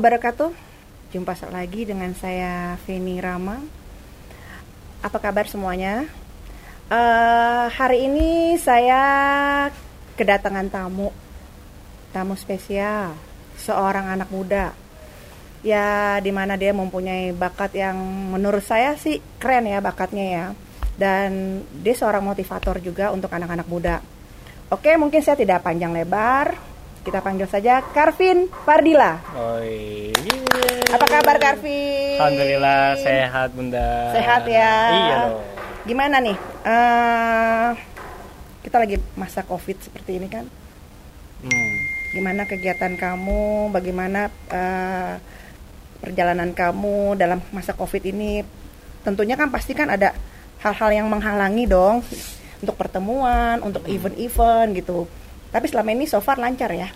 wabarakatuh. 0.00 0.56
Jumpa 1.12 1.36
lagi 1.52 1.84
dengan 1.84 2.16
saya 2.16 2.80
Feni 2.88 3.20
Rama. 3.20 3.60
Apa 5.04 5.20
kabar 5.20 5.44
semuanya? 5.44 6.08
Uh, 6.88 7.68
hari 7.68 8.08
ini 8.08 8.56
saya 8.56 9.04
kedatangan 10.16 10.72
tamu, 10.72 11.12
tamu 12.16 12.32
spesial, 12.32 13.12
seorang 13.60 14.08
anak 14.08 14.32
muda. 14.32 14.72
Ya, 15.60 16.16
di 16.24 16.32
mana 16.32 16.56
dia 16.56 16.72
mempunyai 16.72 17.36
bakat 17.36 17.76
yang 17.76 18.00
menurut 18.32 18.64
saya 18.64 18.96
sih 18.96 19.20
keren 19.36 19.68
ya 19.68 19.84
bakatnya 19.84 20.24
ya. 20.24 20.46
Dan 20.96 21.60
dia 21.76 21.92
seorang 21.92 22.24
motivator 22.24 22.80
juga 22.80 23.12
untuk 23.12 23.28
anak-anak 23.28 23.68
muda. 23.68 24.00
Oke, 24.72 24.96
mungkin 24.96 25.20
saya 25.20 25.36
tidak 25.36 25.60
panjang 25.60 25.92
lebar 25.92 26.56
kita 27.00 27.24
panggil 27.24 27.48
saja 27.48 27.80
Karvin 27.80 28.52
Fardila. 28.68 29.16
Oi. 29.32 30.12
Apa 30.92 31.06
kabar 31.08 31.36
Karvin? 31.40 32.20
Alhamdulillah 32.20 32.82
sehat 33.00 33.48
Bunda. 33.56 34.12
Sehat 34.12 34.42
ya. 34.44 34.74
Iya 34.92 35.16
loh. 35.32 35.40
Gimana 35.88 36.20
nih? 36.20 36.36
Uh, 36.60 37.72
kita 38.60 38.76
lagi 38.76 39.00
masa 39.16 39.40
Covid 39.48 39.80
seperti 39.80 40.20
ini 40.20 40.28
kan? 40.28 40.44
Hmm. 41.40 41.72
Gimana 42.12 42.44
kegiatan 42.44 42.92
kamu? 43.00 43.72
Bagaimana 43.72 44.28
uh, 44.52 45.16
perjalanan 46.04 46.52
kamu 46.52 47.16
dalam 47.16 47.40
masa 47.48 47.72
Covid 47.72 48.04
ini? 48.12 48.44
Tentunya 49.00 49.40
kan 49.40 49.48
pasti 49.48 49.72
kan 49.72 49.88
ada 49.88 50.12
hal-hal 50.60 50.92
yang 50.92 51.08
menghalangi 51.08 51.64
dong 51.64 52.04
untuk 52.60 52.76
pertemuan, 52.76 53.64
untuk 53.64 53.88
hmm. 53.88 53.94
event-event 53.96 54.70
gitu 54.76 55.08
tapi 55.50 55.66
selama 55.66 55.90
ini 55.90 56.06
so 56.06 56.22
far 56.22 56.38
lancar 56.38 56.70
ya? 56.70 56.88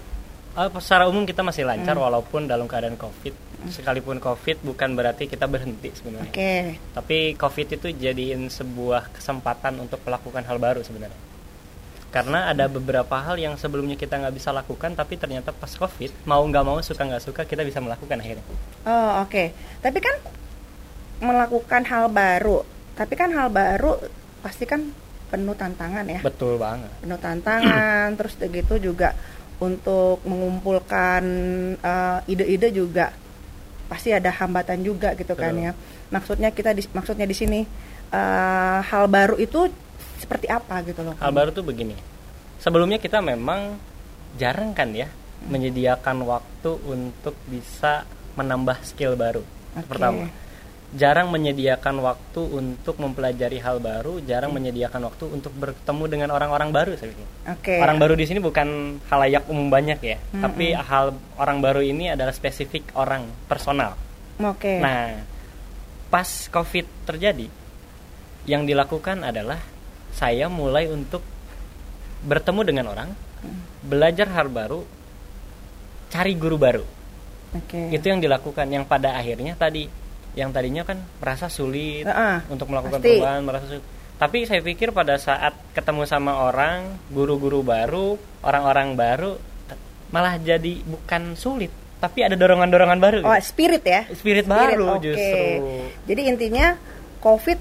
Uh, 0.54 0.70
secara 0.78 1.10
umum 1.10 1.26
kita 1.26 1.42
masih 1.42 1.66
lancar 1.66 1.98
hmm. 1.98 2.04
walaupun 2.06 2.46
dalam 2.46 2.70
keadaan 2.70 2.94
COVID. 2.94 3.34
Hmm. 3.34 3.70
Sekalipun 3.74 4.22
COVID 4.22 4.62
bukan 4.62 4.94
berarti 4.94 5.26
kita 5.26 5.50
berhenti 5.50 5.90
sebenarnya. 5.90 6.30
Oke. 6.30 6.38
Okay. 6.38 6.62
Tapi 6.94 7.18
COVID 7.34 7.66
itu 7.74 7.86
jadiin 7.90 8.46
sebuah 8.46 9.10
kesempatan 9.10 9.82
untuk 9.82 9.98
melakukan 10.06 10.46
hal 10.46 10.62
baru 10.62 10.86
sebenarnya. 10.86 11.18
Karena 12.14 12.46
ada 12.46 12.70
beberapa 12.70 13.18
hal 13.18 13.34
yang 13.42 13.58
sebelumnya 13.58 13.98
kita 13.98 14.14
nggak 14.22 14.38
bisa 14.38 14.54
lakukan, 14.54 14.94
tapi 14.94 15.18
ternyata 15.18 15.50
pas 15.50 15.74
COVID 15.74 16.22
mau 16.30 16.46
nggak 16.46 16.62
mau 16.62 16.78
suka 16.78 17.02
nggak 17.02 17.26
suka 17.26 17.42
kita 17.42 17.66
bisa 17.66 17.82
melakukan 17.82 18.22
akhirnya. 18.22 18.46
Oh 18.86 19.26
oke. 19.26 19.34
Okay. 19.34 19.50
Tapi 19.82 19.98
kan 19.98 20.14
melakukan 21.18 21.82
hal 21.90 22.06
baru, 22.14 22.62
tapi 22.94 23.18
kan 23.18 23.34
hal 23.34 23.50
baru 23.50 23.98
pasti 24.46 24.70
kan 24.70 24.94
penuh 25.30 25.56
tantangan 25.56 26.04
ya. 26.06 26.20
Betul 26.20 26.60
banget. 26.60 26.90
Penuh 27.00 27.20
tantangan, 27.20 28.06
terus 28.18 28.34
begitu 28.38 28.78
juga 28.92 29.16
untuk 29.62 30.20
mengumpulkan 30.26 31.24
uh, 31.78 32.20
ide-ide 32.26 32.74
juga 32.74 33.14
pasti 33.84 34.10
ada 34.10 34.32
hambatan 34.32 34.82
juga 34.82 35.14
gitu 35.14 35.36
kan 35.36 35.54
ya. 35.54 35.72
Maksudnya 36.10 36.50
kita 36.50 36.74
di, 36.74 36.82
maksudnya 36.90 37.26
di 37.28 37.36
sini 37.36 37.60
uh, 38.10 38.78
hal 38.82 39.06
baru 39.06 39.38
itu 39.38 39.70
seperti 40.18 40.48
apa 40.50 40.82
gitu 40.86 41.04
loh. 41.04 41.14
Hal 41.20 41.30
baru 41.30 41.52
tuh 41.52 41.64
begini. 41.64 41.94
Sebelumnya 42.58 42.96
kita 42.96 43.20
memang 43.20 43.76
jarang 44.40 44.72
kan 44.72 44.90
ya 44.96 45.06
hmm. 45.06 45.52
menyediakan 45.52 46.24
waktu 46.24 46.70
untuk 46.88 47.36
bisa 47.46 48.08
menambah 48.34 48.82
skill 48.82 49.14
baru. 49.14 49.44
Okay. 49.74 49.86
Pertama 49.86 50.43
jarang 50.94 51.32
menyediakan 51.32 51.96
waktu 52.04 52.42
untuk 52.44 53.00
mempelajari 53.02 53.58
hal 53.58 53.82
baru, 53.82 54.22
jarang 54.22 54.54
hmm. 54.54 54.58
menyediakan 54.62 55.00
waktu 55.10 55.24
untuk 55.26 55.50
bertemu 55.56 56.04
dengan 56.06 56.28
orang-orang 56.36 56.70
baru 56.70 56.92
saya 56.94 57.10
pikir. 57.10 57.28
Okay. 57.58 57.78
Orang 57.82 57.98
baru 57.98 58.14
di 58.14 58.24
sini 58.28 58.38
bukan 58.38 59.00
halayak 59.10 59.48
umum 59.50 59.72
banyak 59.72 59.98
ya, 60.04 60.18
hmm. 60.20 60.42
tapi 60.44 60.70
hal 60.76 61.16
orang 61.40 61.58
baru 61.58 61.82
ini 61.82 62.14
adalah 62.14 62.30
spesifik 62.30 62.94
orang 62.94 63.26
personal. 63.50 63.98
Oke. 64.38 64.78
Okay. 64.78 64.78
Nah, 64.78 65.18
pas 66.12 66.28
Covid 66.52 66.86
terjadi, 67.08 67.50
yang 68.46 68.62
dilakukan 68.62 69.26
adalah 69.26 69.58
saya 70.14 70.46
mulai 70.46 70.86
untuk 70.86 71.26
bertemu 72.22 72.60
dengan 72.62 72.86
orang, 72.94 73.10
hmm. 73.10 73.88
belajar 73.90 74.30
hal 74.30 74.46
baru, 74.46 74.86
cari 76.06 76.38
guru 76.38 76.54
baru. 76.54 76.84
Okay. 77.66 77.98
Itu 77.98 78.14
yang 78.14 78.22
dilakukan 78.22 78.66
yang 78.70 78.86
pada 78.86 79.14
akhirnya 79.18 79.58
tadi 79.58 80.03
yang 80.34 80.50
tadinya 80.50 80.82
kan 80.82 80.98
merasa 81.22 81.46
sulit 81.46 82.06
uh, 82.06 82.42
untuk 82.50 82.70
melakukan 82.70 82.98
pasti. 82.98 83.18
perubahan 83.18 83.42
merasa 83.46 83.66
sulit. 83.70 83.84
Tapi 84.14 84.46
saya 84.46 84.62
pikir 84.62 84.94
pada 84.94 85.18
saat 85.18 85.54
ketemu 85.74 86.06
sama 86.06 86.46
orang 86.46 86.98
guru-guru 87.10 87.66
baru 87.66 88.14
orang-orang 88.46 88.94
baru 88.94 89.32
malah 90.14 90.38
jadi 90.38 90.78
bukan 90.86 91.34
sulit 91.34 91.74
tapi 91.98 92.20
ada 92.20 92.36
dorongan-dorongan 92.36 92.98
baru. 93.00 93.18
Oh 93.24 93.38
spirit 93.40 93.80
ya? 93.80 94.04
Spirit, 94.12 94.44
spirit 94.44 94.46
baru 94.46 95.00
okay. 95.00 95.04
justru. 95.08 95.44
Jadi 96.04 96.22
intinya 96.28 96.66
covid 97.24 97.58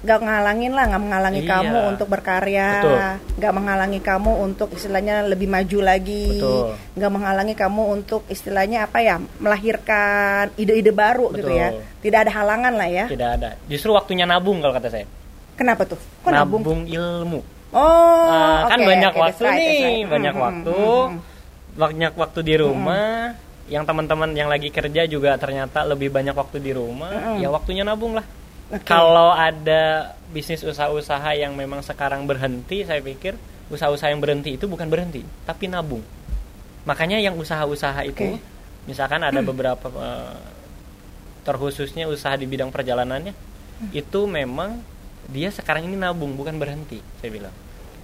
nggak 0.00 0.18
ngalangin 0.24 0.72
lah 0.72 0.84
nggak 0.88 1.02
menghalangi 1.02 1.42
iya. 1.44 1.50
kamu 1.52 1.78
untuk 1.92 2.08
berkarya 2.08 2.68
nggak 3.36 3.52
menghalangi 3.52 4.00
kamu 4.00 4.32
untuk 4.48 4.68
istilahnya 4.72 5.28
lebih 5.28 5.44
maju 5.44 5.78
lagi 5.84 6.40
nggak 6.96 7.12
menghalangi 7.12 7.52
kamu 7.52 7.82
untuk 8.00 8.24
istilahnya 8.32 8.88
apa 8.88 9.04
ya 9.04 9.20
melahirkan 9.40 10.54
ide-ide 10.56 10.92
baru 10.94 11.28
Betul. 11.32 11.38
gitu 11.42 11.52
ya. 11.52 11.68
Tidak 12.00 12.18
ada 12.26 12.32
halangan 12.32 12.72
lah 12.76 12.88
ya. 12.88 13.04
Tidak 13.08 13.28
ada. 13.40 13.50
Justru 13.68 13.92
waktunya 13.92 14.24
nabung 14.24 14.64
kalau 14.64 14.72
kata 14.72 14.88
saya. 14.88 15.06
Kenapa 15.56 15.84
tuh? 15.84 16.00
Kok 16.24 16.30
nabung? 16.32 16.60
nabung 16.64 16.82
ilmu. 16.88 17.40
Oh 17.70 18.26
nah, 18.26 18.66
kan 18.66 18.82
banyak 18.82 19.12
okay, 19.14 19.22
waktu 19.22 19.42
right, 19.46 19.58
nih 19.60 19.78
right. 19.78 20.08
banyak 20.10 20.34
hmm, 20.34 20.42
waktu. 20.42 20.74
hmm, 20.74 21.06
hmm, 21.06 21.18
banyak 21.76 22.12
waktu 22.16 22.40
di 22.42 22.54
rumah. 22.58 23.08
Hmm. 23.36 23.48
yang 23.70 23.86
teman-teman 23.86 24.34
yang 24.34 24.50
lagi 24.50 24.66
kerja 24.74 25.06
juga 25.06 25.38
ternyata 25.38 25.86
lebih 25.86 26.10
banyak 26.10 26.34
waktu 26.34 26.58
di 26.58 26.74
rumah. 26.74 27.38
Hmm. 27.38 27.38
ya 27.38 27.54
waktunya 27.54 27.86
nabung 27.86 28.18
lah 28.18 28.26
Okay. 28.70 28.86
Kalau 28.86 29.34
ada 29.34 30.14
bisnis 30.30 30.62
usaha-usaha 30.62 31.34
yang 31.34 31.58
memang 31.58 31.82
sekarang 31.82 32.22
berhenti, 32.22 32.86
saya 32.86 33.02
pikir 33.02 33.34
usaha-usaha 33.66 34.14
yang 34.14 34.22
berhenti 34.22 34.54
itu 34.54 34.70
bukan 34.70 34.86
berhenti, 34.86 35.26
tapi 35.42 35.66
nabung. 35.66 36.06
Makanya 36.86 37.18
yang 37.18 37.34
usaha-usaha 37.34 38.06
itu, 38.06 38.38
okay. 38.38 38.86
misalkan 38.86 39.26
ada 39.26 39.42
beberapa 39.42 39.90
uh, 39.90 40.38
terkhususnya 41.42 42.06
usaha 42.06 42.38
di 42.38 42.46
bidang 42.46 42.70
perjalanannya, 42.70 43.34
hmm. 43.34 43.90
itu 43.90 44.20
memang 44.30 44.78
dia 45.26 45.50
sekarang 45.50 45.90
ini 45.90 45.98
nabung 45.98 46.38
bukan 46.38 46.54
berhenti, 46.54 47.02
saya 47.18 47.30
bilang. 47.34 47.54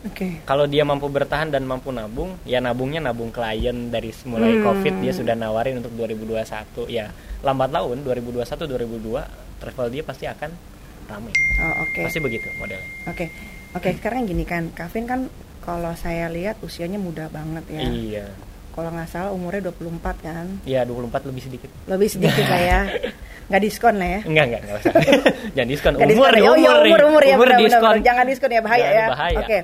Okay. 0.06 0.42
Kalau 0.46 0.66
dia 0.70 0.82
mampu 0.82 1.06
bertahan 1.06 1.50
dan 1.50 1.62
mampu 1.62 1.94
nabung, 1.94 2.38
ya 2.42 2.58
nabungnya 2.58 3.02
nabung 3.02 3.30
klien 3.30 3.90
dari 3.90 4.10
mulai 4.26 4.58
hmm. 4.58 4.62
COVID 4.66 4.94
dia 5.02 5.12
sudah 5.14 5.34
nawarin 5.38 5.78
untuk 5.78 5.94
2021. 5.94 6.90
Ya, 6.90 7.10
lambat 7.42 7.70
laun 7.70 8.02
2021 8.02 8.42
2002 8.66 9.45
travel 9.58 9.86
dia 9.92 10.02
pasti 10.04 10.24
akan 10.28 10.50
ramai. 11.06 11.32
Oh, 11.62 11.86
oke. 11.86 11.90
Okay. 11.94 12.04
Pasti 12.08 12.20
begitu 12.20 12.48
modelnya. 12.58 12.86
Oke. 13.06 13.16
Okay. 13.16 13.28
Oke, 13.76 13.92
okay, 13.92 14.00
sekarang 14.00 14.24
gini 14.24 14.48
kan, 14.48 14.72
Kevin 14.72 15.04
kan 15.04 15.20
kalau 15.60 15.92
saya 15.98 16.32
lihat 16.32 16.56
usianya 16.64 16.96
muda 16.96 17.28
banget 17.28 17.66
ya. 17.68 17.84
Iya. 17.84 18.26
Kalau 18.72 18.88
nggak 18.92 19.08
salah 19.08 19.32
umurnya 19.36 19.68
24 19.68 20.00
kan? 20.24 20.46
Iya, 20.64 20.88
24 20.88 21.28
lebih 21.28 21.42
sedikit. 21.44 21.70
Lebih 21.84 22.08
sedikit 22.08 22.44
lah 22.44 22.62
ya. 22.62 22.80
Nggak 23.48 23.62
diskon 23.62 23.94
lah 23.94 24.08
ya? 24.10 24.20
Enggak, 24.26 24.44
enggak, 24.50 24.60
enggak 24.66 24.76
usah. 24.82 24.92
Jangan 25.54 25.68
diskon. 25.70 25.92
Umur, 25.96 26.08
diskon, 26.08 26.32
ya? 26.34 26.42
oh, 26.50 26.56
iya, 26.58 26.70
umur, 26.82 27.00
umur, 27.06 27.22
ya. 27.22 27.34
Umur 27.38 27.48
diskon. 27.56 27.94
Bener, 27.94 28.04
Jangan 28.04 28.24
diskon 28.26 28.50
ya, 28.50 28.60
bahaya 28.60 28.82
Jangan 28.82 28.96
ya. 28.96 29.06
Bahaya. 29.06 29.38
Oke. 29.38 29.46
Okay. 29.46 29.60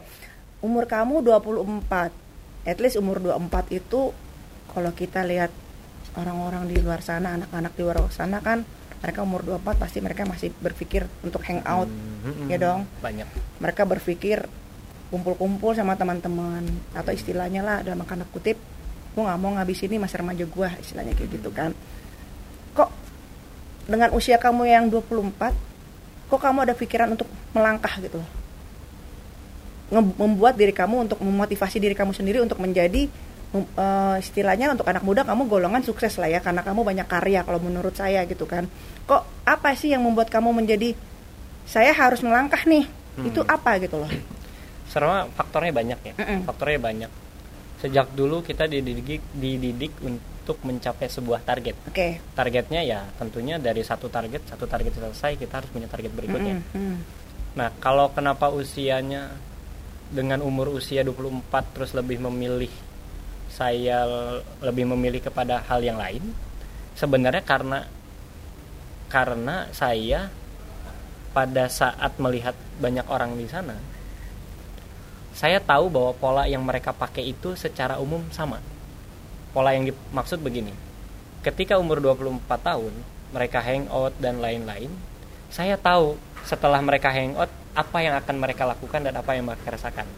Umur 0.63 0.85
kamu 0.87 1.15
24. 1.25 2.69
At 2.69 2.79
least 2.79 2.97
umur 3.01 3.17
24 3.19 3.75
itu 3.75 4.01
kalau 4.71 4.91
kita 4.95 5.27
lihat 5.27 5.51
orang-orang 6.15 6.71
di 6.71 6.79
luar 6.79 7.03
sana, 7.03 7.35
anak-anak 7.37 7.73
di 7.75 7.83
luar 7.83 7.99
sana 8.15 8.39
kan 8.39 8.63
mereka 9.03 9.27
umur 9.27 9.43
24 9.43 9.83
pasti 9.83 9.99
mereka 9.99 10.23
masih 10.23 10.55
berpikir 10.63 11.11
untuk 11.27 11.43
hangout 11.43 11.91
hmm, 11.91 12.47
hmm, 12.47 12.49
ya 12.49 12.59
dong. 12.63 12.87
Banyak. 13.03 13.27
Mereka 13.59 13.83
berpikir 13.83 14.47
kumpul-kumpul 15.11 15.75
sama 15.75 15.99
teman-teman 15.99 16.65
atau 16.95 17.13
istilahnya 17.13 17.61
lah 17.61 17.79
dalam 17.85 18.01
tanda 18.07 18.25
kutip 18.33 18.57
gue 19.13 19.21
nggak 19.21 19.41
mau 19.45 19.53
ngabis 19.61 19.85
ini 19.85 20.01
masa 20.01 20.25
remaja 20.25 20.49
gue 20.49 20.69
istilahnya 20.81 21.13
kayak 21.19 21.31
gitu 21.37 21.51
kan. 21.53 21.75
Kok 22.73 22.89
dengan 23.91 24.15
usia 24.15 24.39
kamu 24.39 24.71
yang 24.71 24.89
24 24.89 26.31
kok 26.31 26.41
kamu 26.41 26.59
ada 26.65 26.73
pikiran 26.79 27.13
untuk 27.13 27.29
melangkah 27.53 27.93
gitu? 28.01 28.23
Membuat 29.93 30.57
diri 30.57 30.73
kamu 30.73 31.11
untuk 31.11 31.19
memotivasi 31.21 31.77
diri 31.77 31.93
kamu 31.93 32.17
sendiri 32.17 32.41
untuk 32.41 32.57
menjadi 32.57 33.11
uh, 33.53 34.17
istilahnya 34.17 34.73
untuk 34.73 34.89
anak 34.89 35.05
muda 35.05 35.23
kamu 35.23 35.47
golongan 35.47 35.85
sukses 35.85 36.17
lah 36.17 36.29
ya 36.29 36.41
karena 36.41 36.65
kamu 36.65 36.81
banyak 36.83 37.07
karya 37.07 37.45
kalau 37.45 37.61
menurut 37.61 37.93
saya 37.93 38.25
gitu 38.25 38.49
kan 38.49 38.65
kok 39.05 39.23
apa 39.45 39.77
sih 39.77 39.93
yang 39.93 40.03
membuat 40.03 40.33
kamu 40.33 40.57
menjadi 40.57 40.97
saya 41.69 41.93
harus 41.93 42.25
melangkah 42.25 42.61
nih 42.65 42.89
hmm. 42.89 43.29
itu 43.29 43.41
apa 43.45 43.79
gitu 43.81 44.01
loh 44.01 44.13
Serba 44.89 45.25
faktornya 45.33 45.73
banyak 45.73 46.01
ya 46.05 46.15
mm 46.21 46.25
-mm. 46.25 46.39
faktornya 46.45 46.81
banyak 46.85 47.11
sejak 47.81 48.13
dulu 48.13 48.45
kita 48.45 48.69
dididik 48.69 49.25
dididik 49.33 49.97
untuk 50.05 50.61
mencapai 50.69 51.09
sebuah 51.09 51.41
target 51.41 51.77
oke 51.89 51.97
okay. 51.97 52.21
targetnya 52.37 52.85
ya 52.85 53.01
tentunya 53.17 53.57
dari 53.57 53.81
satu 53.81 54.13
target 54.13 54.53
satu 54.53 54.69
target 54.69 54.93
selesai 54.93 55.41
kita 55.41 55.65
harus 55.65 55.71
punya 55.73 55.89
target 55.89 56.13
berikutnya 56.13 56.61
mm 56.61 56.77
-mm. 56.77 56.97
nah 57.57 57.73
kalau 57.81 58.13
kenapa 58.13 58.53
usianya 58.53 59.33
dengan 60.13 60.45
umur 60.45 60.69
usia 60.77 61.01
24 61.01 61.73
terus 61.73 61.97
lebih 61.97 62.21
memilih 62.21 62.69
saya 63.53 64.09
lebih 64.65 64.89
memilih 64.97 65.21
kepada 65.21 65.61
hal 65.69 65.85
yang 65.85 66.01
lain. 66.01 66.25
Sebenarnya 66.97 67.45
karena 67.45 67.85
karena 69.13 69.69
saya 69.77 70.33
pada 71.37 71.69
saat 71.69 72.17
melihat 72.17 72.57
banyak 72.81 73.05
orang 73.13 73.37
di 73.37 73.45
sana 73.49 73.77
saya 75.33 75.61
tahu 75.65 75.89
bahwa 75.89 76.13
pola 76.17 76.45
yang 76.45 76.61
mereka 76.61 76.93
pakai 76.93 77.33
itu 77.33 77.57
secara 77.57 77.97
umum 77.97 78.21
sama. 78.33 78.61
Pola 79.53 79.73
yang 79.77 79.89
dimaksud 79.89 80.41
begini 80.41 80.73
ketika 81.45 81.77
umur 81.77 82.01
24 82.01 82.41
tahun 82.49 82.93
mereka 83.33 83.59
hangout 83.61 84.15
dan 84.23 84.39
lain-lain 84.39 84.93
saya 85.53 85.77
tahu 85.77 86.17
setelah 86.47 86.81
mereka 86.81 87.13
hangout 87.13 87.51
apa 87.73 87.99
yang 88.01 88.17
akan 88.17 88.37
mereka 88.37 88.65
lakukan 88.65 89.01
dan 89.05 89.13
apa 89.17 89.37
yang 89.37 89.45
mereka 89.49 89.77
rasakan. 89.77 90.09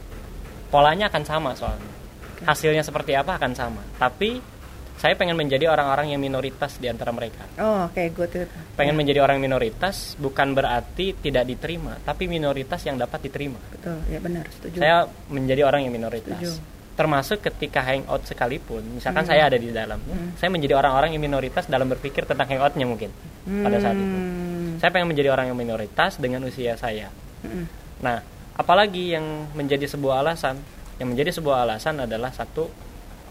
Polanya 0.70 1.10
akan 1.10 1.22
sama 1.26 1.50
soalnya 1.54 2.03
hasilnya 2.44 2.84
seperti 2.84 3.16
apa 3.16 3.36
akan 3.40 3.52
sama 3.56 3.82
tapi 3.96 4.54
saya 4.94 5.20
pengen 5.20 5.36
menjadi 5.36 5.68
orang-orang 5.68 6.14
yang 6.14 6.20
minoritas 6.22 6.78
di 6.78 6.86
antara 6.86 7.10
mereka. 7.10 7.44
Oh, 7.58 7.90
oke, 7.90 7.98
okay, 7.98 8.08
good, 8.14 8.30
good. 8.30 8.48
Pengen 8.78 8.94
yeah. 8.94 9.00
menjadi 9.04 9.20
orang 9.26 9.42
minoritas 9.42 10.14
bukan 10.16 10.54
berarti 10.54 11.18
tidak 11.18 11.44
diterima, 11.50 11.98
tapi 12.00 12.24
minoritas 12.24 12.80
yang 12.86 12.96
dapat 12.96 13.26
diterima. 13.26 13.58
Betul, 13.74 13.98
ya 14.08 14.16
benar, 14.22 14.46
setuju. 14.48 14.78
Saya 14.78 15.04
menjadi 15.28 15.66
orang 15.66 15.84
yang 15.84 15.92
minoritas. 15.92 16.40
Setuju. 16.40 16.72
Termasuk 16.94 17.42
ketika 17.42 17.82
hangout 17.82 18.22
sekalipun, 18.22 18.80
misalkan 18.96 19.26
hmm. 19.26 19.30
saya 19.34 19.50
ada 19.50 19.58
di 19.58 19.68
dalamnya, 19.74 20.14
hmm. 20.14 20.38
saya 20.38 20.48
menjadi 20.48 20.78
orang-orang 20.78 21.10
yang 21.12 21.22
minoritas 21.26 21.66
dalam 21.66 21.90
berpikir 21.90 22.22
tentang 22.22 22.48
hangoutnya 22.48 22.86
mungkin 22.86 23.10
hmm. 23.44 23.60
pada 23.66 23.76
saat 23.82 23.98
itu. 23.98 24.16
Hmm. 24.16 24.72
Saya 24.78 24.90
pengen 24.94 25.10
menjadi 25.10 25.28
orang 25.34 25.50
yang 25.50 25.58
minoritas 25.58 26.22
dengan 26.22 26.46
usia 26.46 26.78
saya. 26.78 27.10
Hmm. 27.42 27.66
Nah, 27.98 28.22
apalagi 28.54 29.18
yang 29.18 29.52
menjadi 29.58 29.90
sebuah 29.90 30.22
alasan? 30.22 30.54
Yang 30.98 31.08
menjadi 31.10 31.30
sebuah 31.34 31.56
alasan 31.66 32.02
adalah 32.02 32.30
satu 32.30 32.70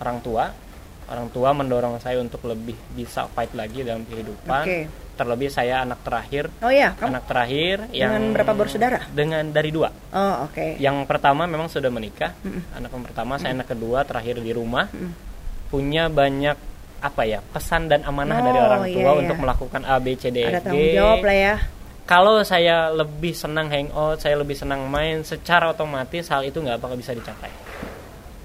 orang 0.02 0.20
tua 0.20 0.46
orang 1.10 1.28
tua 1.30 1.50
mendorong 1.52 2.00
saya 2.00 2.20
untuk 2.24 2.44
lebih 2.48 2.78
bisa 2.96 3.28
fight 3.32 3.52
lagi 3.54 3.84
dalam 3.84 4.08
kehidupan. 4.08 4.64
Okay. 4.66 4.84
Terlebih 5.14 5.50
saya 5.54 5.86
anak 5.86 6.02
terakhir. 6.02 6.50
Oh 6.66 6.74
ya, 6.74 6.98
kamu 6.98 7.14
anak 7.14 7.26
terakhir 7.30 7.78
yang 7.94 8.18
dengan 8.18 8.34
berapa 8.34 8.54
bersaudara? 8.58 9.00
Dengan 9.14 9.46
dari 9.54 9.70
dua. 9.70 9.94
Oh 10.10 10.50
oke. 10.50 10.58
Okay. 10.58 10.72
Yang 10.82 11.06
pertama 11.06 11.46
memang 11.46 11.70
sudah 11.70 11.94
menikah. 11.94 12.34
Mm 12.42 12.50
-mm. 12.50 12.78
Anak 12.82 12.90
yang 12.90 13.04
pertama, 13.06 13.30
mm 13.30 13.38
-mm. 13.38 13.44
saya 13.46 13.52
anak 13.54 13.68
kedua 13.70 14.00
terakhir 14.10 14.36
di 14.42 14.52
rumah. 14.56 14.90
Mm 14.90 14.98
-mm. 14.98 15.12
Punya 15.70 16.04
banyak 16.10 16.58
apa 17.04 17.28
ya 17.28 17.44
pesan 17.44 17.92
dan 17.92 18.08
amanah 18.08 18.40
oh, 18.40 18.44
dari 18.48 18.60
orang 18.64 18.82
tua 18.88 18.96
iya, 18.96 19.12
iya. 19.12 19.22
untuk 19.28 19.38
melakukan 19.44 19.82
A 19.84 20.00
B 20.00 20.16
C 20.16 20.32
D 20.32 20.40
E 20.40 20.44
G. 20.48 20.50
Ada 20.50 20.62
tanggung 20.64 20.92
jawab 20.98 21.20
lah 21.22 21.38
ya. 21.38 21.56
Kalau 22.04 22.44
saya 22.44 22.92
lebih 22.92 23.32
senang 23.32 23.72
hangout, 23.72 24.20
saya 24.20 24.36
lebih 24.36 24.60
senang 24.60 24.92
main, 24.92 25.24
secara 25.24 25.72
otomatis 25.72 26.28
hal 26.28 26.44
itu 26.44 26.60
nggak 26.60 26.84
bakal 26.84 27.00
bisa 27.00 27.16
dicapai. 27.16 27.48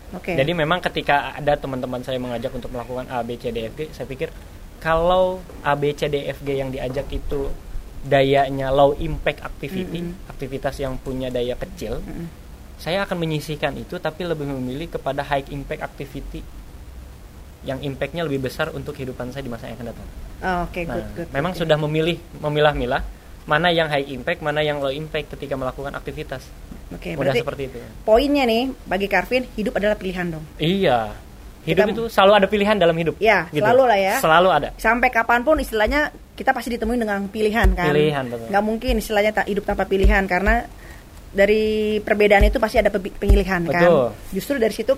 Okay. 0.08 0.38
Jadi 0.38 0.54
memang 0.54 0.78
ketika 0.80 1.34
ada 1.36 1.58
teman-teman 1.58 2.00
saya 2.00 2.16
mengajak 2.16 2.54
untuk 2.54 2.70
melakukan 2.72 3.10
A 3.12 3.20
B 3.20 3.36
C 3.36 3.50
D 3.50 3.66
F 3.68 3.74
G, 3.76 3.80
saya 3.92 4.06
pikir 4.08 4.30
kalau 4.78 5.42
A 5.66 5.74
B 5.74 5.92
C 5.92 6.06
D 6.08 6.24
F 6.30 6.40
G 6.46 6.62
yang 6.62 6.70
diajak 6.70 7.10
itu 7.12 7.50
dayanya 8.06 8.70
low 8.70 8.94
impact 8.96 9.42
activity, 9.42 10.00
mm 10.06 10.10
-hmm. 10.14 10.30
aktivitas 10.32 10.78
yang 10.78 10.96
punya 11.02 11.28
daya 11.28 11.58
kecil, 11.58 11.98
mm 11.98 12.08
-hmm. 12.14 12.26
saya 12.78 13.04
akan 13.04 13.20
menyisihkan 13.20 13.74
itu 13.74 13.98
tapi 13.98 14.22
lebih 14.22 14.48
memilih 14.48 14.86
kepada 14.96 15.26
high 15.26 15.44
impact 15.50 15.82
activity 15.82 16.40
yang 17.66 17.82
impactnya 17.82 18.22
lebih 18.22 18.46
besar 18.48 18.70
untuk 18.70 18.94
kehidupan 18.94 19.34
saya 19.34 19.42
di 19.42 19.50
masa 19.50 19.66
yang 19.66 19.76
akan 19.76 19.88
datang. 19.90 20.08
Oh, 20.38 20.70
Oke, 20.70 20.70
okay, 20.70 20.82
nah, 20.86 20.94
good, 20.94 21.08
good. 21.18 21.28
Memang 21.34 21.52
okay. 21.52 21.60
sudah 21.66 21.76
memilih 21.76 22.16
memilah-milah 22.38 23.02
mana 23.48 23.72
yang 23.72 23.88
high 23.88 24.04
impact, 24.04 24.44
mana 24.44 24.60
yang 24.60 24.84
low 24.84 24.92
impact 24.92 25.32
ketika 25.32 25.56
melakukan 25.56 25.96
aktivitas. 25.96 26.44
Oke, 26.92 27.16
Mudah 27.16 27.32
seperti 27.32 27.72
itu. 27.72 27.80
Poinnya 28.04 28.44
nih 28.44 28.68
bagi 28.84 29.08
Karvin, 29.08 29.48
hidup 29.56 29.80
adalah 29.80 29.96
pilihan 29.96 30.36
dong. 30.36 30.44
Iya. 30.60 31.16
Hidup 31.64 31.84
kita, 31.88 31.94
itu 31.96 32.04
selalu 32.12 32.32
ada 32.44 32.46
pilihan 32.48 32.76
dalam 32.76 32.96
hidup. 32.96 33.16
Iya, 33.20 33.48
gitu. 33.48 33.64
selalu 33.64 33.82
lah 33.88 33.98
ya. 33.98 34.14
Selalu 34.20 34.48
ada. 34.52 34.68
Sampai 34.76 35.08
kapan 35.08 35.40
pun 35.44 35.56
istilahnya 35.60 36.12
kita 36.36 36.52
pasti 36.52 36.76
ditemui 36.76 37.00
dengan 37.00 37.24
pilihan 37.28 37.72
kan. 37.72 37.88
Pilihan 37.92 38.24
betul. 38.28 38.46
Gak 38.52 38.64
mungkin 38.64 38.94
istilahnya 39.00 39.32
tak 39.32 39.48
hidup 39.48 39.64
tanpa 39.64 39.88
pilihan 39.88 40.24
karena 40.28 40.68
dari 41.28 41.98
perbedaan 42.00 42.44
itu 42.48 42.56
pasti 42.56 42.80
ada 42.80 42.92
pemilihan 42.92 43.64
betul. 43.64 44.12
kan. 44.12 44.16
Justru 44.32 44.56
dari 44.60 44.72
situ 44.76 44.96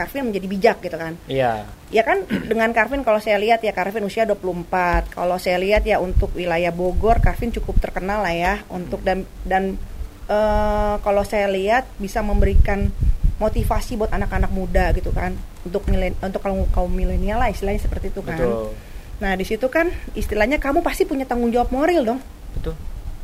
Karvin 0.00 0.32
menjadi 0.32 0.46
bijak 0.48 0.76
gitu 0.80 0.96
kan. 0.96 1.20
Iya. 1.28 1.68
Ya 1.92 2.02
kan 2.08 2.24
dengan 2.50 2.72
Karvin 2.72 3.04
kalau 3.04 3.20
saya 3.20 3.36
lihat 3.36 3.60
ya 3.60 3.76
Karvin 3.76 4.08
usia 4.08 4.24
24. 4.24 5.12
Kalau 5.12 5.36
saya 5.36 5.60
lihat 5.60 5.84
ya 5.84 6.00
untuk 6.00 6.32
wilayah 6.32 6.72
Bogor 6.72 7.20
Karvin 7.20 7.52
cukup 7.52 7.76
terkenal 7.84 8.24
lah 8.24 8.32
ya 8.32 8.54
untuk 8.72 9.04
dan 9.04 9.28
dan 9.44 9.76
uh, 10.30 10.96
kalau 11.04 11.20
saya 11.26 11.52
lihat 11.52 11.84
bisa 12.00 12.24
memberikan 12.24 12.88
motivasi 13.40 13.96
buat 13.96 14.12
anak-anak 14.12 14.52
muda 14.52 14.92
gitu 14.92 15.10
kan 15.16 15.32
untuk 15.64 15.88
milen 15.88 16.12
untuk 16.20 16.40
kaum 16.44 16.68
kaum 16.72 16.92
milenial 16.92 17.40
lah 17.40 17.52
istilahnya 17.52 17.80
seperti 17.84 18.12
itu 18.12 18.20
kan. 18.24 18.36
Betul. 18.36 18.72
Nah 19.20 19.32
di 19.36 19.44
situ 19.44 19.66
kan 19.68 19.92
istilahnya 20.16 20.56
kamu 20.56 20.80
pasti 20.80 21.04
punya 21.04 21.28
tanggung 21.28 21.52
jawab 21.52 21.68
moral 21.72 22.02
dong. 22.04 22.20
Betul. 22.56 22.76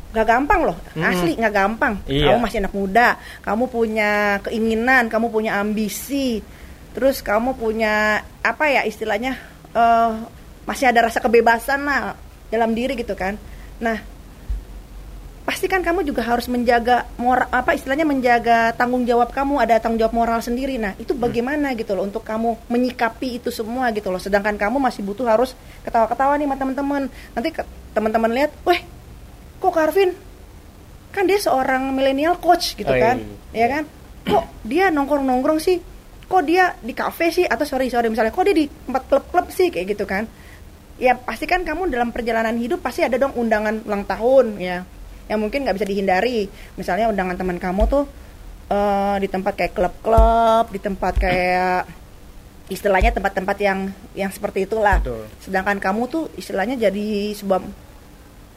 Gak 0.07 0.23
gampang 0.23 0.61
loh, 0.63 0.77
hmm. 0.95 1.03
asli 1.03 1.33
gak 1.35 1.53
gampang. 1.53 1.93
Iya. 2.07 2.31
Kamu 2.31 2.37
masih 2.41 2.57
anak 2.63 2.73
muda, 2.73 3.07
kamu 3.43 3.63
punya 3.69 4.39
keinginan, 4.39 5.11
kamu 5.11 5.27
punya 5.29 5.59
ambisi, 5.59 6.39
terus 6.97 7.21
kamu 7.21 7.53
punya 7.53 8.25
apa 8.41 8.73
ya 8.73 8.81
istilahnya 8.81 9.37
uh, 9.77 10.17
masih 10.65 10.89
ada 10.89 11.05
rasa 11.05 11.21
kebebasan 11.21 11.85
lah 11.85 12.17
dalam 12.49 12.73
diri 12.73 12.97
gitu 12.97 13.13
kan. 13.13 13.37
Nah 13.77 14.01
pasti 15.45 15.69
kan 15.69 15.85
kamu 15.85 16.03
juga 16.03 16.25
harus 16.25 16.49
menjaga 16.49 17.05
moral 17.21 17.47
apa 17.53 17.77
istilahnya 17.77 18.03
menjaga 18.03 18.73
tanggung 18.73 19.05
jawab 19.05 19.29
kamu 19.29 19.61
ada 19.61 19.77
tanggung 19.77 20.01
jawab 20.01 20.17
moral 20.17 20.41
sendiri. 20.41 20.81
Nah 20.81 20.97
itu 20.97 21.13
hmm. 21.13 21.21
bagaimana 21.21 21.77
gitu 21.77 21.93
loh 21.93 22.09
untuk 22.09 22.25
kamu 22.25 22.57
menyikapi 22.65 23.37
itu 23.37 23.53
semua 23.53 23.93
gitu 23.93 24.09
loh. 24.09 24.17
Sedangkan 24.17 24.57
kamu 24.57 24.81
masih 24.81 25.05
butuh 25.05 25.29
harus 25.29 25.53
ketawa-ketawa 25.85 26.33
nih 26.41 26.49
sama 26.49 26.57
teman-teman. 26.57 27.01
Nanti 27.37 27.49
teman-teman 27.93 28.31
lihat 28.33 28.51
weh 28.65 28.81
kok 29.61 29.69
Karvin? 29.69 30.17
Kan 31.13 31.29
dia 31.29 31.37
seorang 31.37 31.93
milenial 31.93 32.41
coach 32.41 32.73
gitu 32.73 32.89
oh, 32.89 32.97
kan. 32.97 33.21
iya. 33.53 33.69
ya 33.69 33.77
kan? 33.77 33.83
Kok 34.25 34.45
dia 34.65 34.89
nongkrong-nongkrong 34.89 35.61
sih 35.61 35.77
kok 36.27 36.43
dia 36.43 36.75
di 36.83 36.91
kafe 36.91 37.31
sih? 37.31 37.45
Atau 37.47 37.63
sorry 37.63 37.87
sorry 37.87 38.11
misalnya 38.11 38.35
kok 38.35 38.43
dia 38.43 38.55
di 38.55 38.67
tempat 38.67 39.03
klub-klub 39.07 39.47
sih? 39.49 39.71
Kayak 39.71 39.97
gitu 39.97 40.03
kan. 40.03 40.27
Ya 40.99 41.15
pasti 41.15 41.47
kan 41.47 41.63
kamu 41.63 41.89
dalam 41.89 42.11
perjalanan 42.11 42.53
hidup 42.59 42.83
pasti 42.83 43.01
ada 43.07 43.15
dong 43.15 43.33
undangan 43.39 43.81
ulang 43.87 44.03
tahun 44.03 44.59
ya. 44.59 44.83
Yang 45.31 45.39
mungkin 45.39 45.59
nggak 45.63 45.75
bisa 45.79 45.87
dihindari. 45.87 46.51
Misalnya 46.75 47.07
undangan 47.07 47.39
teman 47.39 47.57
kamu 47.57 47.81
tuh 47.87 48.03
uh, 48.69 49.15
di 49.17 49.27
tempat 49.31 49.53
kayak 49.55 49.73
klub-klub 49.73 50.65
di 50.69 50.79
tempat 50.83 51.13
kayak 51.15 51.87
istilahnya 52.67 53.15
tempat-tempat 53.15 53.57
yang 53.63 53.79
yang 54.11 54.29
seperti 54.29 54.67
itulah. 54.67 54.99
Betul. 54.99 55.23
sedangkan 55.39 55.79
kamu 55.79 56.01
tuh 56.11 56.23
istilahnya 56.35 56.75
jadi 56.75 57.31
sebuah 57.31 57.63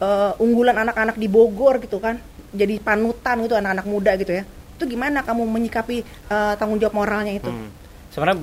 uh, 0.02 0.32
unggulan 0.42 0.74
anak-anak 0.74 1.14
di 1.14 1.30
Bogor 1.30 1.78
gitu 1.78 2.02
kan. 2.02 2.18
Jadi 2.50 2.82
panutan 2.82 3.46
gitu 3.46 3.54
anak-anak 3.54 3.86
muda 3.86 4.18
gitu 4.18 4.34
ya 4.34 4.42
itu 4.80 4.96
gimana 4.96 5.20
kamu 5.20 5.44
menyikapi 5.44 6.00
uh, 6.32 6.56
tanggung 6.56 6.80
jawab 6.80 6.96
moralnya 6.96 7.36
itu 7.36 7.52
hmm. 7.52 7.68
sebenarnya 8.08 8.40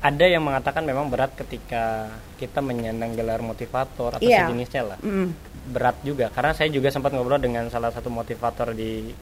ada 0.00 0.24
yang 0.26 0.42
mengatakan 0.42 0.82
memang 0.82 1.06
berat 1.06 1.30
ketika 1.38 2.10
kita 2.40 2.58
menyandang 2.58 3.14
gelar 3.14 3.38
motivator 3.38 4.18
atau 4.18 4.26
yeah. 4.26 4.50
sejenisnya 4.50 4.82
lah 4.82 4.98
mm 4.98 5.50
berat 5.70 6.02
juga 6.02 6.32
karena 6.34 6.50
saya 6.56 6.72
juga 6.72 6.90
sempat 6.90 7.14
ngobrol 7.14 7.38
dengan 7.38 7.70
salah 7.70 7.94
satu 7.94 8.10
motivator 8.10 8.74
di 8.74 9.12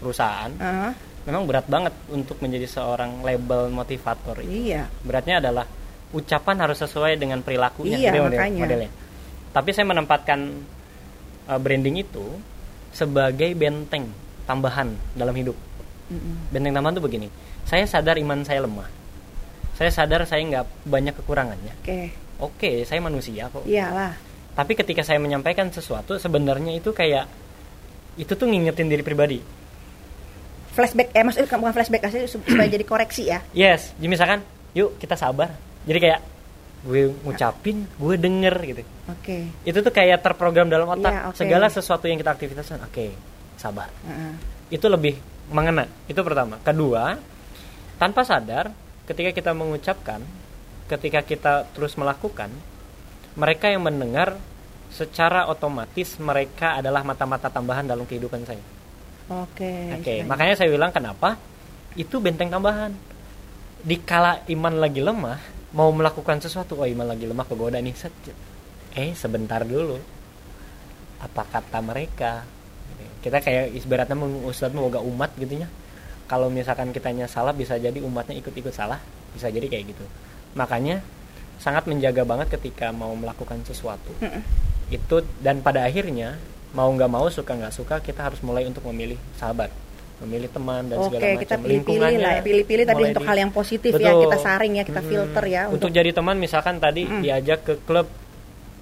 perusahaan. 0.00 0.50
Uh-huh. 0.52 0.92
Memang 1.24 1.48
berat 1.48 1.66
banget 1.68 1.94
untuk 2.12 2.36
menjadi 2.44 2.68
seorang 2.68 3.24
label 3.24 3.72
motivator. 3.72 4.44
Iya. 4.44 4.92
Beratnya 5.00 5.40
adalah 5.40 5.64
ucapan 6.12 6.56
harus 6.60 6.78
sesuai 6.84 7.16
dengan 7.16 7.40
perilakunya. 7.40 7.96
Iya, 7.96 8.10
model, 8.12 8.36
makanya. 8.36 8.60
modelnya. 8.60 8.90
Tapi 9.56 9.70
saya 9.72 9.86
menempatkan 9.88 10.40
uh, 11.48 11.58
branding 11.60 12.04
itu 12.04 12.26
sebagai 12.92 13.56
benteng 13.56 14.12
tambahan 14.44 14.92
dalam 15.16 15.32
hidup. 15.32 15.56
Benteng 16.52 16.72
tambahan 16.76 16.96
itu 16.96 17.04
begini. 17.04 17.28
Saya 17.64 17.88
sadar 17.88 18.20
iman 18.20 18.44
saya 18.44 18.64
lemah. 18.64 18.88
Saya 19.74 19.90
sadar 19.90 20.22
saya 20.28 20.44
nggak 20.44 20.88
banyak 20.88 21.14
kekurangannya. 21.18 21.74
Oke. 21.80 21.88
Okay. 21.88 22.06
Oke, 22.34 22.50
okay, 22.58 22.76
saya 22.82 22.98
manusia 22.98 23.46
kok. 23.46 23.62
Iyalah 23.62 24.34
tapi 24.54 24.72
ketika 24.78 25.02
saya 25.02 25.18
menyampaikan 25.18 25.68
sesuatu 25.68 26.14
sebenarnya 26.16 26.78
itu 26.78 26.94
kayak 26.94 27.26
itu 28.14 28.30
tuh 28.30 28.46
ngingetin 28.46 28.86
diri 28.86 29.02
pribadi 29.02 29.42
flashback 30.70 31.10
eh 31.10 31.22
maksudnya 31.26 31.50
bukan 31.58 31.74
flashback 31.74 32.06
asli 32.06 32.30
supaya 32.30 32.70
jadi 32.70 32.86
koreksi 32.86 33.22
ya 33.26 33.42
yes 33.50 33.90
jadi 33.98 34.08
misalkan 34.08 34.40
yuk 34.72 34.94
kita 35.02 35.18
sabar 35.18 35.50
jadi 35.82 35.98
kayak 35.98 36.20
gue 36.86 37.10
ngucapin 37.26 37.82
gue 37.98 38.14
denger 38.14 38.54
gitu 38.62 38.82
oke 39.10 39.18
okay. 39.18 39.50
itu 39.66 39.78
tuh 39.82 39.90
kayak 39.90 40.22
terprogram 40.22 40.70
dalam 40.70 40.86
otak 40.86 41.10
yeah, 41.10 41.26
okay. 41.30 41.38
segala 41.42 41.66
sesuatu 41.66 42.06
yang 42.06 42.18
kita 42.22 42.30
aktivitaskan 42.30 42.78
oke 42.86 42.94
okay, 42.94 43.10
sabar 43.58 43.90
uh 44.06 44.10
-uh. 44.10 44.32
itu 44.70 44.86
lebih 44.86 45.18
mengena 45.52 45.88
itu 46.08 46.20
pertama 46.24 46.56
kedua 46.64 47.20
tanpa 48.00 48.24
sadar 48.24 48.72
ketika 49.04 49.30
kita 49.32 49.52
mengucapkan 49.52 50.24
ketika 50.88 51.20
kita 51.24 51.52
terus 51.72 51.96
melakukan 51.96 52.48
mereka 53.34 53.68
yang 53.68 53.82
mendengar 53.82 54.38
secara 54.94 55.50
otomatis 55.50 56.14
mereka 56.22 56.78
adalah 56.78 57.02
mata-mata 57.02 57.50
tambahan 57.50 57.82
dalam 57.82 58.06
kehidupan 58.06 58.46
saya. 58.46 58.62
Oke. 59.26 59.58
Okay, 59.58 59.80
Oke, 59.98 60.02
okay. 60.04 60.18
makanya 60.22 60.54
saya 60.54 60.70
bilang 60.70 60.94
kenapa 60.94 61.34
itu 61.98 62.22
benteng 62.22 62.52
tambahan. 62.52 62.94
Dikala 63.84 64.46
iman 64.48 64.74
lagi 64.80 65.02
lemah, 65.02 65.40
mau 65.76 65.92
melakukan 65.92 66.40
sesuatu, 66.40 66.80
oh 66.80 66.88
iman 66.88 67.04
lagi 67.10 67.28
lemah 67.28 67.44
kegoda 67.44 67.76
nih, 67.82 67.92
set. 67.92 68.14
eh 68.94 69.12
sebentar 69.18 69.66
dulu 69.66 69.98
apa 71.18 71.42
kata 71.50 71.82
mereka 71.82 72.46
kita 73.24 73.40
kayak 73.40 73.72
ibaratnya 73.72 74.20
ustadz 74.44 74.76
mau 74.76 74.92
umat 74.92 75.32
gitu 75.40 75.64
ya 75.64 75.68
kalau 76.28 76.52
misalkan 76.52 76.92
kitanya 76.92 77.24
salah 77.24 77.56
bisa 77.56 77.80
jadi 77.80 77.96
umatnya 78.04 78.36
ikut-ikut 78.36 78.76
salah 78.76 79.00
bisa 79.32 79.48
jadi 79.48 79.64
kayak 79.64 79.96
gitu 79.96 80.04
makanya 80.52 81.00
sangat 81.56 81.88
menjaga 81.88 82.28
banget 82.28 82.52
ketika 82.60 82.92
mau 82.92 83.16
melakukan 83.16 83.64
sesuatu 83.64 84.12
mm 84.20 84.28
-mm. 84.28 84.42
itu 84.92 85.24
dan 85.40 85.64
pada 85.64 85.88
akhirnya 85.88 86.36
mau 86.76 86.92
nggak 86.92 87.08
mau 87.08 87.24
suka 87.32 87.56
nggak 87.56 87.72
suka 87.72 87.96
kita 88.04 88.28
harus 88.28 88.44
mulai 88.44 88.68
untuk 88.68 88.84
memilih 88.92 89.16
sahabat 89.40 89.72
memilih 90.22 90.50
teman 90.52 90.86
dan 90.86 90.96
Oke, 91.00 91.16
segala 91.16 91.24
macam 91.26 91.42
kita 91.42 91.56
pilih-pilih 91.58 92.14
lah, 92.22 92.32
ya. 92.38 92.42
pilih-pilih 92.46 92.84
tadi 92.86 93.02
untuk 93.10 93.24
di, 93.24 93.28
hal 93.28 93.36
yang 93.40 93.52
positif 93.52 93.92
ya, 93.92 93.98
betul. 93.98 94.06
ya 94.06 94.22
kita 94.22 94.38
saring 94.38 94.72
ya, 94.78 94.84
kita 94.86 95.02
hmm, 95.02 95.10
filter 95.10 95.44
ya. 95.50 95.62
Untuk, 95.66 95.74
untuk 95.74 95.90
jadi 95.90 96.10
teman 96.14 96.36
misalkan 96.38 96.74
tadi 96.78 97.02
hmm. 97.02 97.22
diajak 97.26 97.60
ke 97.66 97.74
klub, 97.82 98.06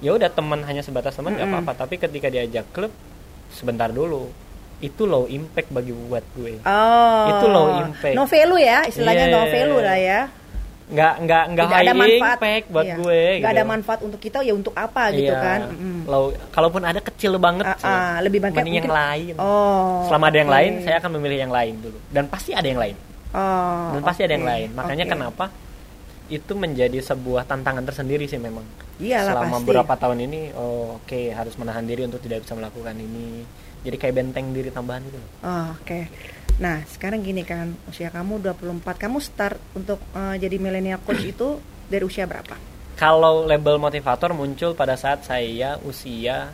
ya 0.04 0.12
udah 0.12 0.28
teman 0.28 0.60
hanya 0.68 0.84
sebatas 0.84 1.16
teman 1.16 1.32
nggak 1.32 1.48
hmm. 1.48 1.56
apa-apa, 1.64 1.72
tapi 1.88 1.96
ketika 1.96 2.28
diajak 2.28 2.68
klub 2.76 2.92
sebentar 3.52 3.92
dulu 3.92 4.32
itu 4.82 5.06
low 5.06 5.30
impact 5.30 5.70
bagi 5.70 5.94
buat 5.94 6.26
gue. 6.34 6.58
Oh. 6.66 7.26
Itu 7.30 7.46
low 7.46 7.66
impact. 7.86 8.18
No 8.18 8.26
value 8.26 8.58
ya, 8.58 8.82
istilahnya 8.90 9.30
yeah. 9.30 9.34
no 9.38 9.46
value 9.46 9.78
lah 9.78 9.98
ya 9.98 10.20
nggak 10.92 11.14
nggak 11.24 11.44
nggak 11.56 11.66
high 11.72 11.84
ada 11.88 11.92
manfaat, 11.96 12.36
impact 12.36 12.66
buat 12.68 12.84
iya. 12.84 12.96
gue 13.00 13.22
nggak 13.40 13.52
gitu. 13.52 13.56
ada 13.56 13.62
manfaat 13.64 14.00
untuk 14.04 14.20
kita 14.20 14.38
ya 14.44 14.52
untuk 14.52 14.74
apa 14.76 15.02
gitu 15.16 15.32
iya. 15.32 15.40
kan 15.40 15.60
mm. 15.72 16.00
Lalu, 16.04 16.28
kalaupun 16.52 16.82
ada 16.84 17.00
kecil 17.00 17.32
banget 17.40 17.64
uh, 17.64 17.80
uh, 17.80 18.14
lebih 18.20 18.44
banyak 18.44 18.60
mending 18.60 18.76
yang 18.84 18.92
lain 18.92 19.34
oh 19.40 20.04
selama 20.12 20.28
ada 20.28 20.38
yang 20.44 20.52
lain 20.52 20.72
saya 20.84 21.00
akan 21.00 21.10
memilih 21.16 21.38
yang 21.48 21.52
lain 21.52 21.74
dulu 21.80 21.98
dan 22.12 22.24
pasti 22.28 22.52
ada 22.52 22.68
yang 22.68 22.80
lain 22.80 22.96
oh, 23.32 23.88
dan 23.96 24.02
pasti 24.04 24.20
ada 24.28 24.32
yang 24.36 24.46
lain 24.46 24.68
makanya 24.76 25.04
okay. 25.08 25.12
kenapa 25.16 25.44
itu 26.30 26.52
menjadi 26.54 26.98
sebuah 27.02 27.48
tantangan 27.48 27.82
tersendiri 27.82 28.28
sih 28.30 28.38
memang 28.38 28.62
Iyalah, 29.02 29.34
selama 29.34 29.56
pasti. 29.58 29.66
beberapa 29.66 29.94
tahun 29.98 30.18
ini 30.30 30.40
oh, 30.54 31.00
oke 31.02 31.08
okay, 31.08 31.34
harus 31.34 31.54
menahan 31.58 31.82
diri 31.82 32.06
untuk 32.06 32.22
tidak 32.22 32.46
bisa 32.46 32.54
melakukan 32.54 32.94
ini 32.94 33.42
jadi 33.82 33.96
kayak 33.98 34.14
benteng 34.14 34.54
diri 34.54 34.70
tambahan 34.70 35.02
gitu 35.08 35.18
oh, 35.18 35.74
oke 35.74 35.82
okay 35.82 36.04
Nah, 36.60 36.84
sekarang 36.84 37.24
gini 37.24 37.46
kan, 37.46 37.72
usia 37.88 38.12
kamu 38.12 38.38
24, 38.38 38.84
kamu 39.00 39.18
start 39.18 39.56
untuk 39.72 40.02
uh, 40.12 40.36
jadi 40.36 40.60
milenial 40.60 41.00
coach 41.00 41.24
itu 41.24 41.56
dari 41.88 42.04
usia 42.04 42.28
berapa? 42.28 42.58
Kalau 43.00 43.48
label 43.48 43.80
motivator 43.80 44.36
muncul 44.36 44.76
pada 44.76 44.98
saat 45.00 45.24
saya 45.24 45.80
usia 45.82 46.52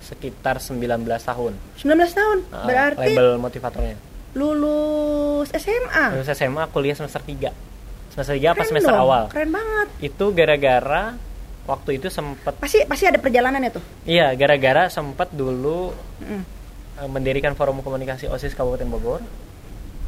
sekitar 0.00 0.58
19 0.58 0.80
tahun. 1.06 1.52
19 1.76 1.86
tahun? 1.92 2.38
Uh, 2.48 2.66
Berarti 2.66 3.12
label 3.12 3.28
motivatornya. 3.36 3.96
Lulus 4.34 5.52
SMA. 5.52 6.16
Lulus 6.16 6.30
SMA 6.32 6.64
kuliah 6.72 6.96
semester 6.96 7.20
3. 7.20 7.73
Semester 8.14 8.38
3 8.38 8.54
apa 8.54 8.62
semester 8.62 8.94
dong, 8.94 9.02
awal? 9.10 9.22
Keren 9.26 9.50
banget. 9.50 9.88
Itu 9.98 10.30
gara-gara 10.30 11.18
waktu 11.66 11.98
itu 11.98 12.06
sempat 12.14 12.54
pasti 12.62 12.86
pasti 12.86 13.10
ada 13.10 13.18
perjalanannya 13.18 13.70
tuh. 13.74 13.84
Iya, 14.06 14.38
gara-gara 14.38 14.86
sempat 14.86 15.34
dulu 15.34 15.90
mm 16.22 16.62
mendirikan 16.94 17.58
forum 17.58 17.82
komunikasi 17.82 18.30
OSIS 18.30 18.54
Kabupaten 18.54 18.86
Bogor. 18.86 19.18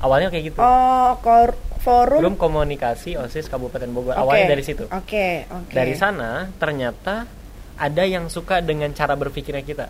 Awalnya 0.06 0.30
kayak 0.30 0.54
gitu. 0.54 0.58
Oh, 0.62 1.18
kor 1.18 1.58
forum 1.82 2.22
Forum 2.22 2.38
komunikasi 2.38 3.18
OSIS 3.18 3.50
Kabupaten 3.50 3.90
Bogor. 3.90 4.14
Okay. 4.14 4.22
Awalnya 4.22 4.46
dari 4.54 4.62
situ. 4.62 4.84
Oke, 4.86 5.02
okay, 5.02 5.32
oke. 5.50 5.66
Okay. 5.66 5.74
Dari 5.74 5.94
sana 5.98 6.46
ternyata 6.62 7.26
ada 7.74 8.02
yang 8.06 8.30
suka 8.30 8.62
dengan 8.62 8.94
cara 8.94 9.18
berpikirnya 9.18 9.66
kita. 9.66 9.86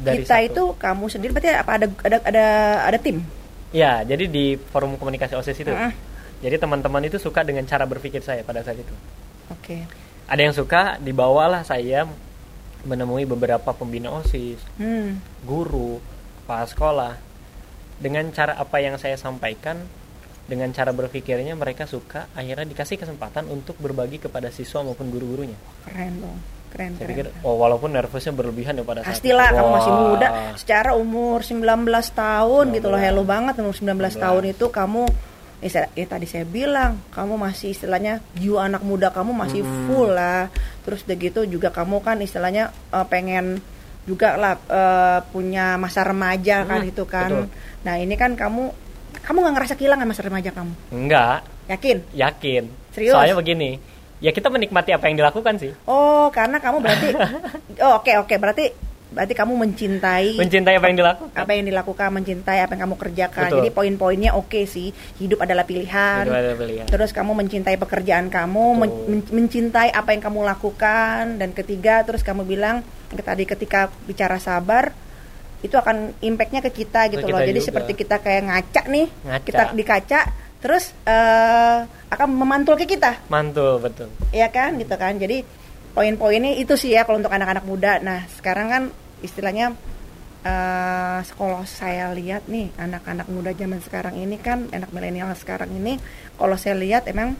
Dari 0.00 0.24
kita 0.24 0.40
satu. 0.40 0.48
itu 0.48 0.62
kamu 0.80 1.04
sendiri 1.12 1.30
berarti 1.36 1.50
apa 1.52 1.72
ada 1.76 1.86
ada 2.00 2.16
ada 2.24 2.46
ada 2.88 2.98
tim? 2.98 3.20
Ya, 3.76 4.00
jadi 4.08 4.24
di 4.24 4.56
forum 4.56 4.96
komunikasi 4.96 5.36
OSIS 5.36 5.60
itu. 5.60 5.68
Uh 5.68 5.92
-uh. 5.92 6.15
Jadi 6.44 6.56
teman-teman 6.60 7.00
itu 7.08 7.16
suka 7.16 7.40
dengan 7.46 7.64
cara 7.64 7.88
berpikir 7.88 8.20
saya 8.20 8.44
pada 8.44 8.60
saat 8.60 8.76
itu. 8.76 8.94
Oke. 9.48 9.80
Okay. 9.80 9.80
Ada 10.26 10.40
yang 10.42 10.54
suka, 10.54 10.98
dibawalah 10.98 11.62
saya 11.62 12.04
menemui 12.86 13.26
beberapa 13.26 13.74
pembina 13.74 14.10
OSIS, 14.14 14.58
hmm. 14.78 15.42
guru, 15.46 16.02
kepala 16.42 16.66
sekolah. 16.66 17.12
Dengan 17.96 18.28
cara 18.34 18.60
apa 18.60 18.76
yang 18.82 19.00
saya 19.00 19.16
sampaikan, 19.16 19.80
dengan 20.46 20.70
cara 20.70 20.94
berpikirnya 20.94 21.58
mereka 21.58 21.88
suka, 21.90 22.30
akhirnya 22.36 22.68
dikasih 22.68 23.00
kesempatan 23.00 23.50
untuk 23.50 23.78
berbagi 23.82 24.22
kepada 24.22 24.52
siswa 24.54 24.84
maupun 24.86 25.10
guru-gurunya. 25.10 25.58
Keren 25.88 26.14
dong. 26.22 26.38
Keren, 26.66 26.92
saya 26.98 27.08
keren. 27.08 27.10
pikir, 27.14 27.26
oh 27.46 27.56
walaupun 27.56 27.94
nervousnya 27.94 28.34
berlebihan 28.34 28.76
ya 28.76 28.84
pada 28.84 29.00
saat 29.00 29.16
Pastilah, 29.16 29.48
kamu 29.54 29.70
masih 29.70 29.92
muda. 29.94 30.28
Secara 30.58 30.90
umur 30.92 31.40
19 31.40 31.62
tahun 32.12 32.64
19. 32.68 32.76
gitu 32.76 32.86
loh, 32.90 33.00
hello 33.00 33.22
banget 33.24 33.54
umur 33.62 33.72
19 33.72 33.96
19. 33.96 34.24
tahun 34.26 34.42
itu 34.50 34.66
kamu 34.68 35.02
ya, 35.62 35.88
ya 35.92 36.06
tadi 36.06 36.26
saya 36.28 36.44
bilang 36.44 37.00
kamu 37.12 37.40
masih 37.40 37.72
istilahnya 37.72 38.20
jiwa 38.36 38.68
anak 38.68 38.82
muda 38.84 39.08
kamu 39.12 39.32
masih 39.32 39.62
hmm. 39.64 39.86
full 39.88 40.10
lah. 40.12 40.52
Terus 40.84 41.04
udah 41.08 41.16
gitu 41.16 41.40
juga 41.48 41.68
kamu 41.72 42.02
kan 42.04 42.20
istilahnya 42.20 42.72
uh, 42.92 43.06
pengen 43.08 43.60
juga 44.06 44.38
lah 44.38 44.54
uh, 44.70 45.20
punya 45.34 45.74
masa 45.76 46.06
remaja 46.06 46.62
hmm, 46.62 46.68
kan 46.68 46.80
itu 46.86 47.04
kan. 47.04 47.30
Betul. 47.30 47.46
nah 47.82 47.94
ini 47.98 48.14
kan 48.14 48.34
kamu 48.38 48.70
kamu 49.22 49.36
nggak 49.42 49.54
ngerasa 49.58 49.74
kehilangan 49.74 50.06
masa 50.06 50.22
remaja 50.22 50.50
kamu? 50.54 50.72
Enggak 50.94 51.42
yakin? 51.66 51.96
Yakin. 52.14 52.64
Serius? 52.94 53.14
Soalnya 53.14 53.34
begini 53.34 53.96
ya 54.16 54.32
kita 54.32 54.48
menikmati 54.48 54.96
apa 54.96 55.10
yang 55.10 55.20
dilakukan 55.20 55.60
sih. 55.60 55.72
Oh 55.84 56.30
karena 56.32 56.62
kamu 56.62 56.78
berarti 56.80 57.08
oh 57.84 58.00
oke 58.00 58.06
okay, 58.06 58.14
oke. 58.16 58.26
Okay. 58.30 58.38
berarti 58.38 58.64
berarti 59.16 59.32
kamu 59.32 59.56
mencintai 59.56 60.36
mencintai 60.36 60.76
apa 60.76 60.86
yang 60.92 60.98
dilakukan? 61.00 61.40
apa 61.40 61.50
yang 61.56 61.64
dilakukan 61.64 62.08
mencintai 62.12 62.58
apa 62.60 62.72
yang 62.76 62.82
kamu 62.84 62.96
kerjakan. 63.00 63.48
Betul. 63.48 63.58
jadi 63.64 63.70
poin-poinnya 63.72 64.30
oke 64.36 64.52
okay 64.52 64.64
sih. 64.68 64.92
Hidup 65.16 65.40
adalah 65.40 65.64
pilihan. 65.64 66.28
hidup 66.28 66.36
adalah 66.36 66.56
pilihan. 66.60 66.86
Terus 66.92 67.10
kamu 67.16 67.32
mencintai 67.32 67.80
pekerjaan 67.80 68.28
kamu 68.28 68.64
men 68.76 68.90
mencintai 69.24 69.88
apa 69.96 70.12
yang 70.12 70.20
kamu 70.20 70.44
lakukan. 70.44 71.40
Dan 71.40 71.56
ketiga 71.56 72.04
terus 72.04 72.20
kamu 72.20 72.44
bilang 72.44 72.84
tadi 73.24 73.48
ketika 73.48 73.88
bicara 74.04 74.36
sabar 74.36 74.92
itu 75.64 75.72
akan 75.72 76.12
impactnya 76.20 76.60
ke 76.60 76.84
kita 76.84 77.08
gitu 77.08 77.24
kita 77.24 77.32
loh. 77.32 77.48
jadi 77.48 77.60
seperti 77.64 77.96
kita 77.96 78.20
kayak 78.20 78.44
ngaca 78.44 78.82
nih 78.92 79.06
ngaca. 79.24 79.46
kita 79.48 79.62
di 79.72 79.84
kaca 79.88 80.20
terus 80.60 80.92
uh, 81.08 81.88
akan 82.12 82.28
memantul 82.36 82.76
ke 82.76 82.84
kita. 82.84 83.24
Mantul 83.32 83.80
betul. 83.80 84.12
Ya 84.36 84.52
kan? 84.52 84.76
Gitu 84.76 84.92
kan? 84.94 85.16
Jadi 85.16 85.46
poin-poinnya 85.96 86.52
itu 86.60 86.76
sih 86.76 86.92
ya 86.92 87.08
kalau 87.08 87.24
untuk 87.24 87.32
anak-anak 87.32 87.64
muda. 87.64 88.02
Nah 88.04 88.28
sekarang 88.36 88.66
kan 88.68 88.82
istilahnya 89.24 89.72
uh, 90.44 91.20
kalau 91.24 91.62
saya 91.64 92.12
lihat 92.12 92.48
nih 92.50 92.72
anak-anak 92.76 93.26
muda 93.32 93.52
zaman 93.56 93.80
sekarang 93.80 94.14
ini 94.20 94.36
kan 94.36 94.68
anak 94.72 94.92
milenial 94.92 95.32
sekarang 95.36 95.72
ini 95.72 95.96
kalau 96.36 96.56
saya 96.56 96.76
lihat 96.76 97.08
emang 97.08 97.36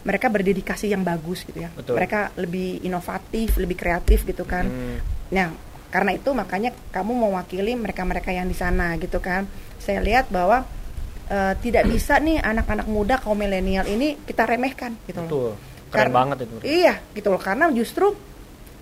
mereka 0.00 0.32
berdedikasi 0.32 0.88
yang 0.88 1.04
bagus 1.04 1.44
gitu 1.44 1.60
ya. 1.60 1.70
Betul. 1.76 2.00
Mereka 2.00 2.32
lebih 2.40 2.80
inovatif, 2.80 3.60
lebih 3.60 3.76
kreatif 3.76 4.24
gitu 4.24 4.48
kan. 4.48 4.64
Hmm. 4.64 4.96
Nah 5.28 5.52
karena 5.90 6.14
itu 6.16 6.30
makanya 6.32 6.70
kamu 6.94 7.12
mewakili 7.28 7.76
mereka-mereka 7.76 8.32
yang 8.32 8.48
di 8.48 8.56
sana 8.56 8.96
gitu 8.96 9.20
kan. 9.20 9.44
Saya 9.76 10.00
lihat 10.00 10.32
bahwa 10.32 10.64
uh, 11.30 11.54
tidak 11.60 11.84
bisa 11.86 12.16
nih 12.18 12.42
anak-anak 12.42 12.86
muda 12.90 13.20
kaum 13.20 13.38
milenial 13.38 13.84
ini 13.86 14.18
kita 14.26 14.44
remehkan 14.44 14.98
gitu 15.06 15.20
loh 15.24 15.56
keren 15.90 16.14
banget 16.14 16.46
itu 16.46 16.54
iya 16.62 16.94
gitu 17.12 17.28
loh 17.34 17.40
karena 17.42 17.70
justru 17.74 18.14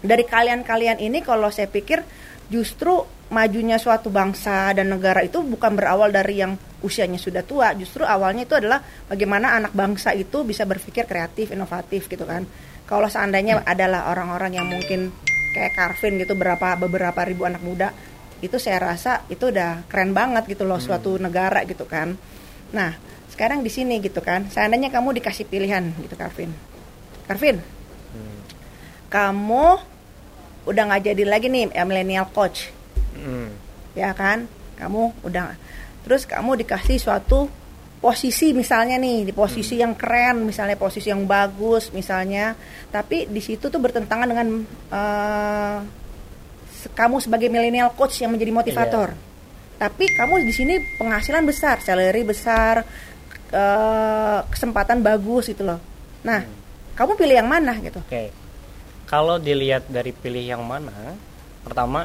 dari 0.03 0.25
kalian-kalian 0.27 1.03
ini 1.03 1.23
kalau 1.23 1.51
saya 1.51 1.67
pikir 1.67 2.03
justru 2.49 3.05
majunya 3.29 3.77
suatu 3.77 4.09
bangsa 4.09 4.73
dan 4.73 4.89
negara 4.89 5.21
itu 5.21 5.45
bukan 5.45 5.77
berawal 5.77 6.09
dari 6.09 6.41
yang 6.41 6.57
usianya 6.81 7.21
sudah 7.21 7.45
tua 7.45 7.77
justru 7.77 8.01
awalnya 8.09 8.49
itu 8.49 8.57
adalah 8.57 8.81
bagaimana 9.05 9.53
anak 9.53 9.77
bangsa 9.77 10.17
itu 10.17 10.49
bisa 10.49 10.65
berpikir 10.65 11.05
kreatif 11.05 11.53
inovatif 11.53 12.09
gitu 12.09 12.25
kan 12.25 12.49
kalau 12.89 13.05
seandainya 13.05 13.61
adalah 13.69 14.09
orang-orang 14.09 14.57
yang 14.57 14.65
mungkin 14.65 15.13
kayak 15.53 15.77
Carvin 15.77 16.17
gitu 16.17 16.33
berapa 16.41 16.81
beberapa 16.81 17.21
ribu 17.29 17.45
anak 17.45 17.61
muda 17.61 17.93
itu 18.41 18.57
saya 18.57 18.81
rasa 18.81 19.29
itu 19.29 19.53
udah 19.53 19.85
keren 19.91 20.17
banget 20.17 20.49
gitu 20.49 20.65
loh 20.65 20.81
hmm. 20.81 20.87
suatu 20.89 21.21
negara 21.21 21.69
gitu 21.69 21.85
kan 21.85 22.17
nah 22.73 22.97
sekarang 23.29 23.61
di 23.61 23.69
sini 23.69 24.01
gitu 24.01 24.25
kan 24.25 24.49
seandainya 24.49 24.89
kamu 24.89 25.21
dikasih 25.21 25.45
pilihan 25.45 25.85
gitu 26.01 26.17
Carvin 26.17 26.49
Karvin 27.29 27.61
hmm. 27.61 27.78
Kamu 29.09 29.67
udah 30.69 30.83
nggak 30.89 31.03
jadi 31.13 31.25
lagi 31.25 31.49
nih 31.49 31.73
ya, 31.73 31.85
millennial 31.89 32.29
coach 32.33 32.69
hmm. 33.17 33.49
ya 33.97 34.13
kan 34.13 34.45
kamu 34.77 35.13
udah 35.25 35.57
terus 36.05 36.29
kamu 36.29 36.61
dikasih 36.65 37.01
suatu 37.01 37.49
posisi 37.99 38.55
misalnya 38.55 38.95
nih 39.01 39.27
di 39.27 39.33
posisi 39.35 39.75
hmm. 39.75 39.83
yang 39.83 39.93
keren 39.99 40.37
misalnya 40.47 40.79
posisi 40.79 41.11
yang 41.11 41.27
bagus 41.27 41.91
misalnya 41.91 42.55
tapi 42.95 43.27
di 43.27 43.43
situ 43.43 43.67
tuh 43.67 43.81
bertentangan 43.83 44.29
dengan 44.29 44.49
uh, 44.93 45.79
kamu 46.95 47.17
sebagai 47.19 47.51
millennial 47.51 47.91
coach 47.99 48.23
yang 48.23 48.31
menjadi 48.31 48.55
motivator 48.55 49.09
yeah. 49.11 49.83
tapi 49.83 50.07
kamu 50.15 50.47
di 50.47 50.55
sini 50.55 50.79
penghasilan 51.01 51.43
besar 51.43 51.83
salary 51.83 52.23
besar 52.23 52.87
uh, 53.51 54.41
kesempatan 54.47 55.03
bagus 55.03 55.51
itu 55.51 55.67
loh 55.67 55.83
nah 56.23 56.45
hmm 56.45 56.59
kamu 56.99 57.15
pilih 57.15 57.37
yang 57.39 57.47
mana 57.47 57.79
gitu 57.79 58.03
okay. 58.03 58.35
Kalau 59.09 59.41
dilihat 59.41 59.89
dari 59.89 60.13
pilih 60.13 60.45
yang 60.45 60.63
mana 60.63 61.17
pertama 61.65 62.05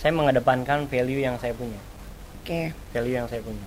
saya 0.00 0.16
mengedepankan 0.16 0.88
value 0.88 1.22
yang 1.22 1.36
saya 1.36 1.52
punya 1.52 1.78
oke 2.42 2.48
okay. 2.48 2.72
value 2.96 3.14
yang 3.20 3.28
saya 3.28 3.44
punya 3.44 3.62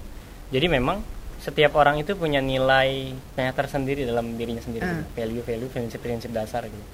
jadi 0.50 0.68
memang 0.68 1.06
setiap 1.40 1.78
orang 1.78 2.02
itu 2.02 2.18
punya 2.18 2.42
nilai 2.42 3.14
yang 3.38 3.54
tersendiri 3.54 4.02
dalam 4.02 4.34
dirinya 4.34 4.66
sendiri 4.66 4.82
uh. 4.82 5.06
value 5.14 5.46
value 5.46 5.70
prinsip 5.70 6.02
prinsip 6.02 6.34
dasar 6.34 6.66
gitu 6.66 6.86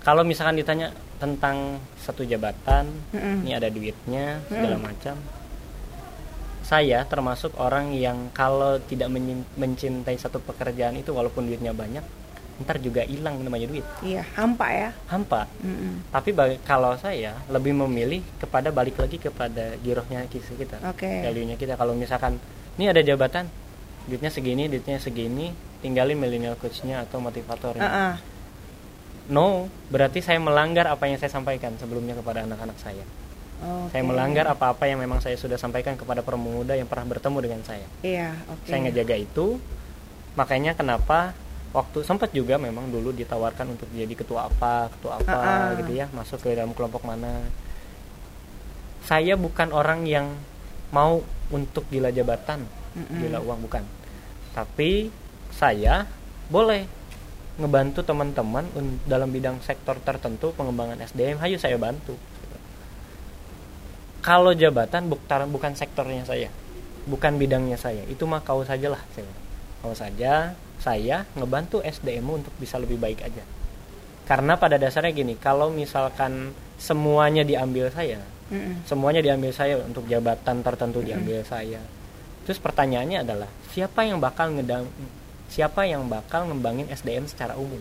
kalau 0.00 0.24
misalkan 0.24 0.56
ditanya 0.56 0.96
tentang 1.20 1.76
satu 2.00 2.24
jabatan 2.24 2.88
Mm-mm. 3.12 3.44
ini 3.44 3.52
ada 3.52 3.68
duitnya 3.68 4.40
segala 4.48 4.80
macam 4.80 5.20
saya 6.64 7.04
termasuk 7.04 7.58
orang 7.60 7.92
yang 7.92 8.32
kalau 8.32 8.78
tidak 8.88 9.12
mencintai 9.58 10.16
satu 10.16 10.40
pekerjaan 10.40 10.96
itu 10.96 11.12
walaupun 11.12 11.44
duitnya 11.50 11.76
banyak 11.76 12.19
ntar 12.60 12.76
juga 12.76 13.00
hilang 13.02 13.40
namanya 13.40 13.66
duit 13.66 13.82
Iya, 14.00 14.20
hampa 14.34 14.68
ya. 14.68 14.90
hampa 15.06 15.48
Mm-mm. 15.58 16.04
tapi 16.08 16.30
bagi- 16.30 16.60
kalau 16.60 16.92
saya 16.94 17.34
lebih 17.46 17.72
memilih 17.74 18.20
kepada 18.36 18.68
balik 18.68 18.96
lagi 18.96 19.16
kepada 19.16 19.74
girohnya 19.78 20.24
kita 20.26 20.76
Oke. 20.84 21.08
value-nya 21.24 21.54
kita 21.54 21.74
kalau 21.74 21.92
misalkan 21.92 22.36
ini 22.76 22.86
ada 22.86 23.00
jabatan 23.00 23.48
duitnya 24.02 24.28
segini 24.28 24.66
duitnya 24.66 24.96
segini 24.96 25.50
tinggalin 25.80 26.14
millennial 26.14 26.54
coach-nya 26.54 27.00
atau 27.00 27.16
motivatornya 27.18 27.80
Ah-ah. 27.80 28.14
no 29.26 29.70
berarti 29.88 30.20
saya 30.20 30.36
melanggar 30.36 30.84
apa 30.86 31.06
yang 31.06 31.16
saya 31.16 31.30
sampaikan 31.30 31.76
sebelumnya 31.76 32.12
kepada 32.12 32.42
anak-anak 32.42 32.76
saya 32.76 33.04
Oke. 33.60 33.92
saya 33.92 34.02
melanggar 34.02 34.44
apa-apa 34.46 34.84
yang 34.84 34.98
memang 34.98 35.20
saya 35.20 35.36
sudah 35.36 35.56
sampaikan 35.56 35.92
kepada 35.94 36.20
pemuda 36.20 36.72
yang 36.72 36.84
pernah 36.84 37.06
bertemu 37.06 37.38
dengan 37.40 37.60
saya 37.62 37.84
Iya, 38.00 38.32
oke. 38.46 38.66
saya 38.66 38.80
ngejaga 38.82 39.16
itu 39.16 39.60
makanya 40.32 40.72
kenapa 40.72 41.32
waktu 41.70 42.02
sempat 42.02 42.30
juga 42.30 42.58
memang 42.58 42.90
dulu 42.90 43.10
ditawarkan 43.10 43.74
untuk 43.74 43.86
jadi 43.90 44.10
ketua 44.10 44.46
apa 44.46 44.90
ketua 44.90 45.18
apa 45.18 45.30
Ah, 45.30 45.46
ah. 45.70 45.78
gitu 45.78 45.92
ya 45.92 46.10
masuk 46.10 46.40
ke 46.40 46.52
dalam 46.52 46.72
kelompok 46.72 47.02
mana. 47.02 47.46
Saya 49.00 49.34
bukan 49.34 49.70
orang 49.70 50.04
yang 50.04 50.34
mau 50.90 51.22
untuk 51.48 51.86
gila 51.86 52.10
jabatan 52.10 52.66
Mm-mm. 52.92 53.20
gila 53.20 53.38
uang 53.40 53.60
bukan. 53.62 53.82
Tapi 54.50 55.10
saya 55.50 56.06
boleh 56.46 56.86
ngebantu 57.54 58.02
teman-teman 58.02 58.66
un- 58.72 58.98
dalam 59.04 59.28
bidang 59.28 59.58
sektor 59.60 59.94
tertentu 60.00 60.50
pengembangan 60.50 60.98
SDM 61.00 61.38
hayu 61.38 61.54
saya 61.54 61.76
bantu. 61.76 62.18
Kalau 64.20 64.52
jabatan 64.52 65.08
bukan 65.08 65.48
bukan 65.48 65.72
sektornya 65.72 66.22
saya 66.24 66.50
bukan 67.06 67.38
bidangnya 67.38 67.78
saya. 67.78 68.04
Itu 68.04 68.26
mah 68.26 68.42
kau 68.42 68.60
sajalah 68.60 69.00
saya 69.10 69.30
kau 69.80 69.96
saja 69.96 70.52
saya 70.80 71.28
ngebantu 71.36 71.84
SDM 71.84 72.26
untuk 72.26 72.52
bisa 72.56 72.80
lebih 72.80 72.96
baik 72.96 73.20
aja. 73.22 73.44
Karena 74.24 74.56
pada 74.56 74.80
dasarnya 74.80 75.12
gini 75.12 75.36
kalau 75.36 75.68
misalkan 75.70 76.54
semuanya 76.80 77.44
diambil 77.44 77.92
saya 77.92 78.22
Mm-mm. 78.50 78.82
semuanya 78.82 79.22
diambil 79.22 79.54
saya 79.54 79.78
untuk 79.78 80.10
jabatan 80.10 80.64
tertentu 80.66 80.98
diambil 81.06 81.46
saya. 81.46 81.78
Terus 82.42 82.58
pertanyaannya 82.58 83.22
adalah 83.22 83.46
siapa 83.70 84.02
yang 84.02 84.18
bakal 84.18 84.50
ngedam 84.58 84.90
siapa 85.46 85.86
yang 85.86 86.06
bakal 86.10 86.50
ngembangin 86.50 86.90
SDM 86.90 87.30
secara 87.30 87.54
umum? 87.54 87.78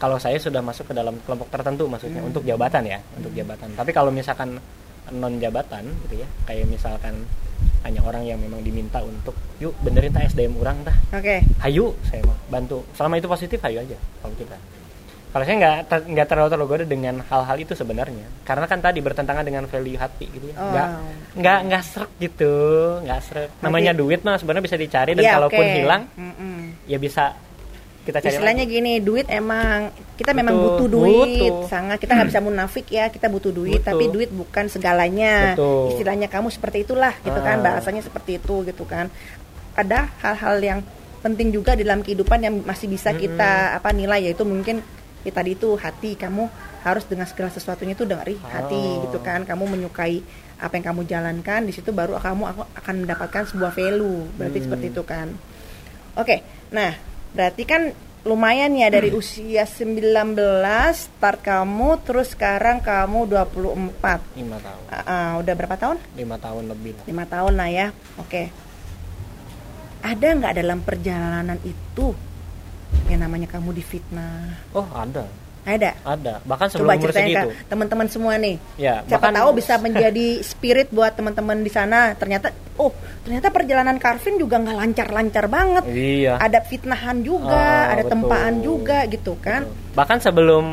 Kalau 0.00 0.16
saya 0.16 0.40
sudah 0.40 0.64
masuk 0.64 0.88
ke 0.88 0.94
dalam 0.96 1.20
kelompok 1.28 1.52
tertentu 1.52 1.84
maksudnya 1.84 2.24
untuk 2.24 2.40
jabatan 2.40 2.88
ya 2.88 2.98
untuk 3.20 3.36
jabatan. 3.36 3.68
Tapi 3.76 3.92
kalau 3.92 4.08
misalkan 4.08 4.56
non 5.12 5.36
jabatan 5.36 5.84
gitu 6.08 6.24
ya 6.24 6.28
kayak 6.48 6.64
misalkan 6.70 7.28
hanya 7.80 8.00
orang 8.00 8.22
yang 8.22 8.36
memang 8.36 8.60
diminta 8.60 9.00
untuk 9.00 9.32
yuk 9.56 9.72
benerin 9.78 10.10
tah 10.10 10.22
SDM 10.22 10.56
orang 10.56 10.80
tah 10.82 10.96
Oke. 11.12 11.40
hayu 11.60 11.92
saya 12.02 12.20
mah 12.22 12.36
bantu 12.46 12.84
selama 12.92 13.16
itu 13.16 13.26
positif 13.26 13.58
hayu 13.60 13.80
aja 13.80 13.96
kalau 14.18 14.34
kita 14.34 14.56
kalau 15.30 15.44
saya 15.44 15.56
nggak 15.56 15.76
ter- 15.86 16.06
nggak 16.08 16.26
terlalu 16.26 16.48
tergoda 16.50 16.84
dengan 16.84 17.14
hal-hal 17.22 17.56
itu 17.56 17.72
sebenarnya 17.72 18.26
karena 18.42 18.66
kan 18.66 18.78
tadi 18.78 18.98
bertentangan 18.98 19.42
dengan 19.42 19.62
value 19.64 19.94
hati 19.94 20.26
gitu 20.26 20.46
ya 20.46 20.56
Oh. 20.56 20.68
nggak 20.68 20.88
nggak 21.36 21.58
nggak 21.66 21.82
serak 21.84 22.10
gitu 22.18 22.54
nggak 23.00 23.20
serak 23.22 23.50
namanya 23.60 23.92
duit 23.92 24.20
mah 24.20 24.34
sebenarnya 24.34 24.64
bisa 24.64 24.76
dicari 24.76 25.14
dan 25.14 25.22
Iya, 25.22 25.32
kalaupun 25.32 25.62
oke. 25.62 25.74
hilang 25.76 26.02
Mm-mm. 26.12 26.56
ya 26.84 26.98
bisa 26.98 27.24
kita 28.00 28.18
cari 28.18 28.32
Istilahnya 28.32 28.64
lagi. 28.64 28.74
gini, 28.74 28.92
duit 28.98 29.26
emang 29.26 29.88
kita 30.14 30.32
memang 30.32 30.56
butuh 30.56 30.88
duit, 30.88 31.36
butuh. 31.36 31.68
sangat 31.68 31.96
kita 31.98 32.12
nggak 32.12 32.28
bisa 32.28 32.40
munafik 32.40 32.86
ya, 32.88 33.06
kita 33.06 33.26
butuh 33.26 33.50
duit, 33.50 33.78
Butuh. 33.78 33.86
tapi 33.86 34.04
duit 34.08 34.30
bukan 34.30 34.64
segalanya. 34.66 35.52
Betul. 35.52 35.92
Istilahnya 35.92 36.26
kamu 36.26 36.48
seperti 36.48 36.78
itulah, 36.82 37.12
gitu 37.18 37.36
kan, 37.38 37.60
Ah. 37.60 37.64
bahasanya 37.70 38.00
seperti 38.00 38.36
itu, 38.36 38.64
gitu 38.64 38.84
kan. 38.84 39.12
Ada 39.72 40.08
hal-hal 40.18 40.56
yang 40.58 40.80
penting 41.20 41.50
juga 41.50 41.72
di 41.72 41.84
dalam 41.84 42.00
kehidupan 42.00 42.40
yang 42.40 42.54
masih 42.62 42.88
bisa 42.88 43.12
kita 43.12 43.76
apa 43.76 43.92
nilai 43.92 44.24
yaitu 44.24 44.40
mungkin 44.42 44.80
ya 45.20 45.28
tadi 45.30 45.52
itu 45.52 45.76
hati 45.76 46.16
kamu 46.16 46.48
harus 46.80 47.04
dengan 47.04 47.28
segala 47.28 47.52
sesuatunya 47.52 47.92
itu 47.92 48.08
dari 48.08 48.40
hati 48.40 48.72
Oh. 48.72 49.04
gitu 49.04 49.20
kan 49.20 49.44
kamu 49.44 49.68
menyukai 49.68 50.24
apa 50.56 50.72
yang 50.72 50.84
kamu 50.86 51.04
jalankan 51.04 51.60
di 51.60 51.76
situ 51.76 51.92
baru 51.92 52.16
kamu 52.16 52.42
aku 52.46 52.62
akan 52.74 52.94
mendapatkan 53.04 53.42
sebuah 53.46 53.68
value 53.70 54.32
berarti 54.32 54.56
Hmm. 54.56 54.64
seperti 54.64 54.86
itu 54.88 55.02
kan 55.04 55.28
oke 56.16 56.36
nah 56.70 56.96
berarti 57.34 57.62
kan 57.66 57.82
lumayan 58.20 58.76
ya 58.76 58.92
dari 58.92 59.08
usia 59.16 59.64
19 59.64 60.36
start 60.92 61.40
kamu 61.40 62.04
terus 62.04 62.36
sekarang 62.36 62.84
kamu 62.84 63.24
24 63.24 64.36
lima 64.36 64.58
tahun. 64.60 64.82
Ah, 64.92 65.04
ah, 65.08 65.30
udah 65.40 65.54
berapa 65.56 65.76
tahun? 65.80 65.96
Lima 66.20 66.36
tahun 66.36 66.68
lebih 66.68 67.00
lah. 67.00 67.04
Lima 67.08 67.24
tahun 67.24 67.52
lah 67.56 67.68
ya 67.72 67.86
oke. 68.20 68.42
Ada 70.04 70.28
nggak 70.36 70.54
dalam 70.60 70.78
perjalanan 70.84 71.58
itu 71.64 72.12
yang 73.08 73.24
namanya 73.24 73.48
kamu 73.48 73.72
difitnah? 73.72 74.68
Oh 74.76 74.88
ada 74.92 75.24
ada. 75.72 75.90
Ada. 76.00 76.34
Bahkan 76.40 76.66
coba 76.66 76.72
sebelum 76.72 76.90
umur 76.92 77.00
ceritain 77.06 77.28
segitu. 77.30 77.48
teman-teman 77.66 78.06
semua 78.06 78.34
nih. 78.34 78.56
Ya 78.76 78.94
siapa 79.00 79.12
bahkan 79.20 79.32
tahu 79.36 79.50
bisa 79.52 79.74
menjadi 79.76 80.26
spirit 80.40 80.88
buat 80.88 81.12
teman-teman 81.12 81.58
di 81.58 81.68
sana. 81.68 82.12
Ternyata 82.12 82.50
oh 82.76 82.90
ternyata 83.20 83.48
perjalanan 83.48 83.96
Carvin 83.96 84.36
juga 84.36 84.56
nggak 84.56 84.76
lancar-lancar 84.76 85.44
banget. 85.46 85.84
Iya. 85.86 86.34
Ada 86.36 86.58
fitnahan 86.60 87.20
juga 87.20 87.52
Ah, 87.52 87.92
ada 87.92 88.02
betul. 88.02 88.12
tempaan 88.16 88.54
juga 88.60 88.98
gitu 89.06 89.32
kan. 89.36 89.62
Bahkan 89.92 90.18
sebelum 90.20 90.64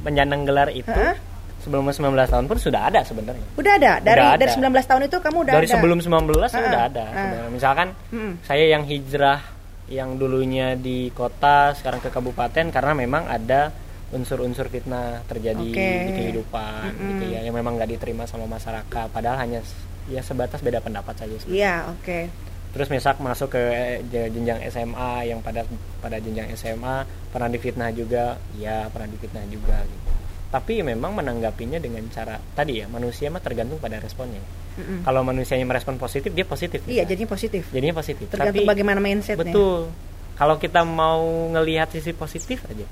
menyandang 0.00 0.42
gelar 0.42 0.68
itu 0.70 0.88
Hah? 0.90 1.14
sebelum 1.60 1.84
umur 1.84 1.92
19 1.92 2.24
tahun 2.26 2.44
pun 2.46 2.56
sudah 2.56 2.88
ada 2.88 3.00
sebenarnya. 3.02 3.44
Udah 3.54 3.72
ada. 3.74 3.92
Dari 3.98 4.16
Udah 4.16 4.32
ada. 4.32 4.40
dari 4.40 4.50
19 4.50 4.80
tahun 4.86 5.02
itu 5.04 5.16
kamu 5.18 5.38
udah 5.40 5.54
dari 5.54 5.66
ada? 5.66 5.74
sebelum 5.74 5.98
19 5.98 6.08
Ah, 6.48 6.60
udah 6.62 6.82
ada 6.82 7.04
sebenarnya. 7.06 7.50
misalkan 7.50 7.88
Mm-mm. 8.08 8.32
saya 8.42 8.64
yang 8.66 8.82
hijrah 8.82 9.40
yang 9.86 10.14
dulunya 10.14 10.78
di 10.78 11.10
kota 11.10 11.74
sekarang 11.74 11.98
ke 11.98 12.08
kabupaten 12.08 12.70
karena 12.70 12.92
memang 12.94 13.26
ada 13.26 13.74
unsur-unsur 14.10 14.66
fitnah 14.66 15.22
terjadi 15.24 15.62
Oke. 15.62 15.88
di 16.06 16.12
kehidupan 16.12 16.82
Mm-mm. 16.90 17.08
gitu 17.14 17.24
ya 17.30 17.40
yang 17.46 17.54
memang 17.54 17.78
nggak 17.78 17.90
diterima 17.94 18.26
sama 18.26 18.46
masyarakat. 18.46 19.06
Padahal 19.14 19.38
hanya 19.38 19.62
ya 20.10 20.18
sebatas 20.20 20.58
beda 20.60 20.82
pendapat 20.82 21.14
saja 21.14 21.34
iya 21.46 21.86
oke. 21.86 22.26
Terus 22.70 22.86
misal 22.90 23.18
masuk 23.18 23.54
ke 23.54 23.62
eh, 23.62 23.98
je- 24.06 24.30
jenjang 24.30 24.58
SMA 24.70 25.30
yang 25.30 25.38
pada 25.42 25.62
pada 25.98 26.18
jenjang 26.18 26.50
SMA 26.54 27.02
pernah 27.30 27.46
difitnah 27.46 27.90
juga? 27.90 28.38
Ya 28.58 28.90
pernah 28.90 29.10
difitnah 29.10 29.46
juga 29.46 29.82
gitu. 29.82 30.10
Tapi 30.50 30.82
memang 30.82 31.14
menanggapinya 31.14 31.78
dengan 31.78 32.02
cara 32.10 32.34
tadi 32.54 32.82
ya 32.82 32.90
manusia 32.90 33.30
mah 33.30 33.38
tergantung 33.38 33.78
pada 33.78 34.02
responnya. 34.02 34.42
Mm-mm. 34.70 35.02
kalau 35.02 35.26
manusianya 35.26 35.66
merespon 35.66 35.98
positif 35.98 36.30
dia 36.30 36.46
positif 36.46 36.78
iya 36.86 37.02
gitu. 37.02 37.10
jadinya 37.14 37.28
positif. 37.34 37.62
Jadinya 37.74 37.94
positif. 37.94 38.26
Tergantung 38.30 38.54
tapi 38.54 38.70
bagaimana 38.70 38.98
mindsetnya. 39.02 39.50
betul. 39.50 39.90
Kalau 40.38 40.56
kita 40.56 40.82
mau 40.86 41.20
ngelihat 41.52 41.90
sisi 41.90 42.14
positif 42.14 42.62
aja 42.66 42.86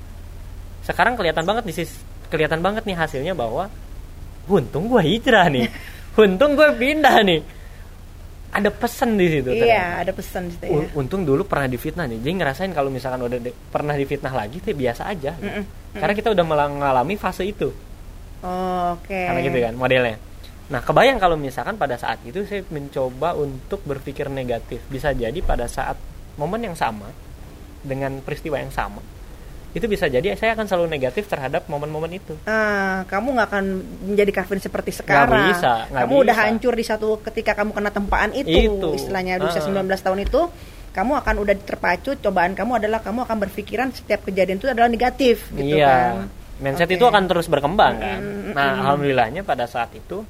sekarang 0.93 1.13
kelihatan 1.15 1.45
banget 1.45 1.63
di 1.65 1.73
sisi 1.73 1.95
kelihatan 2.29 2.61
banget 2.61 2.85
nih 2.85 2.97
hasilnya 2.97 3.33
bahwa 3.33 3.67
untung 4.49 4.89
gue 4.89 5.01
hijrah 5.01 5.49
nih. 5.49 5.69
Untung 6.19 6.57
gue 6.57 6.67
pindah 6.75 7.21
nih. 7.23 7.41
Ada 8.49 8.73
pesan 8.73 9.13
di 9.13 9.29
situ 9.29 9.45
ternyata. 9.45 9.69
iya 9.69 10.01
ada 10.01 10.09
pesan 10.09 10.49
di 10.49 10.57
situ 10.57 10.65
ya 10.65 10.73
Un- 10.73 10.91
untung 11.05 11.21
dulu 11.21 11.45
pernah 11.45 11.69
difitnah 11.69 12.09
nih. 12.09 12.17
Jadi 12.17 12.33
ngerasain 12.33 12.71
kalau 12.73 12.89
misalkan 12.89 13.21
udah 13.21 13.37
di- 13.37 13.53
pernah 13.53 13.93
difitnah 13.93 14.33
lagi 14.33 14.57
tuh 14.57 14.73
biasa 14.73 15.05
aja. 15.05 15.37
Gitu. 15.37 15.47
Mm-mm. 15.47 15.63
karena 15.93 16.13
kita 16.17 16.29
udah 16.33 16.45
mengalami 16.45 17.15
fase 17.15 17.45
itu. 17.45 17.69
Oh, 18.41 18.97
oke. 18.97 19.13
Karena 19.13 19.39
gitu 19.45 19.57
kan 19.61 19.73
modelnya. 19.77 20.17
Nah 20.73 20.81
kebayang 20.81 21.21
kalau 21.21 21.37
misalkan 21.37 21.77
pada 21.77 21.93
saat 21.97 22.19
itu 22.25 22.41
saya 22.45 22.65
mencoba 22.73 23.37
untuk 23.37 23.85
berpikir 23.85 24.27
negatif. 24.33 24.81
Bisa 24.89 25.13
jadi 25.13 25.39
pada 25.45 25.69
saat 25.69 25.95
momen 26.35 26.61
yang 26.65 26.75
sama 26.75 27.05
dengan 27.85 28.17
peristiwa 28.25 28.57
yang 28.59 28.73
sama 28.73 28.99
itu 29.69 29.85
bisa 29.85 30.05
jadi 30.05 30.33
saya 30.33 30.53
akan 30.53 30.65
selalu 30.65 30.87
negatif 30.89 31.25
terhadap 31.25 31.65
momen-momen 31.65 32.09
itu 32.11 32.33
Ah, 32.43 33.05
kamu 33.05 33.37
nggak 33.37 33.47
akan 33.47 33.65
menjadi 34.07 34.31
Calvin 34.33 34.57
seperti 34.59 34.91
sekarang. 34.91 35.45
bisa, 35.47 35.85
nggak 35.87 36.01
kamu 36.03 36.13
udah 36.19 36.35
bisa. 36.35 36.45
hancur 36.47 36.73
di 36.73 36.83
satu 36.83 37.07
ketika 37.21 37.51
kamu 37.53 37.71
kena 37.71 37.89
tempaan 37.89 38.31
itu, 38.33 38.49
Itu. 38.49 38.89
istilahnya 38.93 39.37
di 39.37 39.45
usia 39.45 39.61
Ah. 39.61 39.69
19 39.69 40.01
tahun 40.01 40.19
itu, 40.21 40.41
kamu 40.89 41.11
akan 41.15 41.35
udah 41.37 41.55
terpacu. 41.59 42.17
Cobaan 42.17 42.53
kamu 42.53 42.71
adalah 42.77 42.99
kamu 42.99 43.23
akan 43.23 43.37
berpikiran 43.39 43.87
setiap 43.91 44.23
kejadian 44.23 44.57
itu 44.57 44.65
adalah 44.67 44.87
negatif, 44.87 45.45
gitu 45.51 45.77
iya 45.77 46.17
kan? 46.17 46.33
mindset 46.59 46.89
Oke. 46.89 46.97
itu 46.97 47.05
akan 47.05 47.23
terus 47.25 47.47
berkembang 47.47 47.93
kan 47.95 48.19
Mm-mm, 48.19 48.51
nah 48.51 48.65
mm-mm. 48.67 48.81
alhamdulillahnya 48.83 49.41
pada 49.43 49.63
saat 49.63 49.93
itu 49.93 50.27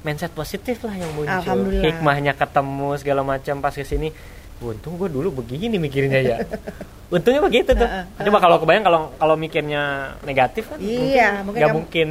mindset 0.00 0.28
positif 0.30 0.76
lah 0.82 0.92
yang 0.92 1.08
muncul 1.10 1.32
Alhamdulillah. 1.32 1.84
hikmahnya 1.86 2.32
ketemu 2.34 2.88
segala 2.96 3.22
macam 3.22 3.54
pas 3.58 3.72
ke 3.72 3.80
sini 3.80 4.12
untung 4.60 4.94
gue 4.94 5.08
dulu 5.08 5.28
begini 5.34 5.74
mikirnya 5.74 6.20
ya 6.20 6.38
untungnya 7.10 7.42
begitu 7.42 7.72
tuh 7.72 7.88
coba 8.16 8.38
kalau 8.38 8.56
kebayang 8.56 8.84
kalau 8.84 9.00
kalau 9.12 9.34
mikirnya 9.34 9.82
negatif 10.22 10.68
kan 10.68 10.78
Iya, 10.78 11.42
mungkin 11.42 11.42
mungkin 11.42 11.56
nggak 11.56 11.66
kamu- 11.66 11.78
mungkin 11.82 12.08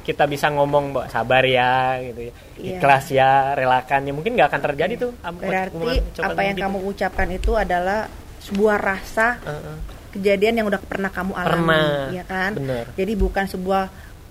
kita 0.00 0.24
bisa 0.24 0.46
ngomong 0.48 0.84
bahwa 0.90 1.06
sabar 1.06 1.42
ya 1.42 2.00
gitu 2.00 2.20
ya 2.22 2.32
Iya. 2.56 2.70
ikhlas 2.74 3.04
ya 3.08 3.30
relakan 3.52 4.00
ya 4.02 4.12
mungkin 4.12 4.32
nggak 4.34 4.48
akan 4.48 4.62
terjadi 4.64 4.94
tuh 4.96 5.10
Berarti 5.20 5.94
apa 6.18 6.40
yang 6.40 6.56
gitu. 6.56 6.64
kamu 6.64 6.78
ucapkan 6.82 7.28
itu 7.28 7.50
adalah 7.54 8.08
sebuah 8.40 8.76
rasa 8.78 9.36
Heeh. 9.38 9.76
kejadian 10.08 10.54
yang 10.56 10.66
udah 10.66 10.80
pernah 10.80 11.12
kamu 11.12 11.32
alami, 11.34 11.68
Pernah. 11.68 12.08
ya 12.10 12.24
kan? 12.24 12.50
Bener. 12.56 12.84
Jadi 12.94 13.12
bukan 13.14 13.44
sebuah 13.44 13.84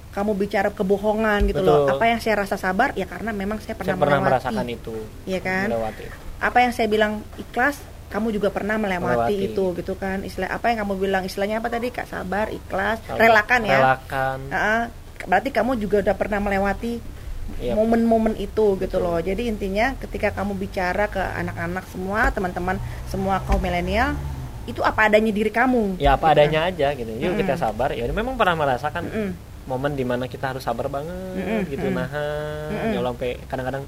kamu 0.10 0.32
bicara 0.34 0.70
kebohongan 0.72 1.46
gitu 1.46 1.62
Betul. 1.62 1.86
loh. 1.86 1.94
Apa 1.94 2.10
yang 2.10 2.18
saya 2.18 2.42
rasa 2.42 2.58
sabar 2.58 2.90
ya 2.92 3.06
karena 3.06 3.30
memang 3.30 3.62
saya 3.62 3.78
pernah, 3.78 3.94
saya 3.94 4.02
pernah 4.02 4.18
melewati. 4.18 4.34
merasakan 4.34 4.66
itu 4.68 4.96
Iya 5.24 5.40
kan? 5.40 5.66
melewati 5.70 6.04
Apa 6.38 6.62
yang 6.62 6.72
saya 6.72 6.86
bilang 6.86 7.22
ikhlas, 7.36 7.78
kamu 8.08 8.32
juga 8.32 8.54
pernah 8.54 8.78
melewati, 8.78 9.36
Melewati. 9.36 9.48
itu 9.52 9.66
gitu 9.76 9.94
kan. 9.96 10.22
Istilah 10.22 10.50
apa 10.50 10.70
yang 10.70 10.86
kamu 10.86 10.94
bilang 10.98 11.24
istilahnya 11.24 11.60
apa 11.60 11.68
tadi? 11.68 11.90
Kak 11.90 12.08
sabar, 12.08 12.48
ikhlas, 12.50 13.02
Sabar. 13.04 13.20
relakan 13.20 13.62
ya. 13.64 13.78
relakan 13.80 14.40
Ah, 14.48 14.84
berarti 15.26 15.50
kamu 15.50 15.76
juga 15.78 16.06
udah 16.06 16.16
pernah 16.16 16.40
melewati 16.40 17.18
Iya. 17.58 17.80
momen-momen 17.80 18.36
itu 18.36 18.76
gitu 18.76 19.00
Betul. 19.00 19.08
loh. 19.08 19.18
Jadi 19.24 19.48
intinya 19.48 19.96
ketika 19.96 20.36
kamu 20.36 20.60
bicara 20.60 21.08
ke 21.08 21.20
anak-anak 21.20 21.88
semua, 21.88 22.28
teman-teman 22.28 22.76
semua 23.08 23.40
kaum 23.40 23.58
milenial, 23.58 24.20
itu 24.68 24.84
apa 24.84 25.08
adanya 25.08 25.32
diri 25.32 25.48
kamu. 25.48 25.96
ya 25.96 26.20
apa 26.20 26.28
gitu. 26.28 26.34
adanya 26.36 26.60
aja 26.68 26.88
gitu 26.92 27.08
yuk 27.08 27.34
Mm-mm. 27.34 27.40
kita 27.40 27.56
sabar 27.56 27.96
ya 27.96 28.04
memang 28.12 28.36
pernah 28.36 28.52
merasakan 28.60 29.08
Mm-mm. 29.08 29.30
momen 29.64 29.96
di 29.96 30.04
mana 30.04 30.28
kita 30.28 30.52
harus 30.52 30.60
sabar 30.60 30.92
banget 30.92 31.40
Mm-mm, 31.40 31.72
gitu 31.72 31.88
mm. 31.88 31.96
nahan 31.96 32.68
Mm-mm. 32.76 32.92
ya 32.92 33.00
Allah, 33.00 33.12
sampai 33.16 33.32
kadang-kadang 33.48 33.84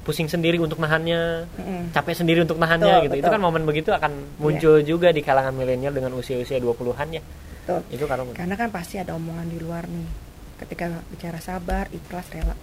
pusing 0.00 0.28
sendiri 0.32 0.56
untuk 0.56 0.80
nahannya 0.80 1.44
Mm-mm. 1.60 1.92
capek 1.92 2.14
sendiri 2.16 2.40
untuk 2.42 2.56
nahannya 2.56 3.04
Betul, 3.04 3.04
gitu 3.06 3.14
itu 3.20 3.24
betul. 3.28 3.34
kan 3.36 3.42
momen 3.42 3.62
begitu 3.68 3.90
akan 3.92 4.12
muncul 4.40 4.80
juga 4.80 5.12
di 5.12 5.20
kalangan 5.20 5.52
milenial 5.52 5.92
dengan 5.92 6.16
usia-usia 6.16 6.56
20-an 6.56 7.08
ya 7.12 7.22
Betul. 7.70 7.80
itu 7.94 8.04
karena 8.08 8.24
Karena 8.34 8.54
kan 8.58 8.68
pasti 8.72 8.96
ada 8.98 9.14
omongan 9.14 9.46
di 9.46 9.58
luar 9.62 9.84
nih. 9.86 10.08
Ketika 10.60 10.90
bicara 11.08 11.38
sabar, 11.40 11.86
ikhlas, 11.94 12.26
rela. 12.34 12.56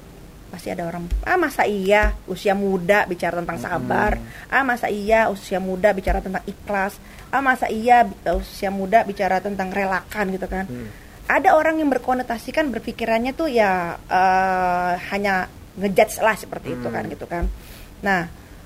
Pasti 0.48 0.72
ada 0.72 0.88
orang, 0.88 1.12
ah 1.28 1.36
masa 1.36 1.68
iya 1.68 2.16
usia 2.24 2.56
muda 2.56 3.04
bicara 3.04 3.44
tentang 3.44 3.60
sabar. 3.60 4.16
Ah 4.48 4.64
masa 4.64 4.88
iya 4.88 5.28
usia 5.28 5.60
muda 5.60 5.92
bicara 5.92 6.24
tentang 6.24 6.40
ikhlas. 6.48 7.04
Ah 7.36 7.44
masa 7.44 7.68
iya 7.68 8.08
usia 8.32 8.72
muda 8.72 9.04
bicara 9.04 9.44
tentang 9.44 9.76
relakan 9.76 10.32
gitu 10.32 10.48
kan. 10.48 10.64
Hmm. 10.64 10.88
Ada 11.28 11.52
orang 11.52 11.84
yang 11.84 11.92
berkonotasikan 11.92 12.72
berpikirannya 12.72 13.36
tuh 13.36 13.52
ya 13.52 14.00
eh, 14.08 14.94
hanya 15.12 15.52
ngejudge 15.78 16.20
lah 16.20 16.34
seperti 16.34 16.74
itu 16.74 16.88
Hmm. 16.90 16.96
kan 16.96 17.04
gitu 17.06 17.26
kan. 17.26 17.44
Nah, 18.02 18.22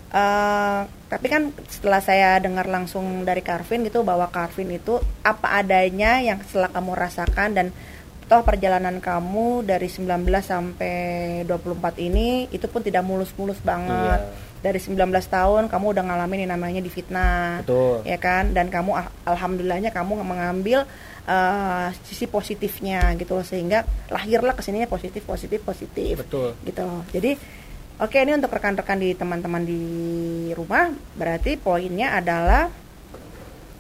eh, 0.09 0.79
tapi 1.07 1.27
kan 1.27 1.51
setelah 1.67 1.99
saya 1.99 2.39
dengar 2.39 2.65
langsung 2.65 3.23
dari 3.23 3.39
Carvin 3.39 3.83
gitu 3.83 4.01
bahwa 4.01 4.27
Carvin 4.27 4.71
itu 4.71 4.95
apa 5.21 5.59
adanya 5.59 6.19
yang 6.19 6.39
setelah 6.41 6.71
kamu 6.71 6.91
rasakan 6.95 7.49
dan 7.51 7.67
toh 8.25 8.47
perjalanan 8.47 9.03
kamu 9.03 9.67
dari 9.67 9.91
19 9.91 10.07
sampai 10.39 10.95
24 11.43 11.99
ini 11.99 12.47
itu 12.47 12.63
pun 12.71 12.79
tidak 12.79 13.03
mulus-mulus 13.03 13.59
banget. 13.59 14.23
Iya. 14.23 14.49
Dari 14.61 14.77
19 14.79 14.95
tahun 15.27 15.67
kamu 15.67 15.85
udah 15.89 16.03
ngalamin 16.05 16.45
yang 16.45 16.53
namanya 16.53 16.79
difitnah 16.79 17.65
betul 17.65 18.05
ya 18.05 18.15
kan 18.15 18.53
dan 18.53 18.69
kamu 18.69 18.93
ah- 18.93 19.11
alhamdulillahnya 19.25 19.89
kamu 19.89 20.21
mengambil 20.21 20.85
eh, 21.27 21.87
sisi 22.05 22.25
positifnya 22.25 23.13
gitu 23.17 23.37
loh 23.37 23.45
sehingga 23.45 23.85
lahirlah 24.09 24.57
ke 24.57 24.61
sininya 24.65 24.89
positif 24.89 25.25
positif 25.25 25.59
positif 25.61 26.21
betul. 26.21 26.57
gitu. 26.65 26.81
Loh 26.81 27.03
jadi 27.13 27.37
oke 28.01 28.17
ini 28.17 28.31
untuk 28.37 28.53
rekan-rekan 28.53 28.97
di 28.97 29.13
teman-teman 29.13 29.61
di 29.61 29.83
rumah 30.57 30.89
berarti 31.17 31.57
poinnya 31.57 32.17
adalah 32.17 32.69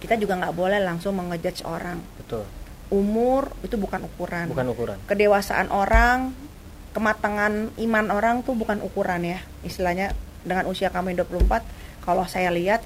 kita 0.01 0.17
juga 0.17 0.37
nggak 0.41 0.55
boleh 0.57 0.79
langsung 0.81 1.13
mengejudge 1.17 1.61
orang. 1.65 2.01
Betul. 2.17 2.43
Umur 2.91 3.53
itu 3.63 3.77
bukan 3.77 4.03
ukuran. 4.03 4.49
Bukan 4.49 4.67
ukuran. 4.73 4.97
Kedewasaan 5.05 5.69
orang 5.69 6.33
kematangan 6.91 7.71
iman 7.79 8.05
orang 8.11 8.41
tuh 8.41 8.57
bukan 8.57 8.81
ukuran 8.81 9.23
ya. 9.23 9.39
Istilahnya 9.61 10.17
dengan 10.41 10.65
usia 10.67 10.89
kamu 10.89 11.13
yang 11.13 11.23
24 11.29 11.61
kalau 12.01 12.25
saya 12.25 12.49
lihat 12.49 12.81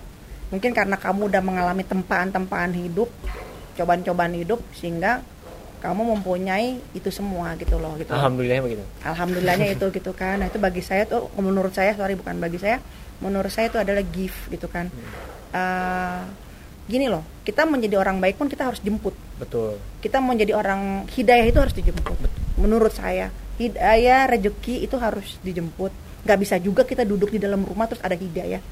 mungkin 0.51 0.75
karena 0.75 0.99
kamu 0.99 1.31
udah 1.31 1.41
mengalami 1.41 1.81
tempaan-tempaan 1.87 2.75
hidup 2.75 3.09
cobaan-cobaan 3.75 4.33
hidup 4.39 4.63
sehingga 4.73 5.21
kamu 5.85 6.17
mempunyai 6.17 6.81
itu 6.97 7.09
semua 7.13 7.53
gitu 7.61 7.77
loh 7.77 7.93
gitu. 8.01 8.09
Alhamdulillah 8.09 8.65
begitu. 8.65 8.83
Alhamdulillahnya 9.05 9.67
itu 9.77 9.85
gitu 9.93 10.11
kan. 10.17 10.41
Nah 10.41 10.49
itu 10.49 10.57
bagi 10.57 10.81
saya 10.81 11.05
tuh 11.05 11.29
menurut 11.37 11.69
saya 11.75 11.93
sorry 11.93 12.17
bukan 12.17 12.41
bagi 12.41 12.57
saya 12.57 12.81
menurut 13.21 13.53
saya 13.53 13.69
itu 13.69 13.77
adalah 13.77 14.01
gift 14.01 14.49
gitu 14.49 14.65
kan. 14.65 14.89
Eh, 15.53 16.21
gini 16.89 17.05
loh 17.05 17.21
kita 17.45 17.69
menjadi 17.69 18.01
orang 18.01 18.17
baik 18.17 18.41
pun 18.41 18.49
kita 18.49 18.65
harus 18.65 18.81
jemput. 18.81 19.13
Betul. 19.37 19.77
Kita 20.01 20.17
mau 20.17 20.33
jadi 20.33 20.57
orang 20.57 21.05
hidayah 21.05 21.45
itu 21.45 21.59
harus 21.61 21.75
dijemput. 21.77 22.17
Menurut 22.57 22.93
saya 22.95 23.29
hidayah 23.61 24.25
rezeki 24.25 24.89
itu 24.89 24.97
harus 24.97 25.37
dijemput. 25.45 25.93
Nggak 26.25 26.39
bisa 26.41 26.55
juga 26.57 26.81
kita 26.81 27.05
duduk 27.05 27.29
di 27.29 27.37
dalam 27.37 27.61
rumah 27.61 27.85
terus 27.85 28.01
ada 28.01 28.17
hidayah. 28.17 28.63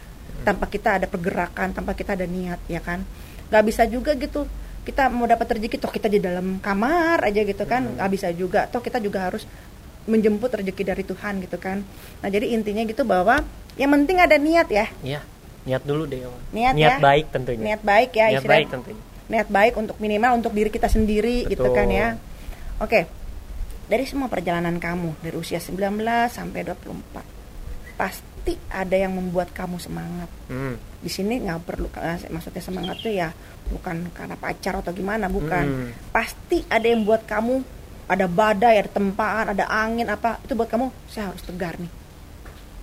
Tanpa 0.41 0.65
kita 0.65 0.97
ada 0.97 1.05
pergerakan 1.05 1.77
tanpa 1.77 1.93
kita 1.93 2.17
ada 2.17 2.25
niat 2.25 2.57
ya 2.65 2.81
kan? 2.81 3.05
Nggak 3.53 3.63
bisa 3.69 3.85
juga 3.85 4.17
gitu 4.17 4.49
kita 4.83 5.07
mau 5.07 5.23
dapat 5.23 5.57
rezeki 5.59 5.79
toh 5.79 5.91
kita 5.91 6.11
di 6.11 6.19
dalam 6.19 6.59
kamar 6.59 7.23
aja 7.23 7.41
gitu 7.43 7.63
kan 7.63 7.95
nggak 7.95 8.09
bisa 8.11 8.27
juga 8.35 8.67
toh 8.67 8.83
kita 8.83 8.99
juga 8.99 9.31
harus 9.31 9.47
menjemput 10.03 10.51
rezeki 10.51 10.83
dari 10.83 11.03
Tuhan 11.07 11.39
gitu 11.43 11.55
kan 11.55 11.79
nah 12.19 12.27
jadi 12.27 12.51
intinya 12.51 12.83
gitu 12.83 13.07
bahwa 13.07 13.39
yang 13.79 13.91
penting 13.95 14.19
ada 14.19 14.35
niat 14.35 14.67
ya 14.67 14.87
ya 14.99 15.23
niat 15.63 15.83
dulu 15.87 16.03
deh. 16.03 16.19
Niat 16.51 16.75
niat 16.75 16.99
ya. 16.99 16.99
baik 16.99 17.25
tentunya 17.31 17.63
niat 17.63 17.81
baik 17.81 18.11
ya 18.11 18.25
niat 18.35 18.43
istilah- 18.43 18.51
baik 18.59 18.67
tentunya 18.67 19.03
niat 19.31 19.47
baik 19.47 19.73
untuk 19.79 19.95
minimal 20.03 20.35
untuk 20.35 20.51
diri 20.51 20.67
kita 20.67 20.91
sendiri 20.91 21.47
gitu 21.47 21.63
Betul. 21.71 21.75
kan 21.79 21.87
ya. 21.87 22.07
Oke. 22.83 23.07
Dari 23.87 24.03
semua 24.07 24.27
perjalanan 24.31 24.79
kamu 24.79 25.23
dari 25.23 25.35
usia 25.39 25.59
19 25.59 26.03
sampai 26.31 26.63
24 26.67 27.23
pasti 27.95 28.32
ada 28.67 28.95
yang 28.95 29.15
membuat 29.15 29.55
kamu 29.55 29.79
semangat. 29.79 30.29
Hmm. 30.51 30.75
Di 30.99 31.07
sini 31.07 31.39
nggak 31.39 31.59
perlu 31.63 31.87
eh, 31.95 32.27
maksudnya 32.27 32.63
semangat 32.63 32.99
tuh 32.99 33.13
ya 33.13 33.31
bukan 33.71 34.11
karena 34.11 34.35
pacar 34.35 34.83
atau 34.83 34.91
gimana, 34.91 35.31
bukan. 35.31 35.65
Hmm. 35.65 35.89
Pasti 36.11 36.61
ada 36.67 36.83
yang 36.83 37.07
buat 37.07 37.23
kamu 37.23 37.63
ada 38.03 38.27
badai, 38.27 38.83
ada 38.83 38.91
tempaan, 38.91 39.55
ada 39.55 39.65
angin 39.71 40.11
apa 40.11 40.43
itu 40.43 40.53
buat 40.53 40.67
kamu 40.67 40.91
saya 41.07 41.31
harus 41.31 41.43
tegar 41.43 41.79
nih. 41.79 41.91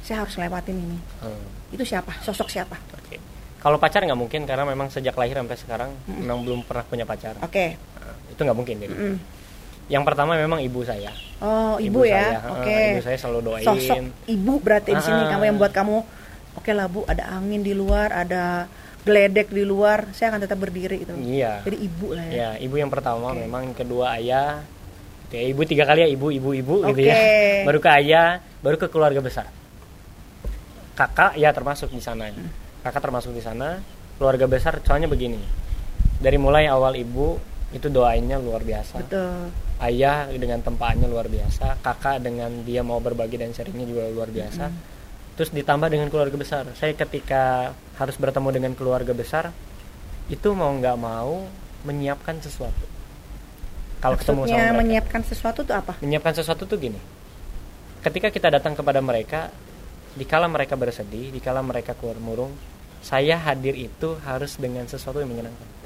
Saya 0.01 0.25
harus 0.25 0.35
lewatin 0.41 0.77
ini. 0.81 0.99
Hmm. 1.21 1.45
Itu 1.71 1.85
siapa? 1.85 2.17
Sosok 2.25 2.49
siapa? 2.49 2.81
Oke. 2.97 3.21
Kalau 3.61 3.77
pacar 3.77 4.01
nggak 4.01 4.17
mungkin 4.17 4.49
karena 4.49 4.65
memang 4.65 4.89
sejak 4.89 5.13
lahir 5.21 5.37
sampai 5.37 5.59
sekarang 5.61 5.91
memang 6.09 6.41
belum 6.41 6.61
pernah 6.65 6.85
punya 6.89 7.05
pacar. 7.05 7.37
Oke. 7.45 7.77
Nah, 7.77 8.17
itu 8.33 8.41
nggak 8.41 8.57
mungkin 8.57 8.77
jadi. 8.81 8.95
Mm. 8.97 9.17
Yang 9.91 10.03
pertama 10.07 10.39
memang 10.39 10.63
ibu 10.63 10.81
saya. 10.81 11.11
Oh, 11.43 11.77
ibu, 11.77 12.07
ya. 12.07 12.21
saya, 12.23 12.39
eh, 12.39 12.53
Oke. 12.55 12.79
Ibu 12.95 13.03
saya 13.03 13.17
selalu 13.19 13.41
doain. 13.43 13.67
sosok 13.67 13.97
ibu 14.25 14.53
berarti 14.61 14.91
di 14.93 15.03
sini 15.03 15.23
kamu 15.27 15.43
yang 15.43 15.57
buat 15.57 15.73
kamu 15.73 15.97
oke 16.53 16.71
lah 16.71 16.87
bu 16.87 17.01
ada 17.05 17.33
angin 17.33 17.61
di 17.61 17.73
luar 17.73 18.13
ada 18.13 18.69
geledek 19.01 19.49
di 19.49 19.65
luar 19.65 20.13
saya 20.13 20.31
akan 20.31 20.45
tetap 20.45 20.61
berdiri 20.61 21.01
itu 21.01 21.15
Iya. 21.17 21.65
jadi 21.65 21.77
ibu 21.81 22.07
lah 22.13 22.25
ya 22.29 22.35
Ya, 22.37 22.51
ibu 22.61 22.77
yang 22.77 22.93
pertama 22.93 23.33
Oke. 23.33 23.41
memang 23.41 23.73
kedua 23.73 24.15
ayah. 24.15 24.61
Oke, 25.25 25.41
ibu 25.41 25.63
tiga 25.65 25.83
kali 25.85 26.05
ya 26.05 26.09
ibu, 26.09 26.29
ibu, 26.29 26.51
ibu 26.53 26.75
gitu 26.87 27.01
ya. 27.03 27.17
Baru 27.71 27.79
ke 27.79 27.89
ayah, 27.89 28.45
baru 28.61 28.77
ke 28.77 28.87
keluarga 28.87 29.19
besar. 29.19 29.47
Kakak 30.93 31.35
ya 31.35 31.51
termasuk 31.51 31.89
di 31.89 31.99
sana. 31.99 32.29
ya. 32.29 32.37
Hmm. 32.37 32.51
Kakak 32.83 33.01
termasuk 33.01 33.33
di 33.33 33.41
sana. 33.41 33.81
Keluarga 34.19 34.45
besar 34.45 34.77
soalnya 34.85 35.09
begini. 35.09 35.41
Dari 36.21 36.37
mulai 36.37 36.69
awal 36.69 36.93
ibu 36.95 37.41
itu 37.71 37.87
doainnya 37.87 38.37
luar 38.37 38.61
biasa. 38.61 38.99
betul 39.01 39.49
Ayah 39.81 40.29
dengan 40.29 40.61
tempaannya 40.61 41.09
luar 41.09 41.27
biasa. 41.33 41.81
Kakak 41.81 42.21
dengan 42.21 42.53
dia 42.69 42.85
mau 42.85 43.01
berbagi 43.01 43.41
dan 43.41 43.57
sharingnya 43.57 43.89
juga 43.89 44.13
luar 44.13 44.29
biasa. 44.29 44.69
Hmm. 44.69 44.79
Terus 45.41 45.51
ditambah 45.57 45.89
dengan 45.89 46.13
keluarga 46.13 46.37
besar. 46.37 46.69
Saya 46.77 46.93
ketika 46.93 47.73
harus 47.97 48.17
bertemu 48.21 48.49
dengan 48.53 48.73
keluarga 48.77 49.17
besar 49.17 49.51
itu 50.29 50.49
mau 50.53 50.69
nggak 50.71 50.97
mau 51.01 51.49
menyiapkan 51.89 52.39
sesuatu. 52.45 52.87
Kalau 54.01 54.17
ketemu 54.17 54.49
sama 54.49 54.57
mereka. 54.57 54.81
menyiapkan 54.81 55.21
sesuatu 55.29 55.61
tuh 55.61 55.77
apa 55.77 55.93
menyiapkan 56.01 56.33
sesuatu 56.33 56.65
tuh 56.65 56.77
gini. 56.81 57.01
Ketika 58.01 58.33
kita 58.33 58.49
datang 58.49 58.73
kepada 58.73 59.05
mereka, 59.05 59.53
dikala 60.17 60.49
mereka 60.49 60.73
bersedih, 60.73 61.29
dikala 61.29 61.61
mereka 61.61 61.93
keluar 61.93 62.17
murung, 62.17 62.57
saya 63.05 63.37
hadir 63.37 63.77
itu 63.77 64.17
harus 64.25 64.57
dengan 64.57 64.89
sesuatu 64.89 65.21
yang 65.21 65.29
menyenangkan. 65.29 65.80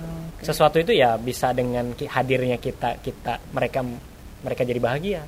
Oke. 0.00 0.42
Sesuatu 0.42 0.76
itu 0.76 0.90
ya 0.90 1.14
bisa 1.14 1.50
dengan 1.50 1.92
hadirnya 1.92 2.56
kita 2.56 2.98
kita 2.98 3.38
mereka 3.50 3.84
mereka 4.40 4.62
jadi 4.62 4.78
bahagia. 4.78 5.20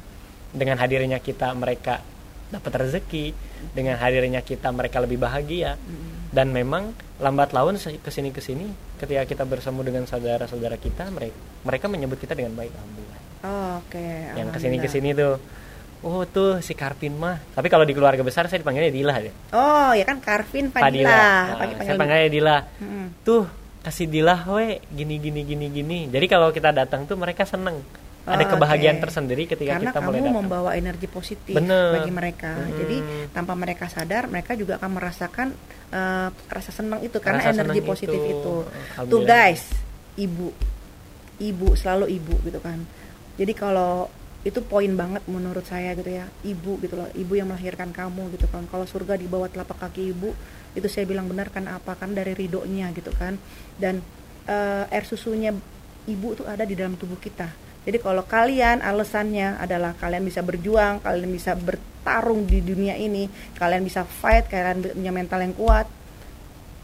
Dengan 0.50 0.76
hadirnya 0.76 1.16
kita 1.18 1.52
mereka 1.52 2.00
dapat 2.48 2.72
rezeki, 2.78 3.32
dengan 3.72 3.96
hadirnya 3.96 4.40
kita 4.40 4.68
mereka 4.68 5.00
lebih 5.00 5.16
bahagia. 5.16 5.76
Dan 6.28 6.48
memang 6.48 6.92
lambat 7.18 7.52
laun 7.52 7.76
ke 7.76 8.08
sini 8.08 8.28
ke 8.28 8.40
sini 8.40 8.64
ketika 8.96 9.22
kita 9.24 9.44
bersemu 9.44 9.80
dengan 9.80 10.04
saudara-saudara 10.04 10.74
kita 10.74 11.06
mereka 11.08 11.36
mereka 11.62 11.86
menyebut 11.86 12.16
kita 12.16 12.32
dengan 12.32 12.52
baik. 12.54 12.72
Alhamdulillah 12.72 13.20
Oh, 13.42 13.70
oke 13.78 14.06
yang 14.32 14.48
ke 14.48 14.58
sini 14.58 14.76
ke 14.76 14.86
sini 14.86 15.10
tuh 15.12 15.34
oh 16.00 16.22
tuh 16.24 16.58
si 16.58 16.72
Karpin 16.72 17.12
mah. 17.12 17.36
Tapi 17.52 17.66
kalau 17.66 17.82
di 17.82 17.92
keluarga 17.92 18.22
besar 18.22 18.46
saya 18.46 18.58
dipanggilnya 18.58 18.88
Dila 18.88 19.14
ya 19.18 19.32
oh 19.52 19.92
ya 19.92 20.02
kan 20.02 20.18
Karvin 20.18 20.70
Pak 20.70 20.78
Fadila. 20.78 21.04
Dila 21.04 21.10
Nah, 21.12 21.44
saya 21.44 21.58
panggil- 21.68 21.98
panggilnya 21.98 22.30
Dila. 22.30 22.56
Mm-mm. 22.80 23.06
tuh 23.22 23.44
kasih 23.82 24.06
Dila 24.06 24.38
we 24.48 24.78
gini 24.88 25.18
gini 25.18 25.42
gini 25.42 25.66
gini. 25.68 25.98
Jadi 26.06 26.26
kalau 26.26 26.48
kita 26.48 26.70
datang 26.70 27.04
tuh 27.04 27.14
mereka 27.14 27.42
seneng. 27.42 27.82
Ada 28.22 28.46
Oh, 28.46 28.50
kebahagiaan 28.54 28.96
oke. 28.96 29.04
tersendiri 29.04 29.50
ketika 29.50 29.74
karena 29.76 29.90
kita 29.90 29.98
mulai 29.98 30.14
kamu 30.14 30.24
datang. 30.24 30.38
membawa 30.38 30.70
energi 30.72 31.10
positif 31.10 31.50
Bener. 31.52 31.90
bagi 31.98 32.12
mereka. 32.14 32.54
Mm-mm. 32.54 32.78
jadi 32.78 32.96
tanpa 33.28 33.58
mereka 33.58 33.90
sadar 33.90 34.30
mereka 34.30 34.54
juga 34.54 34.78
akan 34.78 34.90
merasakan 34.94 35.48
eh, 35.90 36.28
rasa 36.48 36.70
senang 36.70 37.02
itu. 37.02 37.18
Karena 37.18 37.42
Rasa 37.42 37.50
energi 37.52 37.82
positif 37.82 38.14
itu. 38.16 38.62
itu, 38.62 39.10
tuh 39.10 39.20
guys 39.22 39.66
ibu. 40.14 40.54
Ibu 41.36 41.74
selalu 41.74 42.06
ibu 42.12 42.34
gitu 42.44 42.62
kan. 42.62 42.78
Jadi 43.34 43.52
kalau 43.52 44.06
itu 44.42 44.62
poin 44.62 44.90
banget 44.94 45.26
menurut 45.26 45.66
saya 45.66 45.90
gitu 45.92 46.06
ya. 46.08 46.30
Ibu 46.44 46.78
gitu 46.78 46.94
loh. 46.94 47.10
Ibu 47.10 47.32
yang 47.34 47.50
melahirkan 47.50 47.90
kamu 47.90 48.30
gitu 48.32 48.46
kan. 48.46 48.62
Kalau 48.66 48.86
surga 48.86 49.18
di 49.18 49.26
bawah 49.26 49.50
telapak 49.50 49.82
kaki 49.82 50.14
ibu 50.14 50.30
itu 50.72 50.88
saya 50.88 51.04
bilang 51.04 51.28
benar 51.28 51.52
kan 51.52 51.68
apa 51.68 51.96
kan 51.96 52.16
dari 52.16 52.32
ridhonya 52.32 52.92
gitu 52.96 53.12
kan 53.12 53.36
dan 53.76 54.00
uh, 54.48 54.88
air 54.88 55.04
susunya 55.04 55.52
ibu 56.08 56.34
tuh 56.34 56.48
ada 56.48 56.64
di 56.64 56.74
dalam 56.74 56.96
tubuh 56.96 57.20
kita 57.20 57.48
jadi 57.82 57.98
kalau 57.98 58.22
kalian 58.24 58.80
alasannya 58.80 59.58
adalah 59.58 59.92
kalian 59.98 60.24
bisa 60.24 60.40
berjuang 60.40 61.02
kalian 61.02 61.30
bisa 61.30 61.52
bertarung 61.58 62.48
di 62.48 62.62
dunia 62.62 62.96
ini 62.96 63.28
kalian 63.58 63.82
bisa 63.84 64.06
fight 64.06 64.48
kalian 64.48 64.96
punya 64.96 65.12
mental 65.12 65.40
yang 65.44 65.54
kuat 65.54 65.86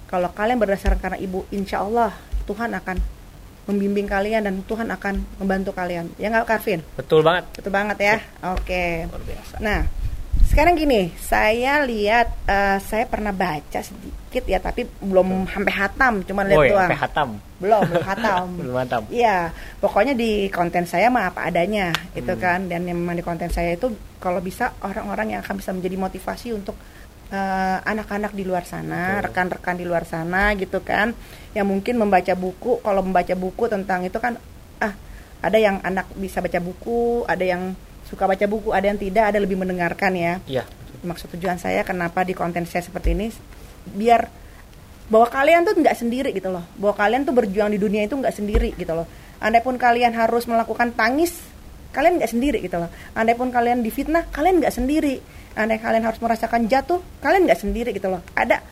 kalau 0.08 0.28
kalian 0.32 0.60
berdasarkan 0.60 1.00
karena 1.00 1.18
ibu 1.20 1.44
insya 1.54 1.84
Allah 1.84 2.12
Tuhan 2.48 2.72
akan 2.72 3.18
membimbing 3.68 4.08
kalian 4.08 4.48
dan 4.48 4.64
Tuhan 4.64 4.88
akan 4.88 5.14
membantu 5.36 5.76
kalian. 5.76 6.08
Ya 6.16 6.32
nggak 6.32 6.48
Karvin? 6.48 6.80
Betul 6.96 7.20
banget. 7.20 7.44
Betul 7.52 7.72
banget 7.76 7.98
ya. 8.00 8.16
Oke. 8.56 9.04
Okay. 9.04 9.60
Nah, 9.60 9.84
sekarang 10.48 10.80
gini, 10.80 11.12
saya 11.20 11.84
lihat 11.84 12.32
uh, 12.48 12.80
saya 12.80 13.04
pernah 13.04 13.36
baca 13.36 13.84
sedikit 13.84 14.48
ya, 14.48 14.56
tapi 14.56 14.88
belum 14.88 15.44
sampai 15.44 15.74
hatam, 15.76 16.24
cuma 16.24 16.40
lihat 16.48 16.72
doang. 16.72 16.88
Sampai 16.88 17.00
hatam. 17.04 17.28
Belum, 17.60 17.82
belum 17.84 18.06
hatam. 18.08 18.44
belum 18.64 18.76
hatam. 18.80 19.02
Iya, 19.12 19.52
pokoknya 19.78 20.16
di 20.16 20.48
konten 20.48 20.88
saya 20.88 21.12
mah 21.12 21.30
apa 21.30 21.44
adanya, 21.46 21.92
itu 22.16 22.32
hmm. 22.32 22.40
kan. 22.40 22.64
Dan 22.64 22.88
yang 22.88 22.96
memang 22.96 23.20
di 23.20 23.24
konten 23.24 23.52
saya 23.52 23.76
itu 23.76 23.92
kalau 24.16 24.40
bisa 24.40 24.72
orang-orang 24.80 25.36
yang 25.36 25.40
akan 25.44 25.60
bisa 25.60 25.70
menjadi 25.76 25.96
motivasi 26.00 26.56
untuk 26.56 26.74
anak 27.28 27.76
eh, 27.76 27.78
anak-anak 27.92 28.32
di 28.32 28.44
luar 28.48 28.64
sana, 28.64 29.20
rekan-rekan 29.20 29.76
di 29.76 29.84
luar 29.84 30.08
sana 30.08 30.56
gitu 30.56 30.80
kan, 30.80 31.12
yang 31.52 31.68
mungkin 31.68 32.00
membaca 32.00 32.32
buku, 32.32 32.80
kalau 32.80 33.04
membaca 33.04 33.36
buku 33.36 33.68
tentang 33.68 34.00
itu 34.08 34.16
kan, 34.16 34.40
ah 34.80 34.96
ada 35.44 35.58
yang 35.60 35.76
anak 35.84 36.08
bisa 36.16 36.40
baca 36.40 36.56
buku, 36.56 37.28
ada 37.28 37.44
yang 37.44 37.76
suka 38.08 38.24
baca 38.24 38.44
buku, 38.48 38.72
ada 38.72 38.88
yang 38.88 38.96
tidak, 38.96 39.30
ada 39.30 39.38
lebih 39.38 39.60
mendengarkan 39.60 40.12
ya. 40.16 40.32
Iya. 40.48 40.64
Maksud 41.04 41.36
tujuan 41.38 41.60
saya 41.60 41.84
kenapa 41.84 42.24
di 42.24 42.32
konten 42.32 42.64
saya 42.64 42.82
seperti 42.82 43.14
ini, 43.14 43.28
biar 43.92 44.26
bahwa 45.12 45.28
kalian 45.28 45.64
tuh 45.68 45.76
nggak 45.76 45.96
sendiri 45.96 46.30
gitu 46.32 46.48
loh, 46.48 46.64
bahwa 46.80 46.96
kalian 46.96 47.22
tuh 47.28 47.32
berjuang 47.36 47.70
di 47.72 47.78
dunia 47.80 48.08
itu 48.08 48.16
nggak 48.16 48.34
sendiri 48.34 48.72
gitu 48.74 48.92
loh. 48.96 49.06
Andai 49.38 49.62
pun 49.62 49.78
kalian 49.78 50.16
harus 50.16 50.48
melakukan 50.50 50.96
tangis, 50.96 51.38
kalian 51.94 52.18
nggak 52.18 52.32
sendiri 52.32 52.58
gitu 52.64 52.80
loh. 52.80 52.90
Andai 53.14 53.38
pun 53.38 53.52
kalian 53.52 53.84
difitnah, 53.84 54.26
kalian 54.32 54.64
nggak 54.64 54.74
sendiri 54.74 55.38
andai 55.58 55.82
kalian 55.82 56.06
harus 56.06 56.22
merasakan 56.22 56.70
jatuh 56.70 57.02
kalian 57.18 57.50
nggak 57.50 57.58
sendiri 57.58 57.90
gitu 57.90 58.06
loh 58.06 58.22
ada 58.38 58.62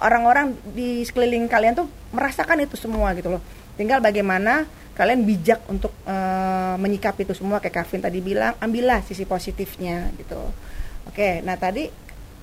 orang-orang 0.00 0.56
di 0.72 1.04
sekeliling 1.04 1.44
kalian 1.52 1.76
tuh 1.76 1.86
merasakan 2.16 2.64
itu 2.64 2.80
semua 2.80 3.12
gitu 3.12 3.28
loh 3.28 3.44
tinggal 3.76 4.00
bagaimana 4.00 4.64
kalian 5.00 5.24
bijak 5.24 5.64
untuk 5.72 5.96
uh, 6.04 6.76
menyikapi 6.76 7.24
itu 7.24 7.32
semua 7.32 7.56
kayak 7.56 7.80
Kevin 7.80 8.04
tadi 8.04 8.20
bilang 8.20 8.52
ambillah 8.60 9.00
sisi 9.00 9.24
positifnya 9.24 10.12
gitu 10.20 10.36
oke 11.08 11.40
nah 11.40 11.56
tadi 11.56 11.88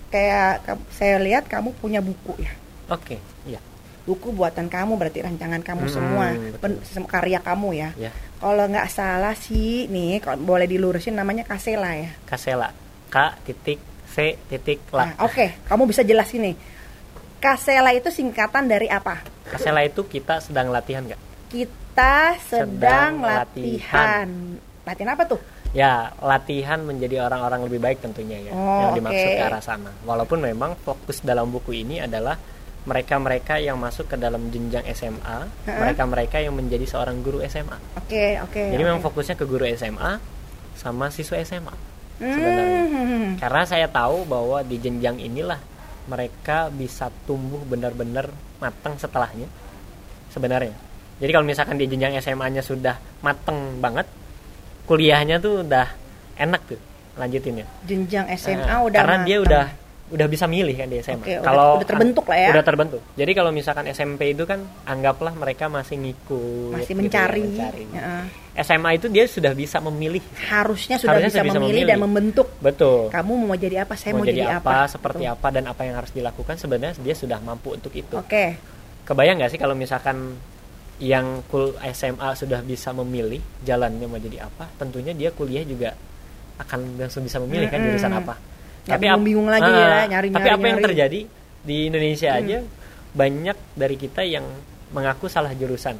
kayak 0.09 0.65
saya 0.89 1.21
lihat 1.21 1.45
kamu 1.45 1.77
punya 1.77 2.01
buku 2.01 2.33
ya 2.41 2.49
oke 2.89 3.45
iya 3.45 3.61
buku 4.07 4.33
buatan 4.33 4.71
kamu 4.71 4.97
berarti 4.97 5.19
rancangan 5.21 5.61
kamu 5.61 5.85
hmm, 5.85 5.93
semua 5.93 6.25
pen, 6.63 6.79
karya 7.05 7.43
kamu 7.43 7.69
ya. 7.75 7.89
ya. 7.99 8.11
Kalau 8.39 8.63
nggak 8.71 8.87
salah 8.87 9.35
sih 9.35 9.91
nih, 9.91 10.23
kalau 10.23 10.39
boleh 10.39 10.63
dilurusin 10.63 11.11
namanya 11.11 11.43
Kasela 11.43 11.91
ya. 11.91 12.15
Kasela. 12.23 12.71
K 13.11 13.35
titik 13.43 13.83
C 14.07 14.39
titik 14.47 14.79
la. 14.95 15.11
Nah, 15.11 15.27
Oke, 15.27 15.35
okay. 15.35 15.49
kamu 15.67 15.91
bisa 15.91 16.07
jelasin 16.07 16.39
nih. 16.47 16.55
Kasela 17.43 17.91
itu 17.91 18.07
singkatan 18.07 18.71
dari 18.71 18.87
apa? 18.87 19.19
Kasela 19.51 19.83
itu 19.83 20.07
kita 20.07 20.39
sedang 20.39 20.71
latihan 20.71 21.03
nggak? 21.03 21.21
Kita 21.51 21.86
sedang, 21.97 22.71
sedang 22.77 23.11
latihan. 23.25 23.43
latihan. 23.49 24.27
Latihan 24.85 25.11
apa 25.17 25.23
tuh? 25.25 25.39
Ya, 25.75 26.15
latihan 26.23 26.79
menjadi 26.85 27.27
orang-orang 27.27 27.67
lebih 27.67 27.79
baik 27.83 27.99
tentunya 27.99 28.39
ya, 28.49 28.51
oh, 28.55 28.87
yang 28.87 28.91
dimaksud 28.95 29.27
okay. 29.27 29.37
ke 29.37 29.45
arah 29.45 29.63
sana. 29.63 29.91
Walaupun 30.07 30.39
memang 30.39 30.79
fokus 30.79 31.19
dalam 31.19 31.51
buku 31.51 31.83
ini 31.83 31.99
adalah 31.99 32.39
mereka-mereka 32.87 33.59
yang 33.59 33.75
masuk 33.75 34.07
ke 34.07 34.15
dalam 34.15 34.47
jenjang 34.47 34.87
SMA, 34.95 35.67
mereka-mereka 35.67 36.39
yang 36.39 36.55
menjadi 36.55 36.87
seorang 36.87 37.19
guru 37.19 37.43
SMA. 37.43 37.75
Oke, 37.99 38.07
okay, 38.07 38.31
oke. 38.39 38.55
Okay, 38.55 38.67
Jadi 38.71 38.79
okay. 38.79 38.87
memang 38.87 39.03
fokusnya 39.03 39.35
ke 39.35 39.43
guru 39.43 39.67
SMA 39.75 40.23
sama 40.79 41.11
siswa 41.11 41.35
SMA 41.43 41.75
sebenarnya. 42.17 42.81
Hmm. 42.87 43.29
Karena 43.37 43.61
saya 43.67 43.87
tahu 43.91 44.25
bahwa 44.25 44.65
di 44.65 44.77
jenjang 44.81 45.21
inilah 45.21 45.59
mereka 46.09 46.71
bisa 46.71 47.11
tumbuh 47.27 47.61
benar-benar 47.67 48.31
matang 48.57 48.97
setelahnya. 48.97 49.45
Sebenarnya. 50.33 50.86
Jadi 51.17 51.31
kalau 51.33 51.45
misalkan 51.45 51.75
di 51.81 51.85
jenjang 51.89 52.13
SMA-nya 52.21 52.61
sudah 52.61 52.95
mateng 53.25 53.81
banget, 53.81 54.05
kuliahnya 54.85 55.41
tuh 55.41 55.65
udah 55.65 55.87
enak 56.37 56.61
tuh 56.69 56.79
lanjutin 57.17 57.61
ya. 57.61 57.65
Jenjang 57.83 58.25
SMA 58.37 58.69
nah, 58.69 58.85
udah 58.85 58.99
karena 59.01 59.17
mateng. 59.17 59.27
dia 59.27 59.37
udah 59.41 59.65
udah 60.07 60.27
bisa 60.31 60.47
milih 60.47 60.71
kan 60.79 60.87
di 60.87 61.03
SMA. 61.03 61.19
Okay, 61.19 61.35
kalau 61.43 61.83
udah, 61.83 61.87
terbentuk 61.87 62.25
lah 62.31 62.37
ya. 62.39 62.49
Udah 62.55 62.63
terbentuk. 62.63 63.01
Jadi 63.19 63.31
kalau 63.35 63.51
misalkan 63.51 63.85
SMP 63.91 64.31
itu 64.31 64.47
kan 64.47 64.63
anggaplah 64.87 65.35
mereka 65.35 65.67
masih 65.67 65.99
ngikut, 65.99 66.79
masih 66.79 66.95
gitu, 66.95 67.01
mencari. 67.03 67.43
mencari. 67.43 67.83
Ya. 67.91 68.63
SMA 68.63 68.89
itu 68.97 69.11
dia 69.11 69.27
sudah 69.27 69.51
bisa 69.51 69.83
memilih. 69.83 70.23
Harusnya 70.47 70.95
sudah 70.95 71.19
Harusnya 71.19 71.43
bisa, 71.43 71.51
bisa 71.51 71.59
memilih, 71.59 71.83
memilih 71.83 71.91
dan 71.91 71.97
membentuk. 71.99 72.47
Betul. 72.63 73.11
Kamu 73.11 73.31
mau 73.35 73.57
jadi 73.59 73.83
apa? 73.83 73.99
Saya 73.99 74.15
mau, 74.15 74.23
mau 74.23 74.27
jadi, 74.31 74.47
jadi 74.47 74.63
apa, 74.63 74.87
apa, 74.87 74.87
seperti 74.87 75.23
Betul. 75.27 75.35
apa 75.35 75.47
dan 75.51 75.63
apa 75.67 75.81
yang 75.83 75.95
harus 75.99 76.11
dilakukan 76.15 76.55
sebenarnya 76.55 76.95
dia 77.03 77.15
sudah 77.17 77.37
mampu 77.43 77.75
untuk 77.75 77.91
itu. 77.91 78.15
Oke. 78.15 78.31
Okay. 78.31 78.49
Kebayang 79.03 79.43
nggak 79.43 79.51
sih 79.51 79.59
kalau 79.59 79.75
misalkan 79.75 80.39
yang 80.97 81.45
kul 81.45 81.77
SMA 81.93 82.29
sudah 82.33 82.65
bisa 82.65 82.89
memilih 82.89 83.41
jalannya 83.61 84.05
mau 84.09 84.17
jadi 84.17 84.49
apa, 84.49 84.65
tentunya 84.81 85.13
dia 85.13 85.29
kuliah 85.29 85.61
juga 85.61 85.93
akan 86.57 86.97
langsung 86.97 87.21
bisa 87.21 87.37
memilih 87.37 87.69
kan 87.69 87.79
jurusan 87.81 88.13
apa. 88.17 88.33
Tapi 88.87 89.05
bingung, 89.05 89.23
bingung 89.23 89.49
lagi 89.51 89.67
uh, 89.67 89.77
ya 89.77 90.07
nyari 90.09 90.27
tapi 90.31 90.49
apa 90.49 90.65
yang 90.65 90.79
terjadi 90.79 91.19
di 91.61 91.77
Indonesia 91.91 92.31
hmm. 92.33 92.39
aja 92.39 92.57
banyak 93.13 93.57
dari 93.75 93.95
kita 93.99 94.21
yang 94.23 94.45
mengaku 94.95 95.29
salah 95.29 95.53
jurusan. 95.53 95.99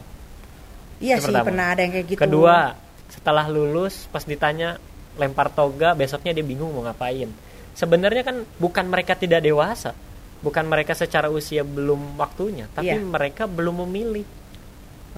Iya 0.98 1.22
sih 1.22 1.30
pertama. 1.30 1.46
pernah 1.54 1.66
ada 1.78 1.82
yang 1.86 1.94
kayak 1.94 2.08
gitu. 2.10 2.20
Kedua 2.24 2.74
setelah 3.12 3.46
lulus 3.46 4.10
pas 4.10 4.26
ditanya 4.26 4.82
lempar 5.20 5.54
toga 5.54 5.94
besoknya 5.94 6.34
dia 6.34 6.46
bingung 6.48 6.74
mau 6.74 6.82
ngapain. 6.88 7.30
Sebenarnya 7.78 8.26
kan 8.26 8.42
bukan 8.58 8.90
mereka 8.90 9.14
tidak 9.14 9.46
dewasa 9.46 9.94
bukan 10.42 10.66
mereka 10.70 10.94
secara 10.94 11.34
usia 11.34 11.66
belum 11.66 12.18
waktunya 12.18 12.70
tapi 12.70 12.94
yeah. 12.94 13.02
mereka 13.02 13.50
belum 13.50 13.86
memilih 13.88 14.26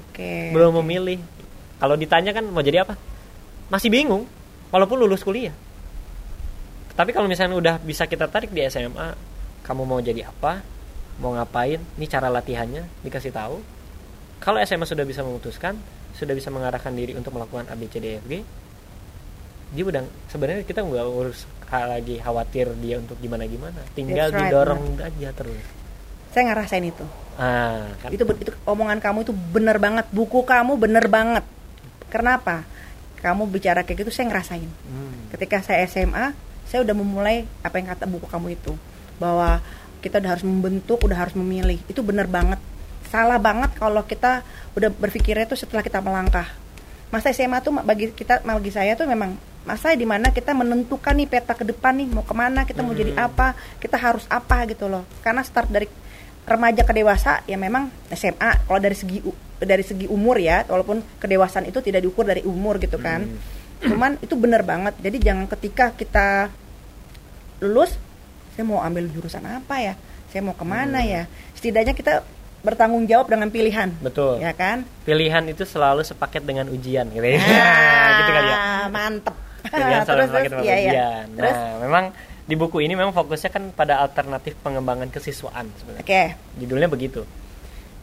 okay, 0.08 0.52
belum 0.56 0.72
okay. 0.76 0.80
memilih. 0.84 1.20
Kalau 1.80 1.96
ditanya 1.96 2.32
kan 2.36 2.44
mau 2.48 2.64
jadi 2.64 2.84
apa? 2.88 2.96
Masih 3.72 3.92
bingung 3.92 4.28
walaupun 4.72 5.00
lulus 5.00 5.24
kuliah. 5.24 5.56
Tapi 6.96 7.16
kalau 7.16 7.32
misalnya 7.32 7.56
udah 7.56 7.76
bisa 7.80 8.08
kita 8.08 8.28
tarik 8.28 8.52
di 8.52 8.64
SMA 8.68 9.16
kamu 9.64 9.84
mau 9.88 10.00
jadi 10.04 10.28
apa? 10.28 10.60
Mau 11.20 11.36
ngapain? 11.36 11.80
Ini 11.80 12.06
cara 12.08 12.28
latihannya 12.28 13.04
dikasih 13.04 13.32
tahu. 13.32 13.60
Kalau 14.40 14.60
SMA 14.64 14.88
sudah 14.88 15.04
bisa 15.04 15.24
memutuskan 15.24 15.76
sudah 16.20 16.36
bisa 16.36 16.52
mengarahkan 16.52 16.92
diri 16.92 17.16
untuk 17.16 17.32
melakukan 17.32 17.70
ABCDFG 17.72 18.34
dia 19.70 19.84
udah 19.86 20.02
sebenarnya 20.34 20.66
kita 20.66 20.82
nggak 20.82 21.06
urus 21.06 21.46
lagi 21.70 22.18
khawatir 22.18 22.74
dia 22.82 22.98
untuk 22.98 23.22
gimana 23.22 23.46
gimana 23.46 23.78
tinggal 23.94 24.34
right, 24.34 24.50
didorong 24.50 24.98
man. 24.98 25.06
aja 25.06 25.30
terus. 25.38 25.62
Saya 26.34 26.50
ngerasain 26.50 26.82
itu 26.82 27.06
ah, 27.40 27.88
kan. 28.04 28.10
itu 28.12 28.24
itu 28.28 28.52
omongan 28.68 29.00
kamu 29.00 29.24
itu 29.24 29.34
bener 29.34 29.80
banget. 29.80 30.06
Buku 30.12 30.44
kamu 30.44 30.76
bener 30.76 31.08
banget. 31.08 31.48
Kenapa? 32.12 32.68
Kamu 33.24 33.48
bicara 33.48 33.88
kayak 33.88 34.06
gitu 34.06 34.12
saya 34.12 34.28
ngerasain. 34.32 34.68
Hmm. 34.68 35.32
ketika 35.32 35.64
saya 35.64 35.88
SMA 35.88 36.36
saya 36.70 36.86
udah 36.86 36.96
memulai 36.96 37.50
apa 37.64 37.82
yang 37.82 37.88
kata 37.90 38.06
buku 38.06 38.28
kamu 38.28 38.60
itu. 38.60 38.76
Bahwa 39.18 39.64
kita 40.00 40.20
udah 40.20 40.32
harus 40.36 40.46
membentuk 40.46 41.00
udah 41.02 41.18
harus 41.18 41.36
memilih. 41.36 41.80
Itu 41.88 42.04
benar 42.04 42.28
banget. 42.28 42.60
Salah 43.10 43.42
banget 43.42 43.74
kalau 43.80 44.06
kita 44.06 44.46
udah 44.78 44.90
berpikirnya 44.94 45.50
itu 45.50 45.58
setelah 45.58 45.82
kita 45.82 46.04
melangkah. 46.04 46.46
Masa 47.10 47.34
SMA 47.34 47.58
tuh 47.66 47.74
bagi 47.74 48.14
kita 48.14 48.46
bagi 48.46 48.70
saya 48.70 48.94
tuh 48.94 49.10
memang 49.10 49.34
masa 49.68 49.92
di 49.94 50.08
mana 50.08 50.32
kita 50.32 50.56
menentukan 50.56 51.14
nih 51.18 51.28
peta 51.28 51.54
ke 51.54 51.68
depan 51.68 51.94
nih 52.00 52.08
mau 52.10 52.24
ke 52.24 52.32
mana 52.32 52.64
kita 52.64 52.80
mau 52.80 52.96
jadi 52.96 53.12
hmm. 53.12 53.28
apa 53.28 53.54
kita 53.82 53.98
harus 53.98 54.30
apa 54.30 54.66
gitu 54.70 54.86
loh. 54.86 55.04
Karena 55.26 55.42
start 55.42 55.74
dari 55.74 55.90
remaja 56.50 56.82
ke 56.82 56.94
dewasa 56.98 57.46
ya 57.46 57.56
memang 57.62 57.94
SMA 58.10 58.66
kalau 58.66 58.82
dari 58.82 58.98
segi 58.98 59.22
dari 59.62 59.84
segi 59.86 60.10
umur 60.10 60.42
ya 60.42 60.66
walaupun 60.66 61.04
kedewasaan 61.22 61.70
itu 61.70 61.78
tidak 61.86 62.02
diukur 62.02 62.26
dari 62.26 62.42
umur 62.42 62.82
gitu 62.82 62.98
kan. 62.98 63.30
Hmm. 63.30 63.94
Cuman 63.94 64.12
itu 64.20 64.34
benar 64.36 64.66
banget. 64.66 64.98
Jadi 64.98 65.18
jangan 65.22 65.46
ketika 65.46 65.94
kita 65.94 66.50
lulus 67.62 67.96
saya 68.58 68.66
mau 68.66 68.82
ambil 68.82 69.08
jurusan 69.08 69.46
apa 69.46 69.76
ya? 69.80 69.94
Saya 70.34 70.42
mau 70.42 70.58
ke 70.58 70.66
mana 70.66 71.00
hmm. 71.06 71.10
ya? 71.12 71.24
Setidaknya 71.56 71.94
kita 71.94 72.26
bertanggung 72.60 73.08
jawab 73.08 73.32
dengan 73.32 73.48
pilihan 73.48 73.96
betul. 74.04 74.36
ya 74.44 74.52
kan? 74.52 74.84
Pilihan 75.08 75.48
itu 75.48 75.64
selalu 75.64 76.04
sepaket 76.04 76.44
dengan 76.44 76.68
ujian 76.68 77.08
gitu 77.08 77.24
ya. 77.24 77.40
Ah, 77.40 78.10
gitu 78.20 78.32
kan 78.36 78.44
ya. 78.44 78.58
mantep. 78.92 79.36
Pilihan 79.64 80.04
selalu 80.08 80.20
terus, 80.20 80.28
sepaket 80.28 80.50
dengan 80.52 80.66
iya. 80.66 80.76
ujian. 80.76 81.26
Iya. 81.36 81.40
nah 81.40 81.72
memang 81.80 82.06
di 82.50 82.58
buku 82.58 82.82
ini 82.82 82.98
memang 82.98 83.14
fokusnya 83.14 83.54
kan 83.54 83.64
pada 83.78 84.02
alternatif 84.02 84.58
pengembangan 84.66 85.14
kesiswaan 85.14 85.70
sebenarnya 85.78 86.02
oke 86.02 86.10
okay. 86.10 86.28
judulnya 86.58 86.90
begitu 86.90 87.22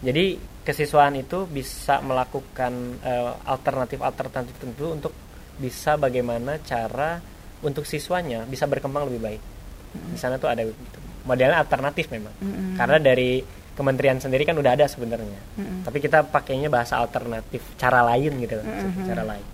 jadi 0.04 0.38
kesiswaan 0.66 1.14
itu 1.16 1.46
bisa 1.46 2.02
melakukan 2.02 3.00
uh, 3.00 3.38
alternatif-alternatif 3.46 4.54
tentu 4.58 4.92
untuk 4.92 5.12
bisa 5.56 5.96
bagaimana 5.96 6.60
cara 6.60 7.16
untuk 7.64 7.88
siswanya 7.88 8.44
bisa 8.44 8.68
berkembang 8.68 9.08
lebih 9.08 9.20
baik. 9.22 9.42
Mm-hmm. 9.42 10.12
Di 10.12 10.18
sana 10.20 10.36
tuh 10.36 10.52
ada 10.52 10.66
gitu. 10.66 10.98
modelnya 11.24 11.56
alternatif 11.62 12.12
memang. 12.12 12.34
Mm-hmm. 12.42 12.76
Karena 12.76 12.98
dari 13.00 13.40
kementerian 13.72 14.18
sendiri 14.20 14.44
kan 14.44 14.58
udah 14.58 14.72
ada 14.76 14.84
sebenarnya. 14.84 15.40
Mm-hmm. 15.56 15.78
Tapi 15.88 15.98
kita 16.02 16.28
pakainya 16.28 16.68
bahasa 16.68 17.00
alternatif, 17.00 17.64
cara 17.80 18.04
lain 18.04 18.32
gitu, 18.44 18.60
mm-hmm. 18.60 19.04
cara 19.08 19.22
lain. 19.24 19.46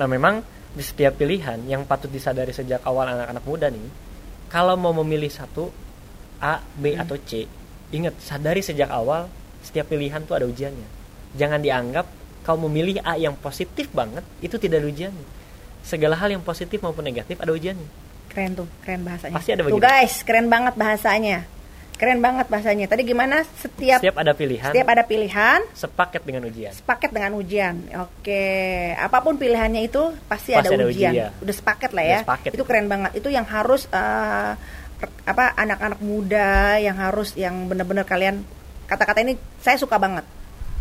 Nah, 0.00 0.06
memang 0.08 0.40
di 0.72 0.84
setiap 0.84 1.18
pilihan 1.18 1.58
yang 1.68 1.84
patut 1.84 2.08
disadari 2.08 2.54
sejak 2.54 2.86
awal 2.86 3.10
anak-anak 3.10 3.44
muda 3.44 3.66
nih, 3.68 4.07
kalau 4.48 4.74
mau 4.80 4.96
memilih 5.04 5.28
satu 5.28 5.68
A, 6.40 6.60
B 6.76 6.92
mm-hmm. 6.92 7.02
atau 7.04 7.16
C, 7.20 7.44
ingat 7.92 8.14
sadari 8.20 8.64
sejak 8.64 8.88
awal 8.88 9.28
setiap 9.60 9.92
pilihan 9.92 10.24
tuh 10.24 10.36
ada 10.36 10.46
ujiannya. 10.48 10.88
Jangan 11.36 11.60
dianggap 11.60 12.06
kau 12.42 12.56
memilih 12.56 13.04
A 13.04 13.20
yang 13.20 13.36
positif 13.36 13.92
banget 13.92 14.24
itu 14.40 14.56
tidak 14.56 14.80
ada 14.84 14.88
ujiannya. 14.88 15.26
Segala 15.84 16.16
hal 16.16 16.32
yang 16.32 16.42
positif 16.44 16.80
maupun 16.80 17.04
negatif 17.04 17.36
ada 17.36 17.52
ujiannya. 17.52 17.88
Keren 18.32 18.52
tuh 18.56 18.68
keren 18.84 19.04
bahasanya. 19.04 19.34
Pasti 19.36 19.50
ada 19.52 19.62
tuh 19.68 19.80
guys 19.80 20.24
keren 20.24 20.48
banget 20.48 20.74
bahasanya 20.76 21.57
keren 21.98 22.22
banget 22.22 22.46
bahasanya. 22.46 22.86
Tadi 22.86 23.02
gimana? 23.02 23.42
Setiap 23.42 23.98
setiap 23.98 24.16
ada 24.22 24.32
pilihan 24.32 24.70
setiap 24.70 24.88
ada 24.88 25.02
pilihan 25.02 25.60
sepaket 25.74 26.22
dengan 26.22 26.46
ujian. 26.46 26.72
sepaket 26.72 27.10
dengan 27.10 27.32
ujian. 27.34 27.74
Oke. 28.06 28.42
Apa 28.94 29.18
pun 29.20 29.34
pilihannya 29.34 29.90
itu 29.90 30.14
pasti, 30.30 30.54
pasti 30.54 30.70
ada, 30.70 30.78
ada 30.78 30.86
ujian. 30.86 31.12
ujian. 31.12 31.30
Udah 31.42 31.54
sepaket 31.58 31.90
lah 31.90 32.04
ya. 32.06 32.18
sepaket. 32.22 32.50
itu 32.54 32.64
keren 32.64 32.86
banget. 32.86 33.10
Itu 33.18 33.28
yang 33.34 33.44
harus 33.44 33.90
uh, 33.90 34.54
apa 35.26 35.44
anak-anak 35.58 36.00
muda 36.02 36.78
yang 36.78 36.94
harus 36.98 37.34
yang 37.34 37.66
benar-benar 37.66 38.06
kalian 38.06 38.46
kata-kata 38.86 39.26
ini 39.26 39.34
saya 39.58 39.74
suka 39.74 39.98
banget. 39.98 40.22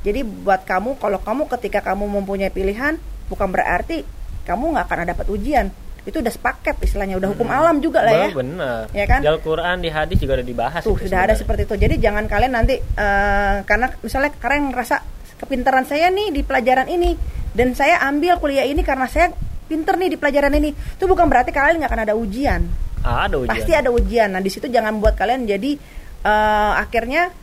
Jadi 0.06 0.22
buat 0.22 0.64
kamu 0.64 1.02
kalau 1.02 1.18
kamu 1.20 1.50
ketika 1.58 1.82
kamu 1.82 2.06
mempunyai 2.06 2.54
pilihan 2.54 3.02
bukan 3.28 3.50
berarti 3.50 4.06
kamu 4.46 4.78
nggak 4.78 4.86
akan 4.88 5.10
dapat 5.12 5.28
ujian 5.28 5.68
itu 6.08 6.24
udah 6.24 6.32
sepaket 6.32 6.80
istilahnya 6.80 7.20
udah 7.20 7.36
hukum 7.36 7.52
hmm. 7.52 7.58
alam 7.60 7.76
juga 7.84 8.00
lah 8.00 8.16
ya. 8.16 8.28
Bener 8.32 8.88
ya 8.96 9.06
kan? 9.06 9.20
Di 9.20 9.28
Al-Quran 9.28 9.84
di 9.84 9.90
hadis 9.92 10.18
juga 10.24 10.40
udah 10.40 10.48
dibahas 10.48 10.82
tuh 10.88 10.96
sudah 10.96 11.20
ada 11.28 11.36
seperti 11.36 11.68
itu. 11.68 11.76
Jadi 11.76 12.00
jangan 12.00 12.32
kalian 12.32 12.56
nanti 12.56 12.80
uh, 12.80 13.68
karena 13.68 13.92
misalnya 14.00 14.32
kalian 14.40 14.72
ngerasa 14.72 14.96
kepintaran 15.44 15.84
saya 15.84 16.08
nih 16.08 16.32
di 16.32 16.42
pelajaran 16.48 16.88
ini 16.88 17.12
dan 17.52 17.76
saya 17.76 18.00
ambil 18.08 18.40
kuliah 18.40 18.64
ini 18.64 18.80
karena 18.88 19.12
saya 19.12 19.36
pinter 19.68 20.00
nih 20.00 20.16
di 20.16 20.18
pelajaran 20.18 20.56
ini. 20.56 20.72
Itu 20.72 21.12
bukan 21.12 21.28
berarti 21.28 21.52
kalian 21.52 21.84
nggak 21.84 21.92
akan 21.92 22.02
ada 22.08 22.16
ujian. 22.16 22.64
Ah, 23.04 23.28
ada 23.28 23.44
ujian. 23.44 23.52
Pasti 23.52 23.72
ada 23.76 23.92
ujian. 23.92 24.32
Nah 24.32 24.40
di 24.40 24.48
situ 24.48 24.72
jangan 24.72 25.04
buat 25.04 25.20
kalian 25.20 25.44
jadi 25.44 25.76
uh, 26.24 26.80
akhirnya 26.80 27.36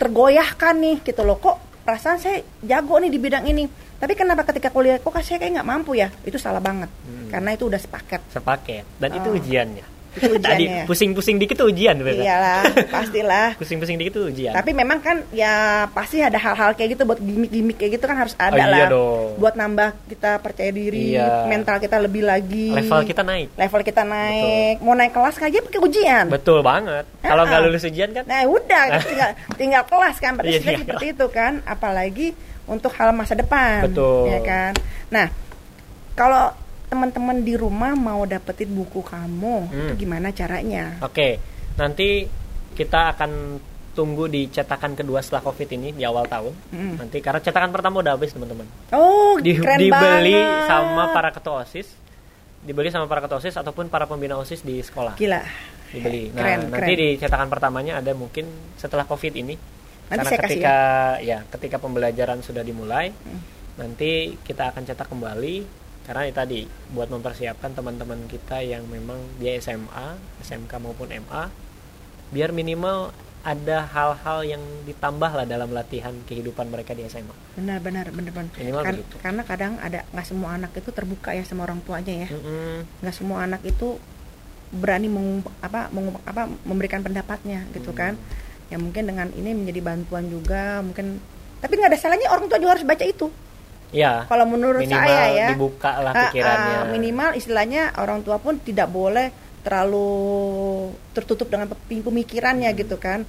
tergoyahkan 0.00 0.72
nih 0.80 0.96
gitu 1.04 1.20
loh. 1.20 1.36
Kok 1.36 1.84
perasaan 1.84 2.16
saya 2.16 2.40
jago 2.64 2.96
nih 2.96 3.12
di 3.12 3.20
bidang 3.20 3.44
ini 3.44 3.68
tapi 3.96 4.12
kenapa 4.12 4.42
ketika 4.48 4.68
kuliah 4.72 5.00
kok 5.00 5.12
saya 5.24 5.40
kayak 5.40 5.60
nggak 5.60 5.68
mampu 5.68 5.96
ya 5.96 6.08
itu 6.24 6.36
salah 6.36 6.60
banget 6.60 6.88
hmm. 6.88 7.32
karena 7.32 7.50
itu 7.56 7.64
udah 7.68 7.80
sepaket 7.80 8.20
sepaket 8.32 8.84
dan 9.00 9.10
oh. 9.12 9.18
itu 9.18 9.28
ujiannya 9.42 9.96
Tadi 10.16 10.64
pusing-pusing 10.88 11.36
dikit 11.36 11.60
tuh 11.60 11.68
ujian 11.68 12.00
bener. 12.00 12.24
Iyalah, 12.24 12.62
pastilah. 12.94 13.48
pusing-pusing 13.60 14.00
dikit 14.00 14.16
tuh 14.16 14.24
ujian. 14.32 14.56
Tapi 14.56 14.72
memang 14.72 14.98
kan 15.04 15.20
ya 15.30 15.86
pasti 15.92 16.24
ada 16.24 16.40
hal-hal 16.40 16.72
kayak 16.72 16.96
gitu 16.96 17.02
buat 17.04 17.20
gimmick-gimmick 17.20 17.76
kayak 17.76 18.00
gitu 18.00 18.04
kan 18.08 18.16
harus 18.16 18.32
ada 18.40 18.56
oh, 18.56 18.58
iya 18.58 18.66
lah. 18.72 18.88
Dong. 18.88 19.28
Buat 19.36 19.54
nambah 19.60 19.88
kita 20.08 20.40
percaya 20.40 20.70
diri, 20.72 21.16
iya. 21.16 21.44
mental 21.44 21.76
kita 21.76 22.00
lebih 22.00 22.24
lagi. 22.24 22.72
Level 22.72 23.04
kita 23.04 23.22
naik. 23.22 23.48
Level 23.54 23.82
kita 23.84 24.02
naik. 24.08 24.74
Betul. 24.80 24.86
Mau 24.88 24.94
naik 24.96 25.12
kelas 25.12 25.36
aja 25.36 25.58
pakai 25.60 25.80
ujian. 25.84 26.24
Betul 26.32 26.58
banget. 26.64 27.04
Kalau 27.20 27.42
nggak 27.44 27.60
lulus 27.68 27.84
ujian 27.84 28.10
kan? 28.16 28.24
Nah, 28.24 28.40
udah 28.48 28.82
tinggal 29.08 29.30
tinggal 29.60 29.82
kelas 29.84 30.16
kan. 30.16 30.32
Berarti 30.40 30.64
iya, 30.64 30.80
seperti 30.80 31.06
itu 31.12 31.26
kan. 31.28 31.60
Apalagi 31.68 32.32
untuk 32.66 32.92
hal 32.98 33.14
masa 33.14 33.34
depan. 33.38 33.86
Betul. 33.86 34.30
Ya 34.30 34.40
kan. 34.42 34.72
Nah, 35.10 35.26
kalau 36.18 36.52
teman-teman 36.86 37.42
di 37.42 37.54
rumah 37.58 37.98
mau 37.98 38.22
dapetin 38.26 38.70
buku 38.70 39.02
kamu 39.02 39.70
hmm. 39.70 39.78
itu 39.90 39.92
gimana 40.06 40.30
caranya? 40.30 40.98
Oke, 41.02 41.42
nanti 41.74 42.26
kita 42.78 43.16
akan 43.16 43.58
tunggu 43.96 44.28
di 44.28 44.52
cetakan 44.52 44.92
kedua 44.92 45.24
setelah 45.24 45.40
covid 45.40 45.72
ini 45.72 45.88
di 45.96 46.04
awal 46.04 46.28
tahun 46.28 46.52
hmm. 46.52 47.00
nanti 47.00 47.16
karena 47.24 47.40
cetakan 47.40 47.72
pertama 47.72 48.04
udah 48.04 48.12
habis 48.12 48.36
teman-teman. 48.36 48.68
Oh, 48.92 49.40
di, 49.40 49.56
keren 49.56 49.80
dibeli 49.80 50.36
banget. 50.36 50.68
sama 50.68 51.16
para 51.16 51.32
ketua 51.32 51.64
osis, 51.64 51.88
dibeli 52.60 52.92
sama 52.92 53.08
para 53.08 53.24
ketua 53.24 53.40
osis 53.40 53.56
ataupun 53.56 53.88
para 53.88 54.04
pembina 54.04 54.36
osis 54.36 54.60
di 54.60 54.84
sekolah. 54.84 55.16
Gila. 55.16 55.40
Dibeli. 55.90 56.28
Nah, 56.28 56.44
keren, 56.44 56.60
nanti 56.68 56.92
keren. 56.92 57.00
di 57.00 57.08
cetakan 57.16 57.48
pertamanya 57.48 57.98
ada 57.98 58.12
mungkin 58.12 58.44
setelah 58.76 59.08
covid 59.08 59.32
ini. 59.32 59.56
Nanti 60.06 60.22
karena 60.22 60.30
saya 60.30 60.40
ketika 60.46 60.76
kasih 60.76 61.26
ya. 61.26 61.38
ya 61.42 61.50
ketika 61.50 61.76
pembelajaran 61.82 62.38
sudah 62.42 62.62
dimulai, 62.62 63.10
hmm. 63.10 63.40
nanti 63.78 64.38
kita 64.46 64.70
akan 64.70 64.82
cetak 64.86 65.10
kembali 65.10 65.86
karena 66.06 66.22
ini 66.22 66.34
tadi 66.34 66.60
buat 66.94 67.10
mempersiapkan 67.10 67.74
teman-teman 67.74 68.30
kita 68.30 68.62
yang 68.62 68.86
memang 68.86 69.18
dia 69.42 69.58
SMA, 69.58 70.14
SMK 70.46 70.78
maupun 70.78 71.10
MA 71.10 71.50
biar 72.30 72.50
minimal 72.54 73.10
ada 73.46 73.86
hal-hal 73.86 74.42
yang 74.42 74.62
ditambah 74.90 75.30
lah 75.30 75.46
dalam 75.46 75.70
latihan 75.70 76.10
kehidupan 76.26 76.66
mereka 76.66 76.98
di 76.98 77.06
SMA. 77.06 77.30
Benar, 77.54 77.78
benar, 77.78 78.10
benar, 78.10 78.34
benar. 78.34 78.54
Minimal 78.58 78.82
begitu. 78.90 79.14
Karena 79.22 79.42
kadang 79.46 79.78
ada 79.78 80.02
nggak 80.10 80.26
semua 80.26 80.58
anak 80.58 80.74
itu 80.74 80.90
terbuka 80.90 81.30
ya 81.30 81.46
sama 81.46 81.62
orang 81.62 81.78
tuanya 81.86 82.26
ya. 82.26 82.28
Nggak 82.34 82.42
mm 82.42 82.86
-hmm. 83.06 83.14
semua 83.14 83.46
anak 83.46 83.62
itu 83.62 84.02
berani 84.74 85.06
mengump, 85.06 85.46
apa, 85.62 85.86
mengump, 85.94 86.18
apa 86.26 86.50
memberikan 86.66 87.06
pendapatnya 87.06 87.70
gitu 87.70 87.94
mm. 87.94 87.98
kan. 87.98 88.18
Ya 88.66 88.76
mungkin 88.82 89.06
dengan 89.06 89.30
ini 89.34 89.54
menjadi 89.54 89.80
bantuan 89.82 90.26
juga 90.26 90.82
mungkin. 90.82 91.22
Tapi 91.62 91.72
nggak 91.78 91.90
ada 91.94 91.98
salahnya 91.98 92.28
orang 92.30 92.46
tua 92.50 92.58
juga 92.58 92.78
harus 92.78 92.86
baca 92.86 93.04
itu. 93.06 93.26
Ya. 93.94 94.26
Kalau 94.26 94.44
menurut 94.50 94.82
minimal 94.82 95.06
saya 95.06 95.30
ya. 95.30 95.48
dibuka 95.54 95.92
lah 96.02 96.12
pikirannya. 96.28 96.74
Uh, 96.74 96.82
uh, 96.82 96.90
minimal 96.90 97.30
istilahnya 97.38 97.82
orang 97.96 98.20
tua 98.26 98.42
pun 98.42 98.58
tidak 98.58 98.90
boleh 98.90 99.30
terlalu 99.66 100.10
tertutup 101.10 101.50
dengan 101.50 101.66
pemikirannya 101.90 102.70
hmm. 102.70 102.78
gitu 102.86 102.96
kan 103.02 103.26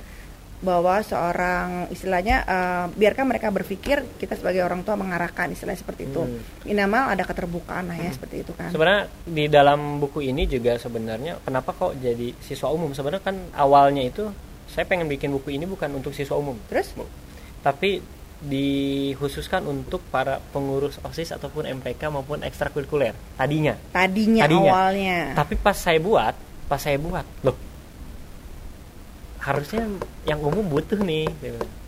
bahwa 0.58 1.06
seorang 1.06 1.86
istilahnya 1.94 2.42
uh, 2.42 2.86
biarkan 2.98 3.30
mereka 3.30 3.54
berpikir 3.54 4.02
kita 4.18 4.34
sebagai 4.34 4.66
orang 4.66 4.82
tua 4.82 4.98
mengarahkan 4.98 5.54
istilahnya 5.54 5.82
seperti 5.86 6.10
itu 6.10 6.22
hmm. 6.26 6.66
minimal 6.66 7.14
ada 7.14 7.22
keterbukaan 7.26 7.94
lah 7.94 7.98
ya 7.98 8.10
hmm. 8.10 8.18
seperti 8.18 8.36
itu 8.42 8.52
kan 8.58 8.74
sebenarnya 8.74 9.06
di 9.22 9.46
dalam 9.54 10.02
buku 10.02 10.26
ini 10.26 10.50
juga 10.50 10.82
sebenarnya 10.82 11.38
kenapa 11.46 11.78
kok 11.78 12.02
jadi 12.02 12.34
siswa 12.42 12.74
umum 12.74 12.90
sebenarnya 12.98 13.22
kan 13.22 13.38
awalnya 13.54 14.02
itu 14.02 14.34
saya 14.78 14.86
pengen 14.86 15.10
bikin 15.10 15.34
buku 15.34 15.58
ini 15.58 15.66
bukan 15.66 15.90
untuk 15.98 16.14
siswa 16.14 16.38
umum 16.38 16.54
terus 16.70 16.94
tapi 17.66 18.06
dikhususkan 18.38 19.66
untuk 19.66 20.06
para 20.14 20.38
pengurus 20.54 21.02
OSIS 21.02 21.34
ataupun 21.34 21.66
MPK 21.82 22.14
maupun 22.14 22.46
ekstrakurikuler 22.46 23.18
tadinya. 23.34 23.74
Tadinya, 23.90 24.46
tadinya. 24.46 24.72
awalnya. 24.78 25.20
Tapi 25.34 25.58
pas 25.58 25.74
saya 25.74 25.98
buat, 25.98 26.38
pas 26.70 26.78
saya 26.78 27.02
buat, 27.02 27.26
loh 27.42 27.58
harusnya 29.48 29.88
yang 30.28 30.44
umum 30.44 30.68
butuh 30.68 31.00
nih. 31.00 31.32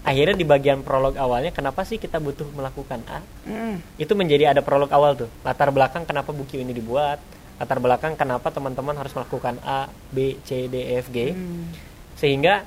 Akhirnya 0.07 0.31
di 0.31 0.47
bagian 0.47 0.79
prolog 0.79 1.19
awalnya, 1.19 1.51
kenapa 1.51 1.83
sih 1.83 1.99
kita 1.99 2.15
butuh 2.23 2.47
melakukan 2.55 3.03
A? 3.11 3.19
Mm. 3.43 3.83
Itu 3.99 4.15
menjadi 4.15 4.55
ada 4.55 4.63
prolog 4.63 4.87
awal 4.95 5.19
tuh. 5.19 5.27
Latar 5.43 5.67
belakang 5.75 6.07
kenapa 6.07 6.31
buku 6.31 6.63
ini 6.63 6.71
dibuat, 6.71 7.19
latar 7.59 7.83
belakang 7.83 8.15
kenapa 8.15 8.47
teman-teman 8.47 8.95
harus 8.95 9.11
melakukan 9.11 9.59
A, 9.67 9.91
B, 10.07 10.39
C, 10.47 10.71
D, 10.71 10.87
E, 10.87 11.03
F, 11.03 11.11
G. 11.11 11.35
Mm. 11.35 11.67
Sehingga 12.15 12.63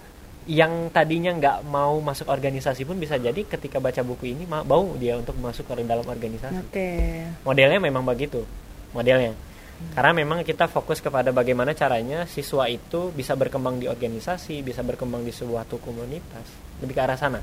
yang 0.51 0.91
tadinya 0.91 1.31
nggak 1.31 1.59
mau 1.71 2.03
masuk 2.03 2.27
organisasi 2.27 2.83
pun 2.83 2.99
bisa 2.99 3.15
jadi 3.15 3.47
ketika 3.47 3.79
baca 3.79 4.03
buku 4.03 4.35
ini 4.35 4.43
mau 4.43 4.83
dia 4.99 5.15
untuk 5.15 5.39
masuk 5.39 5.71
ke 5.71 5.87
dalam 5.87 6.03
organisasi. 6.03 6.67
Okay. 6.71 7.31
Modelnya 7.47 7.79
memang 7.79 8.03
begitu, 8.03 8.43
modelnya. 8.91 9.39
Hmm. 9.39 9.93
Karena 9.95 10.13
memang 10.19 10.43
kita 10.43 10.67
fokus 10.67 10.99
kepada 10.99 11.31
bagaimana 11.31 11.79
caranya 11.79 12.27
siswa 12.27 12.67
itu 12.67 13.15
bisa 13.15 13.39
berkembang 13.39 13.79
di 13.79 13.87
organisasi, 13.87 14.67
bisa 14.67 14.83
berkembang 14.83 15.23
di 15.23 15.31
sebuah 15.31 15.71
komunitas, 15.79 16.47
lebih 16.83 16.99
ke 16.99 17.03
arah 17.07 17.15
sana. 17.15 17.39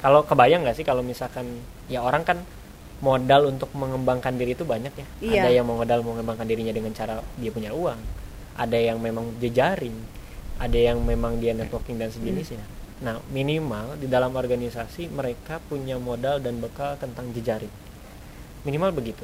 Kalau 0.00 0.24
kebayang 0.24 0.64
nggak 0.64 0.80
sih 0.80 0.86
kalau 0.88 1.04
misalkan 1.04 1.60
ya 1.92 2.00
orang 2.00 2.24
kan 2.24 2.40
modal 3.04 3.52
untuk 3.52 3.68
mengembangkan 3.76 4.34
diri 4.34 4.56
itu 4.56 4.64
banyak 4.64 4.94
ya. 4.96 5.06
Iya. 5.20 5.40
Ada 5.44 5.50
yang 5.60 5.66
modal 5.68 6.00
mengembangkan 6.00 6.48
dirinya 6.48 6.72
dengan 6.72 6.96
cara 6.96 7.20
dia 7.36 7.52
punya 7.52 7.76
uang, 7.76 8.00
ada 8.56 8.78
yang 8.80 8.96
memang 8.96 9.36
jejaring, 9.38 10.17
ada 10.58 10.78
yang 10.78 10.98
memang 11.02 11.38
dia 11.38 11.54
networking 11.54 11.96
dan 11.98 12.10
sejenisnya. 12.10 12.62
Hmm. 12.62 12.76
Nah, 12.98 13.14
minimal 13.30 13.94
di 13.94 14.10
dalam 14.10 14.34
organisasi 14.34 15.06
mereka 15.14 15.62
punya 15.70 15.96
modal 16.02 16.42
dan 16.42 16.58
bekal 16.58 16.98
tentang 16.98 17.30
jejaring. 17.30 17.70
Minimal 18.66 18.90
begitu. 18.90 19.22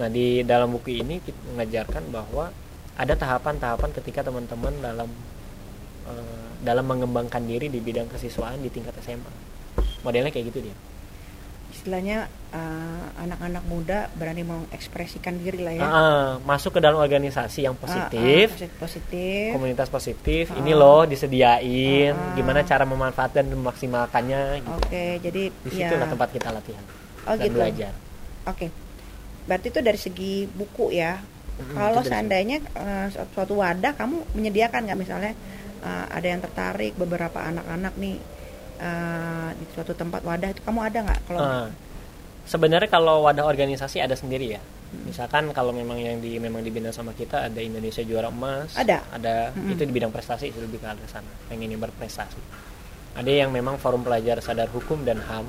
Nah, 0.00 0.08
di 0.08 0.40
dalam 0.40 0.72
buku 0.72 0.96
ini 0.96 1.20
kita 1.20 1.36
mengajarkan 1.52 2.08
bahwa 2.08 2.48
ada 2.96 3.14
tahapan-tahapan 3.14 3.90
ketika 3.92 4.24
teman-teman 4.24 4.72
dalam 4.80 5.08
uh, 6.08 6.48
dalam 6.64 6.84
mengembangkan 6.88 7.44
diri 7.44 7.68
di 7.70 7.78
bidang 7.78 8.08
kesiswaan 8.08 8.58
di 8.64 8.72
tingkat 8.72 8.96
SMA. 9.04 9.30
Modelnya 10.02 10.32
kayak 10.32 10.50
gitu 10.50 10.64
dia. 10.66 10.76
Istilahnya 11.88 12.28
uh, 12.52 13.06
anak-anak 13.16 13.64
muda 13.64 14.12
berani 14.12 14.44
mengekspresikan 14.44 15.40
diri 15.40 15.64
lah 15.64 15.72
ya. 15.72 15.88
Uh, 15.88 16.28
masuk 16.44 16.76
ke 16.76 16.80
dalam 16.84 17.00
organisasi 17.00 17.64
yang 17.64 17.72
positif, 17.80 18.60
uh, 18.60 18.68
uh, 18.68 18.76
positif, 18.76 19.56
komunitas 19.56 19.88
positif. 19.88 20.52
Uh, 20.52 20.60
ini 20.60 20.76
loh 20.76 21.08
disediain, 21.08 22.12
uh, 22.12 22.20
uh. 22.20 22.36
gimana 22.36 22.60
cara 22.68 22.84
memanfaatkan 22.84 23.48
dan 23.48 23.56
memaksimalkannya. 23.56 24.60
Gitu. 24.60 24.68
Oke, 24.68 24.84
okay, 24.84 25.10
jadi 25.24 25.42
di 25.48 25.70
situ 25.72 25.94
ya. 25.96 26.04
tempat 26.04 26.28
kita 26.28 26.52
latihan 26.52 26.84
oh, 27.24 27.32
dan 27.40 27.48
gitu. 27.48 27.56
belajar. 27.56 27.92
Oke, 28.44 28.52
okay. 28.52 28.68
berarti 29.48 29.66
itu 29.72 29.80
dari 29.80 29.98
segi 29.98 30.34
buku 30.44 30.92
ya. 30.92 31.16
Hmm, 31.16 31.72
Kalau 31.72 32.04
seandainya 32.04 32.60
uh, 32.76 33.08
suatu 33.32 33.64
wadah 33.64 33.96
kamu 33.96 34.36
menyediakan 34.36 34.92
nggak 34.92 34.98
misalnya 35.00 35.32
uh, 35.80 36.04
ada 36.12 36.36
yang 36.36 36.44
tertarik 36.44 36.92
beberapa 37.00 37.40
anak-anak 37.40 37.96
nih 37.96 38.20
uh, 38.78 39.50
di 39.54 39.64
suatu 39.74 39.92
tempat 39.92 40.22
wadah 40.22 40.48
itu 40.50 40.62
kamu 40.62 40.80
ada 40.86 40.98
nggak 41.04 41.20
kalau 41.26 41.40
uh, 41.42 41.66
sebenarnya 42.48 42.88
kalau 42.88 43.26
wadah 43.28 43.44
organisasi 43.44 44.00
ada 44.00 44.16
sendiri 44.16 44.56
ya. 44.56 44.62
Hmm. 44.88 45.04
misalkan 45.04 45.52
kalau 45.52 45.68
memang 45.68 46.00
yang 46.00 46.16
di 46.16 46.40
memang 46.40 46.64
dibina 46.64 46.88
sama 46.88 47.12
kita 47.12 47.44
ada 47.52 47.60
Indonesia 47.60 48.00
juara 48.00 48.32
emas. 48.32 48.72
Ada? 48.72 49.04
Ada. 49.12 49.52
Hmm. 49.52 49.68
itu 49.68 49.84
di 49.84 49.92
bidang 49.92 50.08
prestasi 50.08 50.48
itu 50.48 50.64
lebih 50.64 50.80
ke 50.80 50.88
arah 50.88 51.04
sana. 51.04 51.28
Pengen 51.52 51.76
berprestasi. 51.76 52.40
Ada 53.12 53.44
yang 53.44 53.52
memang 53.52 53.76
forum 53.76 54.00
pelajar 54.00 54.40
sadar 54.40 54.72
hukum 54.72 55.04
dan 55.04 55.20
ham 55.28 55.44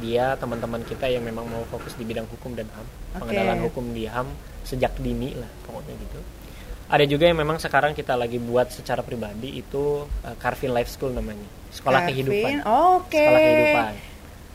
dia 0.00 0.36
teman-teman 0.36 0.80
kita 0.84 1.08
yang 1.08 1.24
memang 1.24 1.48
mau 1.48 1.64
fokus 1.68 1.92
di 1.96 2.04
bidang 2.08 2.24
hukum 2.28 2.56
dan 2.56 2.68
ham 2.72 2.84
okay. 3.16 3.20
pengenalan 3.20 3.68
hukum 3.68 3.84
di 3.92 4.08
ham 4.08 4.28
sejak 4.64 4.92
dini 5.00 5.32
lah 5.40 5.48
pokoknya 5.64 5.96
gitu. 5.96 6.20
Ada 6.90 7.04
juga 7.08 7.32
yang 7.32 7.38
memang 7.40 7.56
sekarang 7.62 7.96
kita 7.96 8.12
lagi 8.18 8.36
buat 8.36 8.68
secara 8.74 9.00
pribadi 9.00 9.56
itu 9.56 10.04
uh, 10.04 10.36
Carvin 10.36 10.74
Life 10.76 10.92
School 10.92 11.16
namanya 11.16 11.59
sekolah 11.70 12.00
Carvin, 12.04 12.14
kehidupan 12.14 12.56
oke 12.66 13.08
okay. 13.08 13.18
sekolah 13.18 13.40
kehidupan 13.40 14.08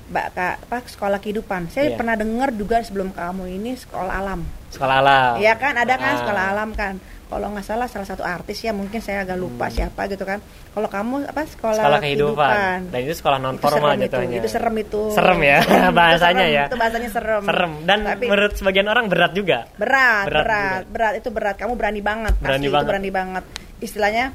Mbak 0.05 0.28
Kak, 0.38 0.55
apa 0.70 0.78
sekolah 0.86 1.18
kehidupan. 1.18 1.61
Saya 1.74 1.89
yeah. 1.89 1.97
pernah 1.97 2.13
dengar 2.13 2.53
juga 2.53 2.78
sebelum 2.86 3.09
kamu 3.09 3.57
ini 3.57 3.74
sekolah 3.74 4.13
alam. 4.13 4.45
Sekolah 4.70 5.01
alam. 5.01 5.34
Iya 5.41 5.57
kan, 5.57 5.74
ada 5.74 5.97
kan 5.97 6.13
ah. 6.13 6.20
sekolah 6.22 6.43
alam 6.53 6.70
kan. 6.78 7.01
Kalau 7.26 7.49
nggak 7.49 7.66
salah 7.66 7.89
salah 7.89 8.05
satu 8.05 8.22
artis 8.22 8.61
ya 8.61 8.70
mungkin 8.70 9.01
saya 9.01 9.26
agak 9.26 9.34
lupa 9.41 9.66
hmm. 9.66 9.74
siapa 9.74 10.05
gitu 10.05 10.22
kan. 10.30 10.38
Kalau 10.78 10.86
kamu 10.93 11.26
apa 11.26 11.41
sekolah, 11.49 11.82
sekolah 11.82 11.99
kehidupan. 12.05 12.38
kehidupan. 12.38 12.80
Dan 12.93 12.99
itu 13.01 13.13
sekolah 13.18 13.38
non 13.41 13.57
formal 13.57 13.97
itu, 13.97 14.20
itu 14.30 14.45
serem 14.45 14.76
itu. 14.78 15.01
Serem 15.09 15.39
ya 15.41 15.57
bahasanya 15.97 16.45
itu 16.45 16.53
serem, 16.53 16.61
ya. 16.61 16.66
Itu 16.70 16.78
bahasanya 16.78 17.09
serem. 17.09 17.43
Serem 17.49 17.74
dan 17.89 17.99
Tapi, 18.05 18.26
menurut 18.30 18.53
sebagian 18.53 18.88
orang 18.93 19.05
berat 19.09 19.32
juga. 19.34 19.66
Berat, 19.74 20.30
berat, 20.30 20.45
berat, 20.45 20.84
berat 20.86 21.13
itu 21.18 21.30
berat. 21.34 21.55
Kamu 21.57 21.74
berani 21.74 22.01
banget. 22.05 22.34
Berani 22.38 22.70
Asli, 22.70 22.70
banget. 22.70 22.86
Itu 22.86 22.89
berani 22.93 23.09
banget. 23.09 23.43
Istilahnya 23.82 24.26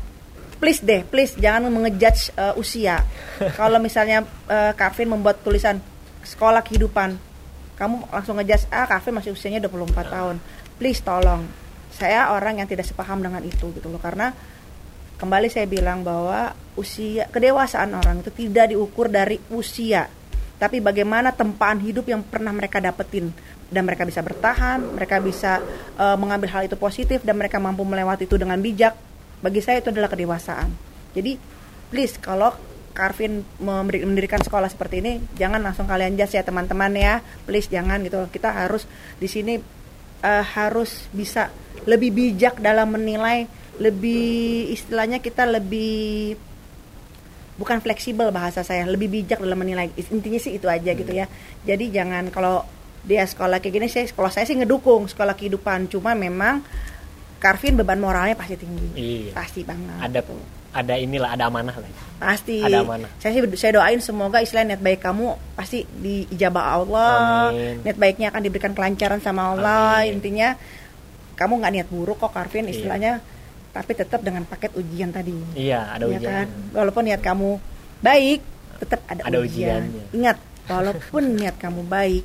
please 0.60 0.84
deh, 0.84 1.02
please 1.08 1.34
jangan 1.40 1.72
mengejudge 1.72 2.30
uh, 2.36 2.54
usia. 2.54 3.02
Kalau 3.58 3.80
misalnya 3.80 4.22
uh, 4.46 4.76
Kavin 4.76 5.08
membuat 5.08 5.40
tulisan 5.40 5.80
sekolah 6.20 6.60
kehidupan 6.60 7.16
kamu 7.80 8.12
langsung 8.12 8.36
ngejas 8.36 8.68
ah 8.68 8.84
kafe 8.84 9.08
masih 9.08 9.32
usianya 9.32 9.64
24 9.64 9.96
tahun. 10.04 10.36
Please 10.76 11.00
tolong. 11.00 11.48
Saya 11.88 12.28
orang 12.36 12.60
yang 12.60 12.68
tidak 12.68 12.84
sepaham 12.84 13.24
dengan 13.24 13.40
itu 13.40 13.72
gitu 13.72 13.88
loh. 13.88 13.96
Karena 13.96 14.36
kembali 15.16 15.48
saya 15.48 15.64
bilang 15.64 16.04
bahwa 16.04 16.52
usia 16.76 17.24
kedewasaan 17.32 17.96
orang 17.96 18.20
itu 18.20 18.28
tidak 18.36 18.76
diukur 18.76 19.08
dari 19.08 19.40
usia 19.48 20.12
tapi 20.60 20.76
bagaimana 20.84 21.32
tempaan 21.32 21.80
hidup 21.80 22.04
yang 22.04 22.20
pernah 22.20 22.52
mereka 22.52 22.84
dapetin. 22.84 23.32
Dan 23.70 23.88
mereka 23.88 24.04
bisa 24.04 24.20
bertahan 24.20 24.82
mereka 24.92 25.16
bisa 25.22 25.62
uh, 25.96 26.18
mengambil 26.20 26.52
hal 26.52 26.68
itu 26.68 26.76
positif 26.76 27.24
dan 27.24 27.38
mereka 27.40 27.56
mampu 27.56 27.80
melewati 27.80 28.28
itu 28.28 28.36
dengan 28.36 28.60
bijak 28.60 28.92
bagi 29.40 29.60
saya 29.64 29.80
itu 29.80 29.92
adalah 29.92 30.08
kedewasaan. 30.12 30.70
Jadi 31.16 31.36
please 31.90 32.16
kalau 32.20 32.52
Karvin 32.90 33.46
mendirikan 33.62 34.42
sekolah 34.42 34.66
seperti 34.66 34.98
ini 34.98 35.12
jangan 35.38 35.62
langsung 35.62 35.86
kalian 35.86 36.18
jas 36.20 36.36
ya 36.36 36.44
teman-teman 36.44 36.92
ya. 36.96 37.24
Please 37.48 37.68
jangan 37.68 38.04
gitu. 38.04 38.28
Kita 38.28 38.52
harus 38.52 38.84
di 39.16 39.28
sini 39.28 39.56
uh, 40.24 40.44
harus 40.44 41.08
bisa 41.14 41.48
lebih 41.88 42.12
bijak 42.12 42.60
dalam 42.60 42.92
menilai 42.92 43.48
lebih 43.80 44.68
istilahnya 44.76 45.24
kita 45.24 45.48
lebih 45.48 46.36
bukan 47.56 47.80
fleksibel 47.80 48.28
bahasa 48.28 48.60
saya 48.60 48.84
lebih 48.84 49.08
bijak 49.08 49.40
dalam 49.40 49.56
menilai. 49.56 49.88
Intinya 49.96 50.40
sih 50.40 50.60
itu 50.60 50.68
aja 50.68 50.92
gitu 50.92 51.12
ya. 51.12 51.24
Jadi 51.64 51.88
jangan 51.88 52.28
kalau 52.28 52.64
dia 53.00 53.24
sekolah 53.24 53.64
kayak 53.64 53.74
gini 53.80 53.88
saya 53.88 54.04
sekolah 54.12 54.28
saya 54.28 54.44
sih 54.44 54.60
ngedukung 54.60 55.08
sekolah 55.08 55.32
kehidupan. 55.32 55.88
Cuma 55.88 56.12
memang 56.12 56.60
Karvin 57.40 57.74
beban 57.80 57.96
moralnya 57.96 58.36
pasti 58.36 58.60
tinggi 58.60 58.88
iya. 58.94 59.32
pasti 59.32 59.64
banget 59.64 59.96
ada 59.96 60.20
tuh 60.20 60.36
ada 60.70 60.94
inilah 60.94 61.34
ada 61.34 61.50
amanah 61.50 61.74
lah 61.74 61.90
pasti 62.20 62.62
ada 62.62 62.84
amanah 62.84 63.10
saya 63.18 63.34
sih 63.34 63.42
saya 63.56 63.80
doain 63.80 63.98
semoga 63.98 64.38
istilah 64.44 64.62
net 64.68 64.78
baik 64.78 65.02
kamu 65.02 65.34
pasti 65.56 65.82
diijabah 65.88 66.64
Allah 66.78 67.14
Amin. 67.50 67.82
net 67.82 67.96
baiknya 67.98 68.30
akan 68.30 68.42
diberikan 68.44 68.72
kelancaran 68.76 69.18
sama 69.18 69.56
Allah 69.56 70.04
Amin. 70.04 70.20
intinya 70.20 70.54
kamu 71.34 71.64
nggak 71.64 71.72
niat 71.74 71.88
buruk 71.88 72.20
kok 72.20 72.36
Karvin 72.36 72.68
iya. 72.68 72.72
istilahnya 72.76 73.12
iya. 73.18 73.72
tapi 73.72 73.92
tetap 73.96 74.20
dengan 74.20 74.44
paket 74.44 74.76
ujian 74.76 75.10
tadi 75.10 75.34
iya 75.56 75.96
ada 75.96 76.06
ya 76.06 76.20
ujian 76.20 76.46
kan? 76.46 76.48
walaupun 76.76 77.02
niat 77.08 77.22
kamu 77.24 77.50
baik 78.04 78.40
tetap 78.84 79.00
ada, 79.08 79.20
ada 79.26 79.38
ujian 79.40 79.90
ujiannya. 79.90 80.04
ingat 80.14 80.36
walaupun 80.68 81.22
niat 81.40 81.56
kamu 81.56 81.82
baik 81.88 82.24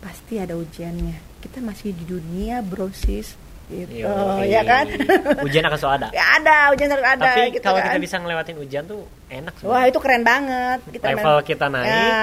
pasti 0.00 0.38
ada 0.38 0.54
ujiannya 0.54 1.42
kita 1.44 1.58
masih 1.60 1.92
di 1.92 2.06
dunia 2.08 2.64
brosis 2.64 3.34
gitu 3.66 4.06
Yo, 4.06 4.14
ya 4.46 4.62
kan? 4.62 4.86
Ujian 5.46 5.66
akan 5.66 5.78
selalu 5.78 5.94
ada. 5.98 6.08
Ya 6.14 6.24
ada 6.38 6.56
ujian 6.70 6.88
selalu 6.94 7.08
ada 7.18 7.26
tapi 7.26 7.42
gitu 7.50 7.64
kalau 7.66 7.78
kan. 7.82 7.86
kita 7.90 7.98
bisa 7.98 8.16
ngelewatin 8.22 8.56
ujian 8.62 8.82
tuh 8.86 9.00
enak 9.26 9.52
sebenernya. 9.58 9.74
wah 9.74 9.82
itu 9.90 9.98
keren 9.98 10.22
banget. 10.22 10.78
Kita 10.86 11.06
level 11.10 11.36
kita 11.42 11.66
naik 11.66 11.90
ya. 11.90 12.22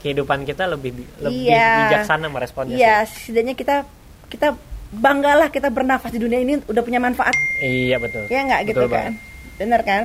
kehidupan 0.00 0.38
kita 0.48 0.64
lebih 0.64 0.90
lebih 1.20 1.52
iya. 1.52 1.68
bijaksana 1.84 2.26
meresponnya 2.32 2.76
iya 2.80 3.04
setidaknya 3.04 3.54
kita 3.56 3.76
kita 4.32 4.48
banggalah 4.90 5.52
kita 5.52 5.68
bernafas 5.68 6.10
di 6.16 6.20
dunia 6.20 6.40
ini 6.40 6.64
udah 6.64 6.82
punya 6.82 6.98
manfaat. 6.98 7.36
Iya 7.60 8.00
betul. 8.00 8.24
Ya 8.32 8.40
nggak 8.48 8.60
gitu 8.72 8.86
kan? 8.88 9.20
Benar 9.60 9.80
kan? 9.84 10.02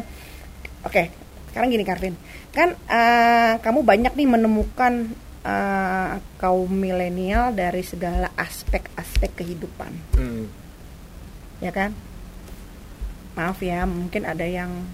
Oke 0.84 1.08
sekarang 1.56 1.72
gini 1.72 1.88
Karvin 1.88 2.20
kan 2.52 2.76
uh, 2.76 3.64
kamu 3.64 3.80
banyak 3.88 4.12
nih 4.12 4.28
menemukan 4.28 5.08
uh, 5.48 6.20
kaum 6.36 6.68
milenial 6.68 7.56
dari 7.56 7.80
segala 7.80 8.28
aspek-aspek 8.36 9.40
kehidupan. 9.40 9.92
Hmm 10.20 10.65
ya 11.66 11.74
kan? 11.74 11.92
Maaf 13.34 13.60
ya 13.66 13.84
mungkin 13.90 14.24
ada 14.30 14.46
yang 14.46 14.86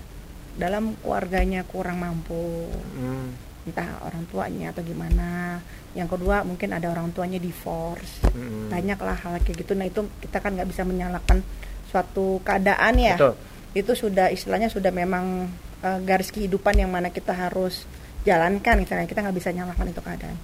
dalam 0.56 0.96
keluarganya 1.04 1.68
kurang 1.68 2.00
mampu. 2.00 2.72
Hmm. 2.96 3.52
entah 3.62 4.02
orang 4.02 4.26
tuanya 4.26 4.74
atau 4.74 4.82
gimana. 4.82 5.62
Yang 5.94 6.18
kedua 6.18 6.42
mungkin 6.42 6.74
ada 6.74 6.90
orang 6.90 7.14
tuanya 7.14 7.38
divorce. 7.38 8.26
Hmm. 8.32 8.72
banyaklah 8.72 9.20
hal 9.20 9.38
kayak 9.44 9.62
gitu. 9.62 9.78
Nah 9.78 9.86
itu 9.86 10.02
kita 10.24 10.42
kan 10.42 10.58
nggak 10.58 10.70
bisa 10.72 10.82
menyalahkan 10.88 11.44
suatu 11.92 12.40
keadaan 12.42 12.96
ya. 12.98 13.18
Betul. 13.20 13.36
itu 13.72 13.96
sudah 13.96 14.28
istilahnya 14.28 14.68
sudah 14.68 14.92
memang 14.92 15.48
uh, 15.80 16.00
garis 16.04 16.28
kehidupan 16.28 16.76
yang 16.76 16.92
mana 16.92 17.14
kita 17.14 17.32
harus 17.32 17.86
jalankan. 18.26 18.82
Misalnya 18.82 19.08
kita 19.08 19.22
nggak 19.22 19.38
bisa 19.38 19.54
nyalahkan 19.54 19.88
itu 19.88 20.02
keadaan. 20.02 20.38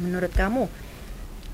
Menurut 0.00 0.32
kamu 0.32 0.66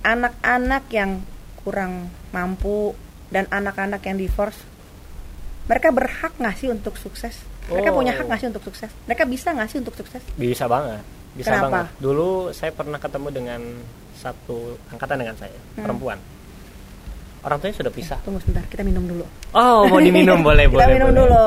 anak-anak 0.07 0.85
yang 0.95 1.21
kurang 1.61 2.09
mampu 2.31 2.95
dan 3.29 3.45
anak-anak 3.53 4.01
yang 4.05 4.17
divorce 4.17 4.59
mereka 5.69 5.93
berhak 5.93 6.33
nggak 6.41 6.55
sih 6.57 6.69
untuk 6.73 6.97
sukses 6.97 7.37
mereka 7.69 7.93
oh. 7.93 7.97
punya 8.01 8.13
hak 8.17 8.25
nggak 8.25 8.41
sih 8.41 8.49
untuk 8.49 8.65
sukses 8.65 8.91
mereka 9.05 9.29
bisa 9.29 9.53
nggak 9.53 9.69
sih 9.69 9.79
untuk 9.79 9.95
sukses 9.95 10.23
bisa 10.35 10.65
banget 10.65 11.05
bisa 11.37 11.53
Kenapa? 11.53 11.65
banget 11.69 11.87
dulu 12.01 12.51
saya 12.57 12.73
pernah 12.73 12.97
ketemu 12.97 13.29
dengan 13.29 13.61
satu 14.17 14.81
angkatan 14.91 15.17
dengan 15.23 15.37
saya 15.37 15.55
hmm. 15.55 15.85
perempuan 15.85 16.19
orang 17.45 17.57
tuanya 17.61 17.77
sudah 17.77 17.93
pisah 17.93 18.19
tunggu 18.25 18.41
sebentar 18.43 18.65
kita 18.67 18.83
minum 18.83 19.05
dulu 19.05 19.25
oh 19.55 19.81
mau 19.87 20.01
diminum 20.01 20.41
boleh 20.49 20.67
kita 20.67 20.75
boleh 20.75 20.89
minum 20.97 21.11
boleh. 21.13 21.21
dulu 21.23 21.47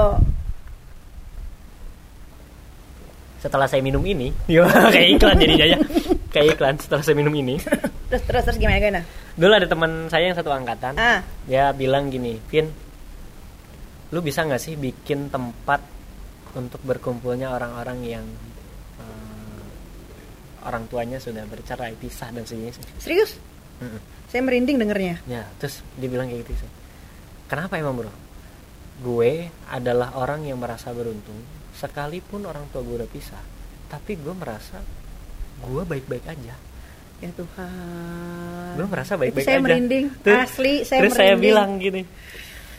setelah 3.41 3.65
saya 3.65 3.81
minum 3.81 4.05
ini. 4.05 4.29
Kayak 4.93 5.09
iklan 5.17 5.37
jadinya 5.41 5.67
ya 5.67 5.79
kayak 6.31 6.57
iklan 6.57 6.75
setelah 6.79 7.03
saya 7.03 7.15
minum 7.19 7.35
ini. 7.35 7.59
Terus 8.11 8.23
terus 8.27 8.43
terus 8.43 8.57
gimana 8.59 8.79
gimana? 8.79 9.01
Dulu 9.39 9.51
ada 9.55 9.67
teman 9.71 10.11
saya 10.11 10.27
yang 10.27 10.35
satu 10.35 10.51
angkatan. 10.51 10.99
Ah. 10.99 11.23
dia 11.47 11.71
bilang 11.71 12.11
gini 12.11 12.35
Vin 12.51 12.67
lu 14.11 14.19
bisa 14.19 14.43
nggak 14.43 14.59
sih 14.59 14.75
bikin 14.75 15.31
tempat 15.31 15.79
untuk 16.51 16.83
berkumpulnya 16.83 17.55
orang-orang 17.55 17.99
yang 18.03 18.25
uh, 18.99 19.63
orang 20.67 20.83
tuanya 20.91 21.23
sudah 21.23 21.47
bercerai 21.47 21.95
pisah 21.95 22.35
dan 22.35 22.43
sejenisnya 22.43 22.83
serius? 22.99 23.39
Mm 23.79 23.95
-mm. 23.95 23.99
saya 24.27 24.41
merinding 24.43 24.75
dengernya. 24.75 25.15
Ya 25.23 25.47
terus 25.55 25.79
dia 25.95 26.11
bilang 26.11 26.27
kayak 26.27 26.43
gitu 26.43 26.67
sih. 26.67 26.71
Kenapa 27.47 27.79
emang 27.79 27.95
bro? 27.95 28.11
Gue 28.99 29.47
adalah 29.71 30.19
orang 30.19 30.43
yang 30.43 30.59
merasa 30.59 30.91
beruntung 30.91 31.39
sekalipun 31.81 32.45
orang 32.45 32.69
tua 32.69 32.85
gue 32.85 33.01
udah 33.01 33.09
pisah 33.09 33.41
tapi 33.89 34.21
gue 34.21 34.31
merasa 34.37 34.77
gue 35.61 35.83
baik-baik 35.83 36.25
aja. 36.25 36.55
Ya 37.21 37.29
Tuhan. 37.37 38.73
Gue 38.81 38.87
merasa 38.89 39.13
baik-baik 39.13 39.45
saya 39.45 39.61
aja. 39.61 39.65
merinding. 39.65 40.05
Terus, 40.25 40.41
asli 40.41 40.73
saya 40.85 40.99
terus 41.05 41.13
merinding. 41.17 41.17
saya 41.17 41.33
bilang 41.37 41.69
gini 41.81 42.01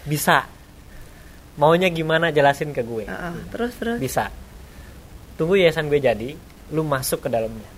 bisa. 0.06 0.46
Maunya 1.58 1.92
gimana 1.92 2.32
jelasin 2.32 2.72
ke 2.72 2.80
gue. 2.80 3.04
Uh 3.06 3.12
-uh. 3.12 3.34
terus 3.50 3.74
terus. 3.76 3.98
Bisa. 3.98 4.30
Tunggu 5.36 5.58
yayasan 5.58 5.90
gue 5.90 6.00
jadi 6.00 6.30
lu 6.72 6.82
masuk 6.86 7.26
ke 7.26 7.28
dalamnya. 7.28 7.68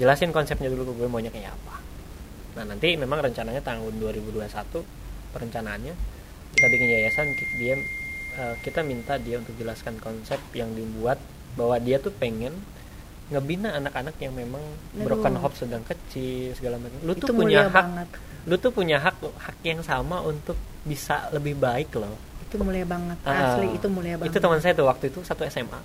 Jelasin 0.00 0.32
konsepnya 0.32 0.72
dulu 0.72 0.92
ke 0.92 1.04
gue 1.04 1.08
maunya 1.08 1.30
kayak 1.30 1.52
apa. 1.52 1.76
Nah 2.58 2.64
nanti 2.68 2.96
memang 2.96 3.22
rencananya 3.22 3.62
tahun 3.64 3.96
2021 4.00 4.44
perencanaannya 5.32 5.94
kita 6.52 6.66
bikin 6.68 6.88
yayasan 6.92 7.26
dia 7.56 7.76
uh, 8.38 8.54
kita 8.60 8.80
minta 8.84 9.16
dia 9.20 9.40
untuk 9.40 9.56
jelaskan 9.56 9.96
konsep 10.00 10.38
yang 10.56 10.72
dibuat 10.72 11.18
bahwa 11.56 11.76
dia 11.80 12.00
tuh 12.00 12.12
pengen 12.12 12.52
ngebina 13.32 13.72
anak-anak 13.80 14.16
yang 14.20 14.36
memang 14.36 14.60
Aduh. 14.60 15.08
broken 15.08 15.40
hope 15.40 15.56
sedang 15.56 15.80
kecil 15.84 16.52
segala 16.52 16.76
macam 16.76 17.00
lu 17.00 17.12
tuh 17.16 17.32
punya 17.32 17.64
hak 17.64 17.72
banget. 17.72 18.08
lu 18.44 18.54
tuh 18.60 18.72
punya 18.74 18.96
hak 19.00 19.16
hak 19.20 19.56
yang 19.64 19.80
sama 19.80 20.20
untuk 20.20 20.58
bisa 20.84 21.32
lebih 21.32 21.56
baik 21.56 21.96
loh 21.96 22.12
itu 22.44 22.60
mulia 22.60 22.84
banget 22.84 23.16
uh, 23.24 23.32
asli 23.32 23.68
itu 23.72 23.86
mulia 23.88 24.20
banget 24.20 24.36
itu 24.36 24.38
teman 24.42 24.60
saya 24.60 24.76
tuh 24.76 24.84
waktu 24.84 25.08
itu 25.08 25.24
satu 25.24 25.48
SMA 25.48 25.80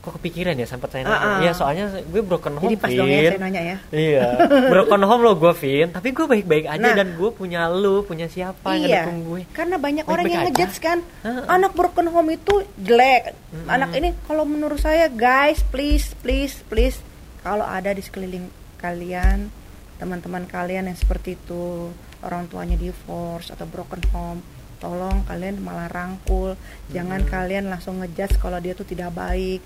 kok 0.00 0.16
kepikiran 0.16 0.56
ya 0.56 0.64
sempat 0.64 0.88
saya 0.96 1.04
nanya. 1.04 1.20
Uh, 1.20 1.28
uh. 1.28 1.38
Iya, 1.44 1.52
soalnya 1.52 1.84
gue 2.00 2.22
broken 2.24 2.56
home. 2.56 2.72
Jadi 2.72 2.76
pas 2.80 2.90
dong 2.90 3.08
ya 3.12 3.20
saya 3.20 3.40
nanya 3.44 3.62
ya. 3.62 3.76
Iya. 3.92 4.26
broken 4.72 5.02
home 5.04 5.22
lo 5.22 5.32
gue, 5.36 5.52
Vin. 5.60 5.88
Tapi 5.92 6.08
gue 6.16 6.26
baik-baik 6.26 6.66
aja 6.72 6.80
nah, 6.80 6.96
dan 6.96 7.08
gue 7.20 7.30
punya 7.36 7.68
lu, 7.68 8.00
punya 8.08 8.24
siapa 8.24 8.80
iya, 8.80 9.04
yang 9.04 9.28
gue. 9.28 9.44
Karena 9.52 9.76
banyak 9.76 10.08
baik 10.08 10.16
-baik 10.16 10.24
orang 10.24 10.26
yang 10.32 10.44
ngejudge 10.48 10.78
kan. 10.80 10.98
Uh, 11.20 11.28
uh. 11.28 11.44
Anak 11.52 11.76
broken 11.76 12.08
home 12.08 12.32
itu 12.32 12.64
jelek. 12.80 13.36
Hmm. 13.52 13.68
Anak 13.68 13.90
ini 13.92 14.16
kalau 14.24 14.48
menurut 14.48 14.80
saya, 14.80 15.12
guys, 15.12 15.60
please, 15.68 16.16
please, 16.24 16.64
please 16.72 16.96
kalau 17.44 17.68
ada 17.68 17.92
di 17.92 18.00
sekeliling 18.00 18.48
kalian, 18.80 19.52
teman-teman 20.00 20.48
kalian 20.48 20.88
yang 20.88 20.96
seperti 20.96 21.36
itu, 21.36 21.92
orang 22.24 22.48
tuanya 22.48 22.80
divorce 22.80 23.52
atau 23.52 23.68
broken 23.68 24.00
home, 24.16 24.40
tolong 24.80 25.22
kalian 25.28 25.60
malah 25.60 25.86
rangkul 25.92 26.56
jangan 26.88 27.20
hmm. 27.20 27.30
kalian 27.30 27.68
langsung 27.68 28.00
ngejudge 28.00 28.40
kalau 28.40 28.56
dia 28.58 28.72
tuh 28.72 28.88
tidak 28.88 29.12
baik 29.12 29.60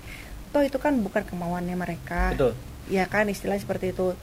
toh 0.55 0.63
itu 0.63 0.79
kan 0.79 0.95
bukan 1.03 1.27
kemauannya 1.27 1.75
mereka. 1.75 2.31
Betul. 2.31 2.55
ya 2.87 3.03
kan 3.11 3.27
istilah 3.27 3.59
seperti 3.59 3.91
itu. 3.91 4.15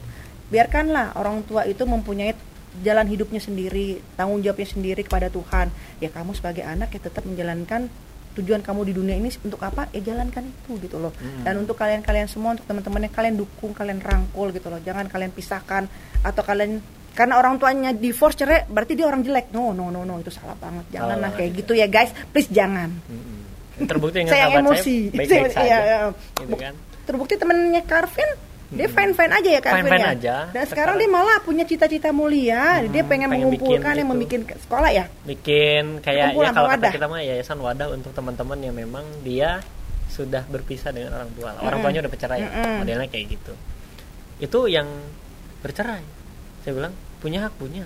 Biarkanlah 0.49 1.13
orang 1.21 1.45
tua 1.45 1.69
itu 1.69 1.85
mempunyai 1.85 2.33
jalan 2.81 3.05
hidupnya 3.05 3.37
sendiri 3.37 4.01
tanggung 4.17 4.41
jawabnya 4.41 4.65
sendiri 4.65 5.05
kepada 5.05 5.29
Tuhan. 5.29 5.69
Ya 6.01 6.09
kamu 6.09 6.33
sebagai 6.33 6.65
anak 6.65 6.89
ya 6.97 7.05
tetap 7.05 7.21
menjalankan 7.29 7.85
tujuan 8.33 8.65
kamu 8.65 8.81
di 8.89 8.93
dunia 8.97 9.13
ini 9.13 9.29
untuk 9.45 9.61
apa? 9.61 9.93
Ya 9.93 10.01
jalankan 10.01 10.49
itu 10.49 10.81
gitu 10.81 10.97
loh. 10.97 11.13
Hmm. 11.21 11.45
dan 11.45 11.61
untuk 11.61 11.77
kalian-kalian 11.77 12.25
semua 12.25 12.57
untuk 12.57 12.65
teman-teman 12.65 13.05
yang 13.05 13.13
kalian 13.13 13.35
dukung 13.37 13.77
kalian 13.77 14.01
rangkul 14.01 14.49
gitu 14.49 14.73
loh. 14.73 14.81
Jangan 14.81 15.05
kalian 15.05 15.29
pisahkan 15.29 15.85
atau 16.25 16.41
kalian 16.41 16.81
karena 17.13 17.37
orang 17.37 17.61
tuanya 17.61 17.93
divorce 17.93 18.41
cerai 18.41 18.65
berarti 18.65 18.97
dia 18.97 19.05
orang 19.05 19.21
jelek. 19.21 19.53
No 19.53 19.69
no 19.69 19.93
no 19.93 20.01
no 20.01 20.17
itu 20.17 20.33
salah 20.33 20.57
banget. 20.57 20.97
Jangan 20.97 21.17
lah 21.21 21.29
kayak 21.37 21.61
gitu 21.61 21.77
ya 21.77 21.85
guys. 21.85 22.09
Please 22.33 22.49
jangan. 22.49 22.89
Hmm. 22.89 23.42
Terbukti 23.89 24.15
dengan 24.21 24.33
saya 24.33 24.45
emosi. 24.53 24.97
saya 25.09 25.17
baik 25.17 25.27
-baik 25.29 25.53
saya, 25.53 25.77
ya, 25.81 25.99
gitu 26.39 26.55
kan? 26.55 26.73
terbukti 27.03 27.33
temennya 27.35 27.81
Carvin 27.83 28.29
dia 28.73 28.89
fine 28.89 29.13
fine 29.13 29.33
aja 29.37 29.49
ya 29.53 29.61
Carvin 29.61 29.85
fine, 29.85 29.91
-fine 29.93 30.05
ya? 30.05 30.13
aja. 30.17 30.35
dan 30.49 30.63
sekarang. 30.65 30.97
dia 30.97 31.09
malah 31.09 31.37
punya 31.45 31.61
cita-cita 31.61 32.09
mulia. 32.09 32.81
Hmm, 32.81 32.89
dia 32.89 33.05
pengen, 33.05 33.29
pengen 33.29 33.53
mengumpulkan 33.53 33.93
yang 34.01 34.09
membuat 34.09 34.49
sekolah 34.65 34.89
ya? 34.89 35.05
Bikin 35.29 36.01
kayak 36.01 36.33
ya 36.33 36.49
kalau 36.49 36.69
kata 36.73 36.89
kita 36.89 37.05
mah 37.05 37.21
yayasan 37.21 37.61
wadah 37.61 37.93
untuk 37.93 38.11
teman-teman 38.17 38.57
yang 38.65 38.73
memang 38.73 39.05
dia 39.21 39.61
sudah 40.09 40.41
berpisah 40.49 40.89
dengan 40.89 41.21
orang 41.21 41.29
tua. 41.37 41.53
Orang 41.61 41.85
tuanya 41.85 41.99
udah 42.05 42.11
bercerai 42.11 42.41
mm 42.41 42.49
-hmm. 42.49 42.75
modelnya 42.81 43.07
kayak 43.13 43.25
gitu. 43.37 43.53
Itu 44.41 44.59
yang 44.65 44.89
bercerai. 45.61 46.01
Saya 46.65 46.73
bilang 46.73 46.93
punya 47.21 47.45
hak 47.45 47.53
punya 47.61 47.85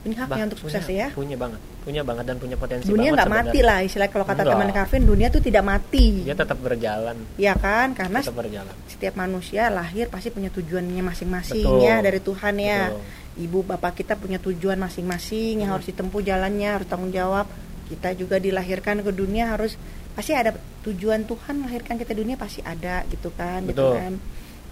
punya 0.00 0.16
hak 0.24 0.28
ya 0.32 0.44
untuk 0.48 0.60
sukses 0.64 0.84
punya, 0.88 0.96
ya. 0.96 1.08
punya 1.12 1.36
banget 1.36 1.60
punya 1.80 2.02
banget 2.04 2.24
dan 2.28 2.36
punya 2.40 2.56
potensi 2.56 2.88
dunia 2.88 3.12
nggak 3.12 3.28
mati 3.28 3.60
lah 3.60 3.78
istilah 3.84 4.08
kalau 4.08 4.24
kata 4.24 4.42
teman 4.44 4.68
Kevin 4.72 5.02
dunia 5.08 5.28
tuh 5.32 5.40
tidak 5.40 5.64
mati. 5.64 6.22
Dia 6.24 6.36
tetap 6.36 6.60
berjalan. 6.60 7.16
Ya 7.40 7.56
kan? 7.56 7.96
Karena 7.96 8.20
tetap 8.20 8.36
berjalan. 8.36 8.74
setiap 8.86 9.14
manusia 9.16 9.72
lahir 9.72 10.12
pasti 10.12 10.28
punya 10.28 10.52
tujuannya 10.52 11.00
masing-masing 11.00 11.66
ya 11.80 12.04
dari 12.04 12.20
Tuhan 12.20 12.54
ya. 12.60 12.92
Betul. 12.92 13.18
ibu 13.40 13.58
bapak 13.64 14.04
kita 14.04 14.18
punya 14.20 14.36
tujuan 14.42 14.76
masing-masing 14.76 15.64
yang 15.64 15.72
hmm. 15.72 15.74
harus 15.78 15.86
ditempuh 15.88 16.20
jalannya 16.20 16.68
harus 16.68 16.86
tanggung 16.88 17.12
jawab. 17.12 17.48
Kita 17.88 18.14
juga 18.14 18.36
dilahirkan 18.38 19.02
ke 19.02 19.10
dunia 19.10 19.50
harus 19.50 19.74
pasti 20.12 20.36
ada 20.36 20.52
tujuan 20.84 21.24
Tuhan 21.24 21.64
melahirkan 21.64 21.96
kita 21.96 22.12
dunia 22.12 22.36
pasti 22.36 22.60
ada 22.60 23.02
gitu 23.08 23.32
kan 23.32 23.64
gitu 23.64 23.72
Betul. 23.72 23.88
gitu 23.88 23.96
kan. 23.96 24.12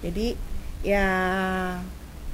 Jadi 0.04 0.26
ya 0.84 1.06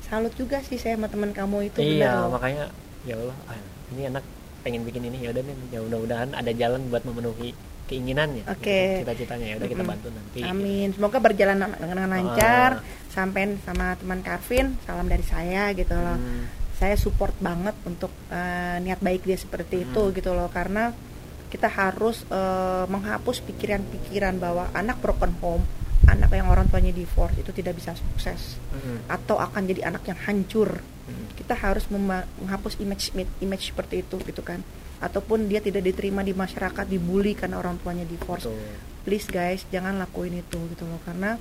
salut 0.05 0.35
juga 0.37 0.61
sih 0.61 0.77
saya 0.77 1.01
sama 1.01 1.09
teman 1.09 1.33
kamu 1.33 1.73
itu 1.73 1.81
iya 1.81 2.29
bener. 2.29 2.33
makanya 2.37 2.65
ya 3.05 3.15
Allah 3.21 3.37
ah, 3.49 3.61
ini 3.93 4.03
anak 4.09 4.25
pengen 4.65 4.83
bikin 4.89 5.05
ini 5.13 5.19
ya 5.21 5.31
udah 5.31 5.43
nih 5.45 5.57
ya 5.69 5.79
mudah-mudahan 5.85 6.31
ada 6.33 6.51
jalan 6.57 6.81
buat 6.89 7.05
memenuhi 7.05 7.53
keinginannya 7.85 8.49
oke 8.49 8.65
okay. 8.65 9.05
gitu, 9.05 9.05
cita-citanya 9.05 9.47
ya 9.53 9.55
udah 9.61 9.69
kita 9.69 9.85
bantu 9.85 10.09
nanti 10.09 10.41
amin 10.41 10.89
gitu. 10.89 10.97
semoga 10.97 11.19
berjalan 11.21 11.57
dengan 11.77 12.09
lancar 12.09 12.71
uh. 12.81 13.13
sampai 13.13 13.61
sama 13.61 13.93
teman 14.01 14.21
Karvin 14.25 14.67
salam 14.89 15.05
dari 15.05 15.25
saya 15.25 15.69
gitu 15.77 15.93
loh 15.93 16.17
hmm. 16.17 16.45
saya 16.81 16.97
support 16.97 17.37
banget 17.45 17.77
untuk 17.85 18.11
uh, 18.33 18.81
niat 18.81 19.05
baik 19.05 19.29
dia 19.29 19.37
seperti 19.37 19.85
hmm. 19.85 19.87
itu 19.93 20.03
gitu 20.17 20.33
loh 20.33 20.49
karena 20.49 20.97
kita 21.53 21.71
harus 21.71 22.27
uh, 22.35 22.89
menghapus 22.91 23.45
pikiran-pikiran 23.47 24.43
bahwa 24.43 24.73
anak 24.75 24.99
broken 24.99 25.37
home 25.39 25.63
anak 26.09 26.31
yang 26.35 26.49
orang 26.49 26.67
tuanya 26.69 26.93
divorce 26.93 27.39
itu 27.39 27.51
tidak 27.55 27.79
bisa 27.79 27.93
sukses. 27.97 28.59
Mm-hmm. 28.75 29.07
atau 29.07 29.37
akan 29.39 29.63
jadi 29.71 29.89
anak 29.89 30.05
yang 30.09 30.19
hancur. 30.19 30.81
Mm-hmm. 31.05 31.37
kita 31.37 31.53
harus 31.53 31.85
menghapus 31.93 32.81
image 32.81 33.13
image 33.45 33.65
seperti 33.69 34.01
itu 34.01 34.17
gitu 34.25 34.41
kan. 34.41 34.65
Ataupun 35.05 35.53
dia 35.53 35.61
tidak 35.61 35.85
diterima 35.85 36.25
di 36.25 36.33
masyarakat 36.33 36.89
dibully 36.89 37.37
karena 37.37 37.61
orang 37.61 37.77
tuanya 37.85 38.09
divorce. 38.09 38.49
Betul. 38.49 38.93
please 39.05 39.29
guys 39.29 39.69
jangan 39.69 40.01
lakuin 40.01 40.41
itu 40.41 40.57
gitu 40.73 40.89
loh. 40.89 40.97
Karena 41.05 41.37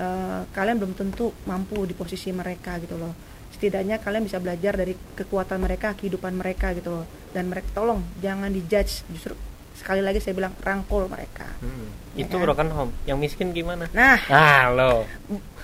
uh, 0.00 0.42
kalian 0.56 0.80
belum 0.80 0.96
tentu 0.96 1.36
mampu 1.44 1.84
di 1.84 1.92
posisi 1.92 2.32
mereka 2.32 2.80
gitu 2.80 2.96
loh. 2.96 3.12
Setidaknya 3.52 4.00
kalian 4.00 4.24
bisa 4.24 4.40
belajar 4.40 4.72
dari 4.72 4.96
kekuatan 4.96 5.60
mereka 5.60 5.92
kehidupan 5.92 6.32
mereka 6.32 6.72
gitu 6.72 7.02
loh. 7.02 7.06
Dan 7.36 7.52
mereka 7.52 7.68
tolong 7.76 8.00
jangan 8.24 8.48
dijudge. 8.48 9.04
Justru 9.12 9.36
sekali 9.78 10.02
lagi 10.02 10.18
saya 10.18 10.34
bilang 10.34 10.52
rangkul 10.58 11.06
mereka. 11.06 11.46
Hmm. 11.62 11.88
ya 12.18 12.26
itu 12.26 12.34
kan? 12.34 12.42
broken 12.42 12.70
home 12.74 12.92
yang 13.06 13.16
miskin 13.22 13.54
gimana? 13.54 13.86
Nah. 13.94 14.18
Ah 14.26 14.74
lo 14.74 15.06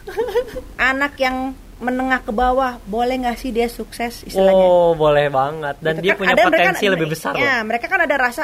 anak 0.92 1.18
yang 1.18 1.56
menengah 1.82 2.22
ke 2.22 2.32
bawah 2.32 2.78
boleh 2.86 3.18
nggak 3.26 3.36
sih 3.36 3.50
dia 3.50 3.66
sukses 3.66 4.22
istilahnya? 4.22 4.64
Oh 4.64 4.94
boleh 4.94 5.26
banget. 5.28 5.74
Dan 5.82 5.98
gitu 5.98 6.04
dia 6.06 6.12
kan, 6.14 6.20
punya 6.22 6.34
potensi 6.38 6.84
mereka, 6.86 6.94
lebih 6.94 7.06
besar 7.10 7.32
ya 7.34 7.42
loh. 7.42 7.66
mereka 7.66 7.86
kan 7.90 8.00
ada 8.06 8.16
rasa 8.16 8.42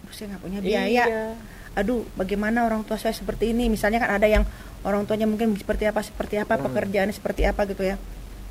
aduh 0.00 0.12
saya 0.16 0.26
nggak 0.34 0.42
punya 0.42 0.58
biaya. 0.64 1.04
Iya. 1.06 1.26
aduh 1.70 2.02
bagaimana 2.18 2.66
orang 2.66 2.82
tua 2.82 2.98
saya 2.98 3.14
seperti 3.14 3.52
ini? 3.54 3.70
Misalnya 3.70 4.02
kan 4.02 4.10
ada 4.16 4.26
yang 4.26 4.42
orang 4.82 5.06
tuanya 5.06 5.28
mungkin 5.28 5.54
seperti 5.54 5.86
apa 5.86 6.00
seperti 6.02 6.40
apa 6.40 6.58
hmm. 6.58 6.64
pekerjaannya 6.66 7.14
seperti 7.14 7.42
apa 7.46 7.62
gitu 7.68 7.84
ya. 7.84 8.00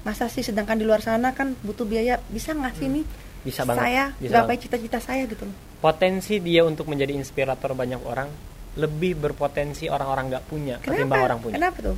Masa 0.08 0.32
sih 0.32 0.46
sedangkan 0.46 0.80
di 0.80 0.88
luar 0.88 1.04
sana 1.04 1.36
kan 1.36 1.52
butuh 1.60 1.84
biaya? 1.84 2.22
Bisa 2.32 2.56
nggak 2.56 2.74
sih 2.80 2.88
hmm. 2.88 2.96
nih 2.96 3.06
bisa 3.40 3.62
banget. 3.66 3.82
Saya 3.82 4.04
gapai 4.20 4.56
cita-cita 4.62 5.00
saya 5.02 5.24
gitu 5.28 5.48
loh 5.48 5.69
potensi 5.80 6.44
dia 6.44 6.68
untuk 6.68 6.92
menjadi 6.92 7.16
inspirator 7.16 7.72
banyak 7.72 8.04
orang 8.04 8.30
lebih 8.76 9.18
berpotensi 9.18 9.88
orang-orang 9.88 10.32
nggak 10.32 10.46
punya 10.46 10.76
kenapa? 10.80 10.96
ketimbang 10.96 11.22
orang 11.26 11.40
punya. 11.40 11.56
Kenapa 11.58 11.78
tuh? 11.82 11.98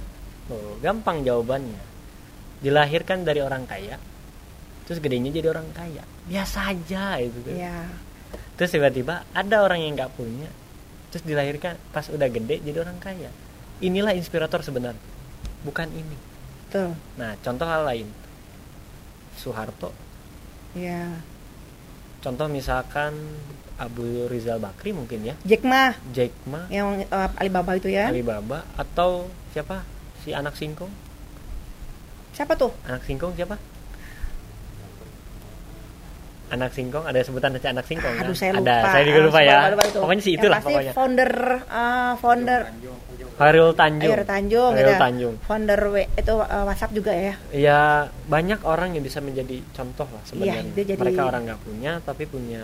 Oh, 0.49 0.73
gampang 0.79 1.25
jawabannya. 1.25 1.84
Dilahirkan 2.61 3.25
dari 3.25 3.41
orang 3.41 3.65
kaya 3.65 3.97
terus 4.86 4.97
gedenya 5.01 5.32
jadi 5.34 5.49
orang 5.49 5.67
kaya. 5.73 6.03
Biasa 6.27 6.73
aja 6.73 7.15
itu 7.21 7.39
kan 7.47 7.55
ya. 7.55 7.79
terus 8.59 8.75
tiba-tiba 8.75 9.25
ada 9.34 9.63
orang 9.63 9.82
yang 9.82 9.97
nggak 9.97 10.13
punya 10.13 10.51
terus 11.09 11.23
dilahirkan 11.25 11.79
pas 11.95 12.05
udah 12.11 12.27
gede 12.29 12.61
jadi 12.61 12.77
orang 12.86 13.01
kaya. 13.01 13.34
Inilah 13.82 14.13
inspirator 14.13 14.61
sebenarnya 14.61 15.01
bukan 15.65 15.89
ini. 15.89 16.17
Tuh. 16.69 16.93
Nah 17.17 17.34
contoh 17.41 17.65
hal 17.65 17.82
lain. 17.88 18.07
Soeharto. 19.41 19.89
Ya 20.77 21.30
contoh 22.22 22.47
misalkan 22.47 23.17
Abu 23.82 24.30
Rizal 24.30 24.61
Bakri 24.61 24.93
mungkin 24.93 25.26
ya. 25.26 25.36
Jack 25.41 25.65
Ma. 25.65 25.97
Jack 26.13 26.32
Ma. 26.45 26.69
Yang 26.69 27.09
uh, 27.09 27.30
Alibaba 27.41 27.74
itu 27.76 27.89
ya. 27.89 28.13
Alibaba. 28.13 28.61
Atau 28.78 29.28
siapa? 29.51 29.82
Si 30.22 30.30
anak 30.32 30.53
singkong. 30.53 30.93
Siapa 32.38 32.53
tuh? 32.53 32.69
Anak 32.86 33.01
singkong 33.09 33.34
siapa 33.34 33.57
anak 36.52 36.72
singkong 36.76 37.08
ada 37.08 37.20
sebutan 37.24 37.56
saja 37.56 37.68
anak 37.72 37.86
singkong 37.88 38.16
aduh 38.20 38.36
kan? 38.36 38.39
saya 38.39 38.52
lupa 38.54 38.72
ada 38.72 38.78
saya 38.91 39.04
juga 39.08 39.20
lupa 39.26 39.39
ya 39.41 39.58
pokoknya 39.95 40.22
sih 40.24 40.34
itulah 40.36 40.60
pasti 40.60 40.74
pokoknya 40.76 40.93
founder 40.93 41.32
uh, 41.72 42.14
founder 42.20 42.62
Haril 43.41 43.74
Tanjung. 43.74 44.14
Haril 44.14 44.28
Tanjung, 44.30 44.72
Haril 44.78 44.86
gitu. 44.86 45.02
Tanjung. 45.02 45.36
Founder 45.49 45.82
w, 45.89 45.95
itu 46.14 46.34
uh, 46.38 46.62
WhatsApp 46.62 46.93
juga 46.93 47.10
ya. 47.10 47.34
Iya, 47.49 48.06
banyak 48.30 48.62
orang 48.70 48.93
yang 48.93 49.02
bisa 49.02 49.18
menjadi 49.18 49.58
contoh 49.74 50.06
lah 50.14 50.22
sebenarnya. 50.30 50.62
Ya, 50.62 50.78
jadi... 50.78 50.91
Mereka 50.93 51.22
orang 51.26 51.49
nggak 51.49 51.62
punya 51.66 51.91
tapi 52.06 52.30
punya 52.30 52.62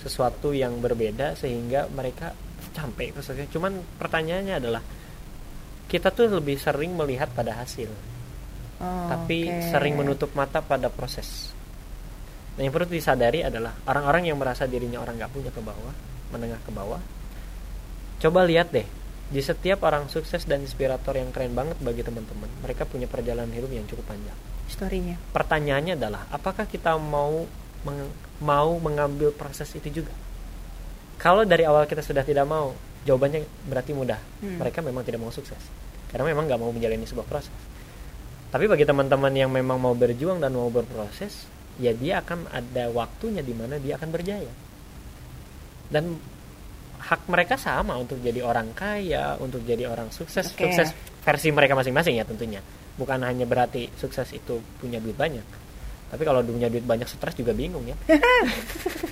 sesuatu 0.00 0.56
yang 0.56 0.80
berbeda 0.84 1.36
sehingga 1.36 1.88
mereka 1.92 2.32
sampai 2.76 3.14
maksudnya 3.14 3.48
cuman 3.48 3.80
pertanyaannya 3.96 4.54
adalah 4.60 4.82
kita 5.88 6.10
tuh 6.10 6.28
lebih 6.28 6.60
sering 6.60 6.92
melihat 6.92 7.32
pada 7.32 7.56
hasil 7.56 7.88
oh, 8.82 9.08
tapi 9.08 9.48
okay. 9.48 9.72
sering 9.72 9.94
menutup 9.96 10.28
mata 10.36 10.60
pada 10.60 10.90
proses 10.90 11.53
nah 12.54 12.62
yang 12.62 12.70
perlu 12.70 12.86
disadari 12.86 13.42
adalah 13.42 13.74
orang-orang 13.84 14.28
yang 14.28 14.36
merasa 14.36 14.64
dirinya 14.64 14.98
orang 14.98 15.16
nggak 15.16 15.30
punya 15.30 15.50
ke 15.50 15.58
bawah 15.58 15.94
menengah 16.30 16.60
ke 16.60 16.70
bawah 16.70 17.02
coba 18.18 18.40
lihat 18.42 18.70
deh 18.70 18.86
di 19.24 19.40
setiap 19.40 19.82
orang 19.82 20.06
sukses 20.06 20.44
dan 20.44 20.60
inspirator 20.60 21.12
yang 21.12 21.28
keren 21.28 21.52
banget 21.52 21.74
bagi 21.78 22.00
teman-teman 22.00 22.46
mereka 22.60 22.84
punya 22.84 23.04
perjalanan 23.04 23.50
hidup 23.50 23.70
yang 23.70 23.84
cukup 23.84 24.06
panjang 24.06 24.36
Historinya. 24.64 25.16
pertanyaannya 25.30 25.94
adalah 25.94 26.24
apakah 26.30 26.64
kita 26.64 26.94
mau 26.94 27.44
meng- 27.82 28.12
mau 28.38 28.70
mengambil 28.78 29.28
proses 29.30 29.68
itu 29.72 29.90
juga 29.94 30.12
kalau 31.16 31.42
dari 31.42 31.62
awal 31.62 31.84
kita 31.84 32.00
sudah 32.00 32.22
tidak 32.22 32.44
mau 32.44 32.72
jawabannya 33.02 33.42
berarti 33.64 33.92
mudah 33.92 34.20
Hmm. 34.40 34.56
mereka 34.56 34.78
memang 34.78 35.02
tidak 35.02 35.20
mau 35.20 35.28
sukses 35.28 35.58
karena 36.08 36.24
memang 36.26 36.46
nggak 36.46 36.60
mau 36.60 36.70
menjalani 36.70 37.02
sebuah 37.02 37.24
proses 37.24 37.52
tapi 38.48 38.64
bagi 38.64 38.84
teman-teman 38.84 39.32
yang 39.32 39.50
memang 39.50 39.76
mau 39.76 39.92
berjuang 39.92 40.38
dan 40.38 40.52
mau 40.52 40.68
berproses 40.68 41.50
ya 41.80 41.92
dia 41.94 42.22
akan 42.22 42.50
ada 42.50 42.90
waktunya 42.92 43.42
di 43.42 43.54
mana 43.56 43.80
dia 43.80 43.98
akan 43.98 44.08
berjaya. 44.12 44.52
Dan 45.90 46.18
hak 47.04 47.28
mereka 47.28 47.60
sama 47.60 48.00
untuk 48.00 48.16
jadi 48.24 48.40
orang 48.40 48.72
kaya 48.72 49.36
untuk 49.40 49.64
jadi 49.64 49.90
orang 49.90 50.08
sukses. 50.08 50.54
Oke. 50.54 50.70
sukses 50.70 50.94
versi 51.24 51.48
mereka 51.52 51.76
masing-masing 51.76 52.20
ya 52.20 52.24
tentunya. 52.24 52.60
Bukan 52.94 53.26
hanya 53.26 53.44
berarti 53.48 53.90
sukses 53.98 54.30
itu 54.36 54.62
punya 54.78 55.02
duit 55.02 55.18
banyak 55.18 55.63
tapi 56.06 56.22
kalau 56.22 56.40
punya 56.40 56.66
duit 56.66 56.82
banyak 56.82 57.06
stres 57.06 57.34
juga 57.34 57.50
bingung 57.50 57.82
ya 57.84 57.96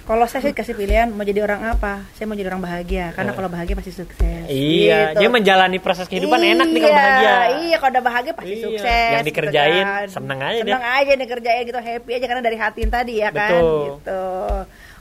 Kalau 0.02 0.26
saya 0.26 0.42
sih 0.42 0.50
kasih 0.50 0.74
pilihan 0.74 1.08
mau 1.08 1.22
jadi 1.22 1.46
orang 1.46 1.62
apa? 1.68 2.02
Saya 2.12 2.26
mau 2.26 2.34
jadi 2.34 2.50
orang 2.50 2.58
bahagia 2.60 3.14
karena 3.14 3.30
Eh. 3.30 3.36
kalau 3.38 3.46
bahagia 3.46 3.74
pasti 3.78 3.94
sukses. 3.94 4.42
iya 4.44 5.14
Gitu. 5.14 5.22
dia 5.22 5.28
menjalani 5.30 5.78
proses 5.78 6.10
kehidupan 6.10 6.42
enak 6.42 6.66
nih 6.68 6.80
kalau 6.80 6.90
Iya, 6.90 6.98
bahagia 6.98 7.32
Iya, 7.62 7.76
kalau 7.78 7.92
udah 7.92 8.04
bahagia 8.04 8.32
pasti 8.34 8.50
Iya. 8.52 8.64
sukses. 8.66 9.10
Yang 9.14 9.24
dikerjain, 9.24 9.84
kan. 9.84 10.06
seneng 10.10 10.38
aja 10.42 10.58
dia. 10.58 10.62
Seneng 10.66 10.84
aja 10.84 11.12
nih 11.14 11.28
kerjain 11.28 11.62
gitu, 11.64 11.78
happy 11.80 12.10
aja 12.12 12.26
karena 12.26 12.42
dari 12.42 12.58
hati 12.58 12.80
tadi 12.84 13.14
ya 13.16 13.30
kan. 13.30 13.50
Betul. 13.54 13.78
Gitu. 13.86 14.22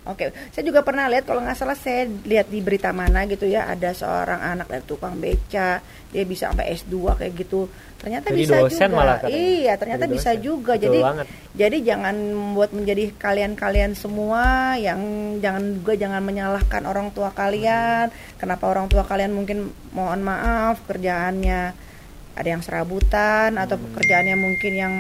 Oke, 0.01 0.25
saya 0.49 0.63
juga 0.63 0.81
pernah 0.81 1.05
lihat 1.07 1.25
kalau 1.25 1.41
nggak 1.41 1.53
salah 1.55 1.73
saya 1.73 2.05
lihat 2.23 2.45
di 2.47 2.57
berita 2.57 2.89
mana 2.89 3.25
gitu 3.25 3.45
ya 3.45 3.65
ada 3.67 3.93
seorang 3.93 4.37
anak 4.39 4.65
dari 4.67 4.81
tukang 4.83 5.17
beca 5.17 5.77
dia 5.81 6.23
bisa 6.25 6.49
sampai 6.49 6.73
S2 6.73 6.93
kayak 7.17 7.33
gitu. 7.35 7.69
Ternyata 8.01 8.27
Jadi 8.27 8.39
bisa 8.41 8.55
dosen 8.57 8.81
juga. 8.83 8.97
malah 8.97 9.15
katanya. 9.15 9.37
Iya, 9.37 9.73
ternyata 9.77 10.03
Jadi 10.03 10.13
bisa 10.17 10.31
dosen. 10.31 10.41
juga. 10.41 10.73
Betul 10.73 10.83
Jadi 10.83 10.99
banget. 10.99 11.25
jadi 11.53 11.77
jangan 11.85 12.15
membuat 12.33 12.69
menjadi 12.71 13.03
kalian-kalian 13.13 13.91
semua 13.93 14.43
yang 14.75 14.99
jangan 15.37 15.63
juga 15.77 15.93
jangan 15.95 16.21
menyalahkan 16.21 16.83
orang 16.83 17.07
tua 17.11 17.29
kalian. 17.31 18.09
Kenapa 18.35 18.65
orang 18.65 18.87
tua 18.87 19.03
kalian 19.03 19.31
mungkin 19.31 19.57
mohon 19.91 20.21
maaf 20.21 20.81
kerjaannya 20.83 21.61
ada 22.31 22.47
yang 22.47 22.59
serabutan 22.59 23.53
atau 23.55 23.77
Hmm. 23.77 23.85
pekerjaannya 23.87 24.35
mungkin 24.35 24.73
yang 24.73 24.93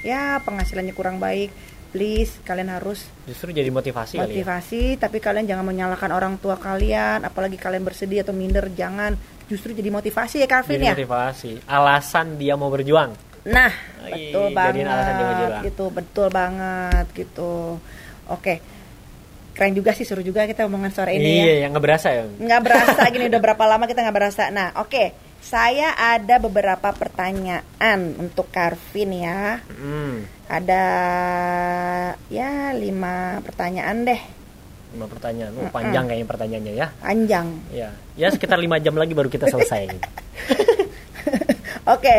ya 0.00 0.38
penghasilannya 0.38 0.92
kurang 0.92 1.18
baik. 1.18 1.50
Please 1.86 2.36
kalian 2.42 2.68
harus 2.68 3.08
justru 3.24 3.50
jadi 3.50 3.66
motivasi, 3.68 4.14
kali 4.14 4.20
ya 4.20 4.44
motivasi 4.44 4.82
tapi 4.96 5.16
kalian 5.16 5.48
jangan 5.48 5.64
menyalahkan 5.64 6.12
orang 6.12 6.36
tua 6.36 6.54
kalian 6.54 7.24
apalagi 7.24 7.56
kalian 7.56 7.82
bersedih 7.82 8.20
atau 8.20 8.30
minder 8.30 8.68
jangan 8.70 9.16
justru 9.46 9.70
jadi 9.70 9.88
motivasi 9.88 10.38
ya 10.38 10.46
Calvin 10.46 10.76
jadi 10.76 10.86
ya. 10.86 10.94
motivasi 10.94 11.64
alasan 11.64 12.34
dia 12.34 12.54
mau 12.54 12.68
berjuang 12.68 13.14
Nah, 13.46 13.70
Ih, 14.04 14.34
betul 14.34 14.50
jadiin 14.50 14.84
alasan 14.84 15.12
dia 15.12 15.22
banget 15.22 15.38
berjuang. 15.38 15.62
gitu, 15.64 15.84
betul 15.88 16.26
banget 16.28 17.06
gitu. 17.14 17.54
Oke. 18.26 18.58
Keren 19.54 19.70
juga 19.72 19.94
sih 19.94 20.02
seru 20.02 20.20
juga 20.20 20.44
kita 20.44 20.66
omongan 20.66 20.90
sore 20.90 21.14
ini 21.14 21.40
iya 21.40 21.46
ya. 21.46 21.56
yang 21.62 21.70
nggak 21.70 21.86
berasa 21.86 22.08
ya 22.10 22.26
Nggak 22.26 22.60
berasa 22.60 23.00
gini 23.14 23.30
udah 23.30 23.38
berapa 23.40 23.64
lama 23.64 23.86
kita 23.86 24.02
nggak 24.02 24.16
berasa. 24.18 24.50
Nah, 24.50 24.74
oke. 24.76 25.14
Saya 25.38 25.94
ada 25.94 26.36
beberapa 26.36 26.90
pertanyaan 26.90 27.98
untuk 28.18 28.50
Karvin 28.50 29.14
ya. 29.14 29.62
Hmm, 29.62 30.26
Ada 30.44 30.84
ya 32.26 32.50
lima 32.72 33.38
pertanyaan 33.40 34.02
deh, 34.04 34.20
lima 34.94 35.06
pertanyaan. 35.06 35.52
Oh, 35.58 35.68
panjang 35.68 36.04
kayaknya 36.06 36.26
pertanyaannya 36.26 36.72
ya. 36.74 36.86
Panjang. 37.02 37.46
ya 37.74 37.88
ya 38.14 38.28
sekitar 38.30 38.56
lima 38.56 38.78
jam 38.78 38.94
lagi 38.94 39.12
baru 39.12 39.26
kita 39.26 39.46
selesai. 39.46 39.90
Oke. 41.94 42.16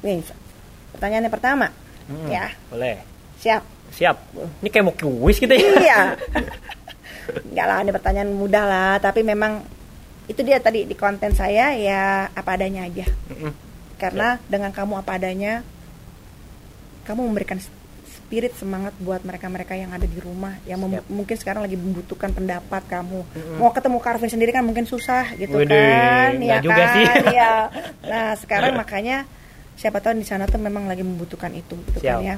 Nih, 0.00 0.24
pertanyaan 0.96 1.28
yang 1.28 1.34
pertama. 1.34 1.66
Hmm, 2.08 2.26
Ya, 2.26 2.50
boleh. 2.68 3.00
Siap. 3.40 3.62
siap. 3.90 4.16
Ini 4.60 4.68
kayak 4.68 4.84
mau 4.84 4.94
kuis 4.94 5.36
gitu 5.36 5.50
ya. 5.50 5.60
Iya. 5.80 6.00
Enggak 7.50 7.66
lah 7.66 7.78
ini 7.80 7.90
pertanyaan 7.90 8.30
mudah 8.32 8.64
lah. 8.64 8.92
Tapi 8.98 9.22
memang 9.22 9.62
itu 10.26 10.40
dia 10.42 10.62
tadi 10.62 10.86
di 10.86 10.94
konten 10.94 11.34
saya 11.34 11.74
ya 11.74 12.26
apa 12.30 12.54
adanya 12.54 12.86
aja. 12.86 13.06
Karena 13.98 14.38
dengan 14.46 14.70
kamu 14.72 14.94
apa 15.00 15.18
adanya 15.18 15.62
kamu 17.04 17.32
memberikan 17.32 17.58
spirit 18.30 18.54
semangat 18.54 18.94
buat 18.96 19.26
mereka-mereka 19.26 19.74
yang 19.74 19.90
ada 19.90 20.06
di 20.06 20.14
rumah 20.16 20.54
yang 20.62 20.78
mem- 20.78 21.02
mungkin 21.10 21.34
sekarang 21.34 21.66
lagi 21.66 21.74
membutuhkan 21.74 22.30
pendapat 22.30 22.78
kamu 22.86 23.26
Mm-mm. 23.26 23.58
mau 23.58 23.74
ketemu 23.74 23.98
Karvin 23.98 24.30
sendiri 24.30 24.54
kan 24.54 24.62
mungkin 24.62 24.86
susah 24.86 25.34
gitu 25.34 25.58
Widih, 25.58 25.66
kan 25.66 26.38
ya 26.38 26.62
juga 26.62 26.78
kan 26.80 26.94
sih. 26.94 27.06
ya 27.34 27.54
nah 28.00 28.38
sekarang 28.38 28.78
makanya 28.80 29.26
siapa 29.74 29.98
tahu 29.98 30.14
di 30.14 30.22
sana 30.22 30.46
tuh 30.46 30.62
memang 30.62 30.86
lagi 30.86 31.02
membutuhkan 31.02 31.50
itu 31.50 31.74
gitu 31.90 31.98
Siap. 32.00 32.22
kan 32.22 32.22
ya 32.22 32.36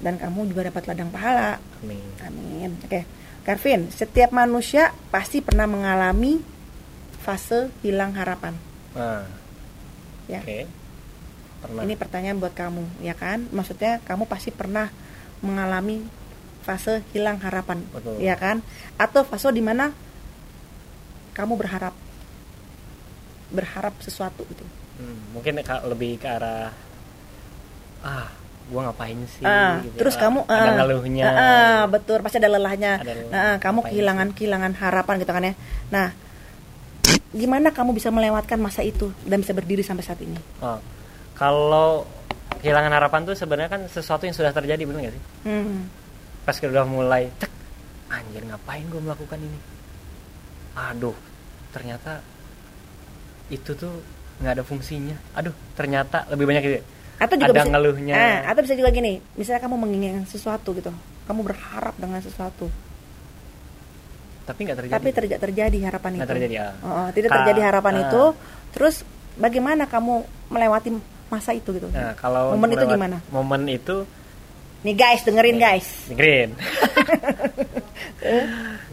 dan 0.00 0.16
kamu 0.16 0.48
juga 0.48 0.64
dapat 0.66 0.88
ladang 0.88 1.12
pahala 1.12 1.60
Amin. 1.80 2.00
Amin. 2.24 2.72
Oke, 2.80 3.04
Karvin, 3.40 3.92
setiap 3.92 4.32
manusia 4.32 4.96
pasti 5.08 5.40
pernah 5.40 5.64
mengalami 5.64 6.40
fase 7.18 7.68
hilang 7.80 8.12
harapan. 8.12 8.56
Nah, 8.92 9.28
Ya, 10.24 10.40
oke 10.40 10.79
pernah 11.60 11.80
ini 11.84 11.94
pertanyaan 11.94 12.40
buat 12.40 12.54
kamu, 12.56 13.04
ya 13.04 13.14
kan? 13.14 13.46
Maksudnya 13.52 14.00
kamu 14.02 14.24
pasti 14.26 14.50
pernah 14.50 14.88
mengalami 15.44 16.04
fase 16.64 17.00
hilang 17.16 17.40
harapan, 17.40 17.84
Betul. 17.92 18.20
ya 18.20 18.36
kan? 18.36 18.60
Atau 19.00 19.24
fase 19.24 19.48
di 19.52 19.64
mana 19.64 19.92
kamu 21.36 21.56
berharap 21.56 21.94
berharap 23.50 23.94
sesuatu 24.00 24.46
gitu. 24.46 24.62
Hmm, 25.00 25.34
mungkin 25.34 25.58
lebih 25.60 26.20
ke 26.20 26.28
arah 26.28 26.70
ah 28.00 28.28
gua 28.70 28.86
ngapain 28.86 29.18
sih 29.26 29.42
Ah, 29.42 29.82
gitu. 29.82 29.98
terus 29.98 30.14
Ah, 30.14 30.20
kamu 30.30 30.38
ada 30.46 30.62
ah, 30.70 30.76
ngeluhnya 30.78 31.24
ah, 31.26 31.34
ah, 31.34 31.80
betul 31.90 32.22
pasti 32.22 32.38
ada 32.38 32.46
lelahnya. 32.52 33.02
Ada. 33.02 33.12
Nah, 33.28 33.54
kamu 33.58 33.78
Ngapain 33.82 33.90
kehilangan 33.90 34.28
kehilangan 34.38 34.72
harapan 34.78 35.14
gitu 35.18 35.32
kan 35.34 35.42
ya. 35.42 35.54
Nah, 35.90 36.06
gimana 37.34 37.74
kamu 37.74 37.90
bisa 37.96 38.14
melewatkan 38.14 38.62
masa 38.62 38.86
itu 38.86 39.10
dan 39.26 39.42
bisa 39.42 39.50
berdiri 39.50 39.82
sampai 39.82 40.04
saat 40.06 40.22
ini? 40.22 40.38
Oh, 40.62 40.78
kalau 41.40 42.04
kehilangan 42.60 42.92
harapan 42.92 43.24
tuh 43.24 43.32
sebenarnya 43.32 43.70
kan 43.70 43.82
sesuatu 43.86 44.22
yang 44.22 44.36
sudah 44.36 44.52
terjadi 44.52 44.84
benar 44.84 45.00
nggak 45.02 45.14
sih 45.16 45.24
Hmm. 45.42 45.88
pas 46.44 46.52
kita 46.52 46.68
udah 46.68 46.84
mulai 46.84 47.32
cek 47.34 47.48
anjir 48.10 48.44
ngapain 48.44 48.84
gue 48.84 49.00
melakukan 49.00 49.40
ini 49.40 49.58
aduh 50.72 51.16
ternyata 51.70 52.20
itu 53.48 53.72
tuh 53.72 54.04
nggak 54.38 54.52
ada 54.52 54.62
fungsinya 54.62 55.16
aduh 55.32 55.54
ternyata 55.72 56.28
lebih 56.28 56.44
banyak 56.44 56.62
gitu 56.62 56.78
Atau 57.16 57.36
juga 57.36 57.52
ada 57.52 57.60
bisa, 57.60 57.68
ngeluhnya 57.70 58.14
Ah, 58.16 58.38
atau 58.48 58.60
bisa 58.60 58.72
juga 58.72 58.88
gini, 58.88 59.20
misalnya 59.34 59.60
kamu 59.60 59.76
menginginkan 59.76 60.24
sesuatu 60.24 60.72
gitu, 60.72 60.88
kamu 61.28 61.40
berharap 61.44 61.92
dengan 61.94 62.16
sesuatu, 62.18 62.64
tapi 64.48 64.60
nggak 64.64 64.78
terjadi 64.78 64.94
tapi 64.96 65.08
tidak 65.12 65.38
terjadi 65.38 65.78
harapan 65.84 66.10
Nggak 66.10 66.24
itu. 66.24 66.32
terjadi, 66.32 66.54
ah. 66.58 66.72
Oh, 66.80 66.88
oh, 66.88 67.08
tidak 67.12 67.28
Ka- 67.28 67.36
terjadi 67.38 67.60
harapan 67.62 67.94
ah. 67.94 68.02
itu. 68.02 68.22
Terus 68.72 68.94
bagaimana 69.36 69.84
kamu 69.84 70.14
melewati 70.48 70.90
masa 71.30 71.50
itu 71.52 71.70
gitu? 71.70 71.86
nah 71.88 72.12
kalau 72.12 72.52
Momen 72.52 72.70
itu 72.70 72.84
gimana? 72.84 73.16
momen 73.28 73.62
itu 73.66 74.02
Nih 74.80 74.94
guys, 74.94 75.20
dengerin 75.22 75.56
guys. 75.56 75.88
green 76.10 76.56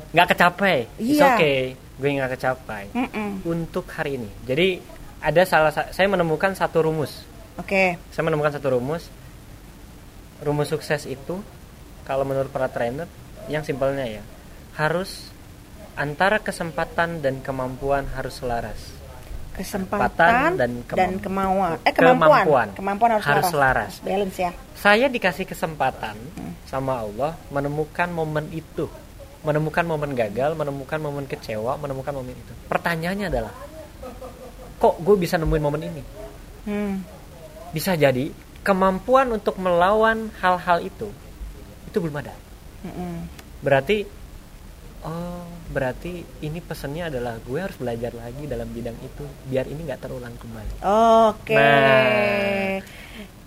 nggak 0.09 0.27
kecapai 0.29 0.87
It's 0.97 1.17
Iya. 1.17 1.33
okay 1.33 1.59
gue 1.97 2.09
nggak 2.11 2.31
kecapai 2.31 2.83
Mm-mm. 2.91 3.41
untuk 3.43 3.89
hari 3.89 4.15
ini 4.15 4.29
jadi 4.43 4.77
ada 5.17 5.41
salah 5.43 5.71
sa- 5.71 5.89
saya 5.89 6.05
menemukan 6.05 6.53
satu 6.53 6.83
rumus 6.83 7.25
Oke. 7.57 7.97
saya 8.07 8.23
menemukan 8.23 8.53
satu 8.53 8.69
rumus 8.71 9.09
rumus 10.39 10.69
sukses 10.69 11.03
itu 11.03 11.41
kalau 12.03 12.21
menurut 12.21 12.47
para 12.47 12.67
trainer 12.67 13.09
yang 13.47 13.63
simpelnya 13.63 14.05
ya 14.05 14.23
harus 14.75 15.33
antara 15.95 16.37
kesempatan 16.37 17.17
dan 17.17 17.41
kemampuan 17.41 18.05
harus 18.07 18.37
selaras 18.37 18.77
Kesempatan 19.57 20.53
dan 20.53 20.57
dan, 20.57 20.71
kemamp- 20.85 21.21
kemauan. 21.21 21.71
Eh 21.81 21.91
kemampuan. 21.91 22.43
Kemampuan. 22.43 22.67
Kemampuan 22.73 23.09
harus, 23.11 23.25
Harus 23.25 23.45
selaras. 23.49 23.93
Balance 23.99 24.37
ya. 24.37 24.51
saya 24.73 25.05
dikasih 25.07 25.43
kesempatan 25.43 26.13
sama 26.63 26.99
Allah 26.99 27.33
menemukan 27.47 28.05
momen 28.07 28.45
itu 28.51 28.85
menemukan 29.41 29.81
momen 29.81 30.13
gagal 30.13 30.53
menemukan 30.53 30.99
momen 30.99 31.25
kecewa 31.25 31.73
menemukan 31.75 32.11
momen 32.11 32.31
itu 32.31 32.53
pertanyaannya 32.67 33.25
adalah 33.27 33.53
kok 34.77 34.95
gue 34.99 35.15
bisa 35.15 35.35
nemuin 35.35 35.63
momen 35.63 35.81
ini 35.83 36.03
Hmm. 36.63 36.99
bisa 37.71 37.95
jadi 37.95 38.27
kemampuan 38.59 39.31
untuk 39.31 39.55
melawan 39.55 40.27
hal-hal 40.37 40.83
itu 40.83 41.07
itu 41.85 41.97
belum 41.97 42.19
ada 42.19 42.35
Mm-mm. 42.83 43.23
berarti 43.59 44.03
oh 45.05 45.45
berarti 45.67 46.23
ini 46.41 46.63
pesannya 46.63 47.11
adalah 47.11 47.37
gue 47.43 47.59
harus 47.59 47.77
belajar 47.77 48.15
lagi 48.15 48.47
dalam 48.47 48.65
bidang 48.71 48.97
itu 49.03 49.23
biar 49.51 49.67
ini 49.67 49.85
nggak 49.85 50.01
terulang 50.01 50.33
kembali 50.39 50.73
Oke. 51.27 51.53
Nah. 51.53 52.79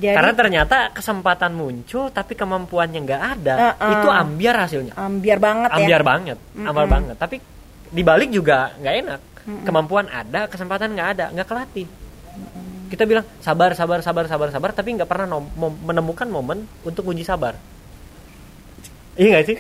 Jadi 0.01 0.17
karena 0.17 0.33
ternyata 0.33 0.77
kesempatan 0.91 1.53
muncul 1.55 2.09
tapi 2.11 2.33
kemampuannya 2.35 3.01
nggak 3.05 3.23
ada 3.37 3.55
Uh-uh. 3.77 3.93
itu 3.93 4.09
ambiar 4.09 4.57
hasilnya 4.67 4.95
ambiar 4.97 5.39
banget 5.39 5.71
ya. 5.71 5.77
ambiar 5.77 6.03
banget 6.03 6.39
ambiar 6.57 6.87
Mm-mm. 6.87 6.95
banget 6.97 7.17
tapi 7.21 7.37
dibalik 7.91 8.31
juga 8.33 8.75
nggak 8.81 8.95
enak 9.07 9.21
hmm. 9.45 9.63
kemampuan 9.69 10.07
ada 10.09 10.49
kesempatan 10.49 10.97
nggak 10.97 11.09
ada 11.15 11.25
nggak 11.37 11.47
kelatih 11.47 11.87
hmm. 11.87 12.89
kita 12.89 13.05
bilang 13.05 13.27
sabar 13.45 13.77
sabar 13.77 14.01
sabar 14.01 14.25
sabar 14.27 14.49
sabar 14.51 14.71
tapi 14.73 14.97
nggak 14.97 15.07
pernah 15.11 15.39
menemukan 15.85 16.27
momen 16.27 16.65
untuk 16.83 17.07
uji 17.11 17.23
sabar 17.23 17.55
Iya 19.21 19.29
gak 19.37 19.45
sih? 19.53 19.57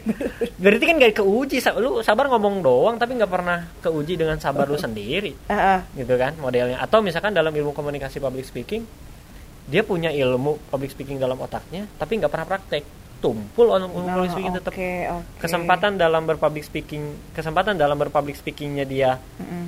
Berarti 0.56 0.84
kan 0.88 0.96
gak 0.96 1.14
keuji, 1.20 1.60
lu 1.76 2.00
sabar 2.00 2.32
ngomong 2.32 2.64
doang 2.64 2.96
tapi 2.96 3.12
nggak 3.12 3.28
pernah 3.28 3.68
keuji 3.84 4.16
dengan 4.16 4.40
sabar 4.40 4.64
lu 4.64 4.80
sendiri, 4.88 5.36
uh-uh. 5.36 5.84
gitu 6.00 6.16
kan 6.16 6.32
modelnya. 6.40 6.80
Atau 6.80 7.04
misalkan 7.04 7.36
dalam 7.36 7.52
ilmu 7.52 7.76
komunikasi 7.76 8.24
public 8.24 8.48
speaking, 8.48 8.88
dia 9.68 9.84
punya 9.84 10.08
ilmu 10.08 10.56
public 10.72 10.96
speaking 10.96 11.20
dalam 11.20 11.36
otaknya, 11.36 11.84
tapi 12.00 12.16
nggak 12.16 12.32
pernah 12.32 12.48
praktek, 12.48 12.84
tumpul 13.20 13.68
on 13.68 13.84
ilmu 13.84 14.08
public 14.08 14.30
speaking 14.32 14.54
tetap. 14.56 14.72
Okay, 14.72 15.04
okay. 15.12 15.40
Kesempatan 15.44 16.00
dalam 16.00 16.22
berpublic 16.24 16.64
speaking, 16.64 17.04
kesempatan 17.36 17.76
dalam 17.76 18.00
berpublic 18.00 18.40
speakingnya 18.40 18.88
dia 18.88 19.20
uh-uh. 19.20 19.66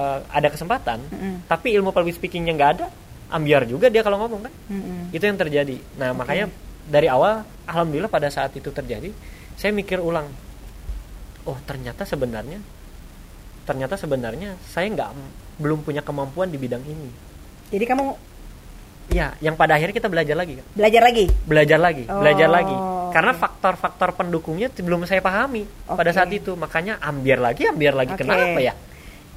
uh, 0.00 0.18
ada 0.32 0.48
kesempatan, 0.48 0.96
uh-uh. 0.96 1.44
tapi 1.44 1.76
ilmu 1.76 1.92
public 1.92 2.16
speakingnya 2.16 2.56
nggak 2.56 2.70
ada, 2.80 2.86
ambiar 3.28 3.68
juga 3.68 3.92
dia 3.92 4.00
kalau 4.00 4.16
ngomong 4.16 4.48
kan, 4.48 4.52
uh-uh. 4.72 5.12
itu 5.12 5.20
yang 5.28 5.36
terjadi. 5.36 5.76
Nah 6.00 6.16
okay. 6.16 6.16
makanya 6.16 6.46
dari 6.90 7.06
awal 7.06 7.46
alhamdulillah 7.70 8.10
pada 8.10 8.26
saat 8.28 8.50
itu 8.58 8.74
terjadi 8.74 9.14
saya 9.54 9.70
mikir 9.70 10.02
ulang 10.02 10.26
oh 11.46 11.58
ternyata 11.64 12.02
sebenarnya 12.02 12.58
ternyata 13.70 13.94
sebenarnya 13.94 14.58
saya 14.66 14.90
nggak 14.90 15.10
belum 15.60 15.86
punya 15.86 16.02
kemampuan 16.02 16.50
di 16.50 16.58
bidang 16.58 16.82
ini. 16.82 17.10
Jadi 17.70 17.84
kamu 17.86 18.04
ya 19.14 19.30
yang 19.38 19.54
pada 19.54 19.78
akhirnya 19.78 19.94
kita 19.94 20.10
belajar 20.10 20.34
lagi 20.34 20.58
kan 20.58 20.66
belajar 20.74 21.02
lagi? 21.06 21.24
Belajar 21.46 21.78
lagi 21.78 22.04
oh, 22.08 22.18
belajar 22.18 22.48
lagi. 22.50 22.76
Karena 23.10 23.32
faktor-faktor 23.34 24.08
pendukungnya 24.18 24.70
belum 24.70 25.06
saya 25.06 25.22
pahami 25.22 25.62
okay. 25.66 25.94
pada 25.94 26.10
saat 26.10 26.30
itu. 26.34 26.58
Makanya 26.58 26.98
ambiar 26.98 27.38
lagi 27.38 27.68
ambiar 27.70 27.94
lagi. 27.94 28.18
Okay. 28.18 28.26
kenapa 28.26 28.58
ya? 28.58 28.74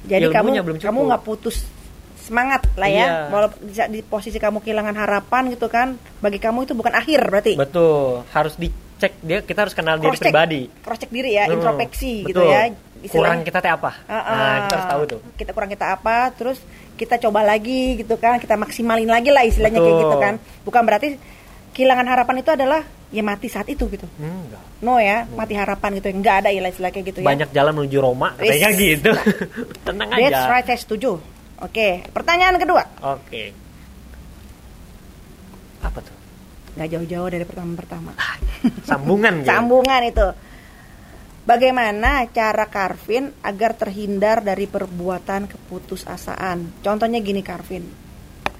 Jadi 0.04 0.28
Ilmunya 0.28 0.60
kamu 0.60 0.66
belum 0.66 0.78
kamu 0.82 0.98
nggak 1.14 1.22
putus 1.22 1.56
semangat 2.24 2.64
lah 2.80 2.88
ya. 2.88 2.96
Iya. 2.96 3.08
Walaupun 3.28 3.58
di 3.68 4.00
posisi 4.00 4.40
kamu 4.40 4.64
kehilangan 4.64 4.96
harapan 4.96 5.52
gitu 5.52 5.68
kan, 5.68 6.00
bagi 6.24 6.40
kamu 6.40 6.64
itu 6.64 6.72
bukan 6.72 6.96
akhir 6.96 7.20
berarti. 7.28 7.52
Betul, 7.60 8.24
harus 8.32 8.56
dicek 8.56 9.12
dia 9.20 9.44
kita 9.44 9.68
harus 9.68 9.76
kenal 9.76 10.00
diri 10.00 10.16
pribadi. 10.16 10.72
Cross 10.80 11.04
check 11.04 11.12
diri 11.12 11.36
ya, 11.36 11.44
hmm. 11.46 11.54
introspeksi 11.60 12.24
gitu 12.24 12.42
ya. 12.48 12.72
Istilahnya, 13.04 13.12
kurang 13.12 13.38
kita 13.44 13.58
teh 13.60 13.68
apa? 13.68 13.90
Uh, 14.08 14.16
uh, 14.16 14.32
nah, 14.32 14.56
kita 14.64 14.74
harus 14.74 14.88
tahu 14.88 15.02
tuh. 15.04 15.20
Kita 15.36 15.50
kurang 15.52 15.70
kita 15.70 15.86
apa, 15.92 16.16
terus 16.32 16.58
kita 16.96 17.20
coba 17.20 17.44
lagi 17.44 18.00
gitu 18.00 18.16
kan, 18.16 18.40
kita 18.40 18.56
maksimalin 18.56 19.12
lagi 19.12 19.28
lah 19.28 19.44
istilahnya 19.44 19.76
Betul. 19.76 19.92
kayak 19.92 20.00
gitu 20.08 20.16
kan. 20.16 20.34
Bukan 20.64 20.82
berarti 20.88 21.08
kehilangan 21.76 22.06
harapan 22.08 22.40
itu 22.40 22.50
adalah 22.56 22.80
ya 23.12 23.20
mati 23.20 23.52
saat 23.52 23.68
itu 23.68 23.84
gitu. 23.92 24.08
Enggak. 24.16 24.62
No 24.80 24.96
ya, 24.96 25.28
mati 25.36 25.52
harapan 25.52 26.00
gitu. 26.00 26.08
Enggak 26.08 26.46
ada 26.46 26.48
istilah 26.48 26.88
kayak 26.88 27.12
gitu 27.12 27.18
ya. 27.20 27.26
Banyak 27.28 27.50
jalan 27.52 27.72
menuju 27.76 27.98
Roma 28.00 28.32
katanya 28.40 28.70
gitu. 28.72 29.10
Tenang 29.86 30.08
aja. 30.16 30.24
That's 30.32 30.48
right, 30.48 30.64
saya 30.64 30.78
setuju. 30.80 31.33
Oke, 31.64 32.04
pertanyaan 32.12 32.60
kedua. 32.60 32.84
Oke. 33.16 33.56
Apa 35.80 35.98
tuh? 36.04 36.16
Gak 36.76 36.88
jauh-jauh 36.92 37.28
dari 37.32 37.44
pertanyaan 37.48 37.78
pertama. 37.80 38.10
Ah, 38.20 38.36
sambungan. 38.84 39.34
gitu. 39.40 39.48
Sambungan 39.48 40.02
itu. 40.04 40.28
Bagaimana 41.44 42.24
cara 42.32 42.68
Karvin 42.68 43.32
agar 43.44 43.76
terhindar 43.76 44.44
dari 44.44 44.68
perbuatan 44.68 45.48
keputusasaan? 45.48 46.80
Contohnya 46.80 47.20
gini 47.20 47.44
Karvin, 47.44 47.84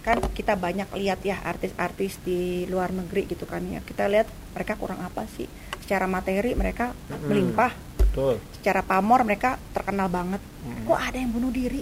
kan 0.04 0.20
kita 0.36 0.52
banyak 0.52 0.92
lihat 0.92 1.24
ya 1.24 1.40
artis-artis 1.44 2.20
di 2.20 2.68
luar 2.68 2.92
negeri 2.92 3.24
gitu 3.28 3.48
kan 3.48 3.64
ya. 3.68 3.80
Kita 3.84 4.04
lihat 4.08 4.28
mereka 4.52 4.76
kurang 4.76 5.00
apa 5.00 5.24
sih? 5.32 5.48
Secara 5.80 6.04
materi 6.04 6.52
mereka 6.52 6.92
hmm, 6.92 7.24
melimpah. 7.24 7.72
Betul. 8.00 8.36
Secara 8.60 8.84
pamor 8.84 9.24
mereka 9.24 9.56
terkenal 9.72 10.12
banget. 10.12 10.40
Hmm. 10.44 10.84
Kok 10.84 11.00
ada 11.00 11.16
yang 11.16 11.32
bunuh 11.32 11.52
diri? 11.52 11.80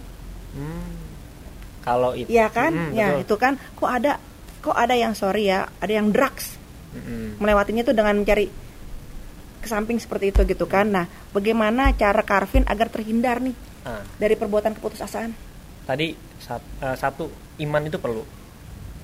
Hmm 0.54 1.01
kalau 1.82 2.14
itu 2.14 2.30
ya 2.30 2.48
kan? 2.48 2.70
Mm, 2.70 2.90
ya 2.94 3.06
betul. 3.18 3.22
itu 3.26 3.34
kan. 3.38 3.52
Kok 3.76 3.90
ada 3.90 4.12
kok 4.62 4.76
ada 4.78 4.94
yang 4.94 5.12
sorry 5.18 5.50
ya? 5.50 5.66
Ada 5.82 5.92
yang 5.98 6.14
drugs. 6.14 6.62
Mm-hmm. 6.92 7.40
melewatinya 7.40 7.88
itu 7.88 7.96
dengan 7.96 8.20
mencari 8.20 8.52
ke 9.62 9.64
samping 9.64 9.96
seperti 9.96 10.28
itu 10.28 10.44
gitu 10.44 10.68
kan. 10.68 10.92
Nah 10.92 11.08
bagaimana 11.32 11.96
cara 11.96 12.20
Karvin 12.20 12.68
agar 12.68 12.92
terhindar 12.92 13.40
nih 13.40 13.56
ah. 13.88 14.04
dari 14.20 14.36
perbuatan 14.36 14.76
keputusasaan? 14.76 15.32
Tadi 15.88 16.12
sat, 16.36 16.60
uh, 16.84 16.92
satu 16.92 17.32
iman 17.64 17.82
itu 17.88 17.96
perlu. 17.96 18.20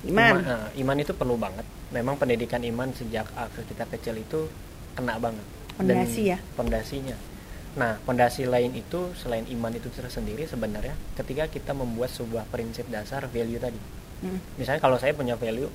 Iman. 0.04 0.36
Iman, 0.36 0.44
uh, 0.44 0.68
iman 0.84 0.96
itu 1.00 1.16
perlu 1.16 1.40
banget. 1.40 1.64
Memang 1.88 2.20
pendidikan 2.20 2.60
iman 2.60 2.92
sejak 2.92 3.24
uh, 3.32 3.48
kita 3.56 3.88
kecil 3.88 4.20
itu 4.20 4.44
kena 4.92 5.16
banget. 5.16 5.46
Pondasi 5.78 6.34
ya? 6.34 6.38
pondasinya 6.58 7.16
Nah, 7.78 7.94
fondasi 8.02 8.42
lain 8.50 8.74
itu 8.74 9.14
selain 9.14 9.46
iman 9.54 9.70
itu 9.70 9.86
tersendiri 9.94 10.42
sebenarnya 10.50 10.98
ketika 11.14 11.46
kita 11.46 11.70
membuat 11.70 12.10
sebuah 12.10 12.50
prinsip 12.50 12.90
dasar 12.90 13.30
value 13.30 13.62
tadi. 13.62 13.78
Hmm. 14.26 14.42
Misalnya 14.58 14.82
kalau 14.82 14.98
saya 14.98 15.14
punya 15.14 15.38
value 15.38 15.70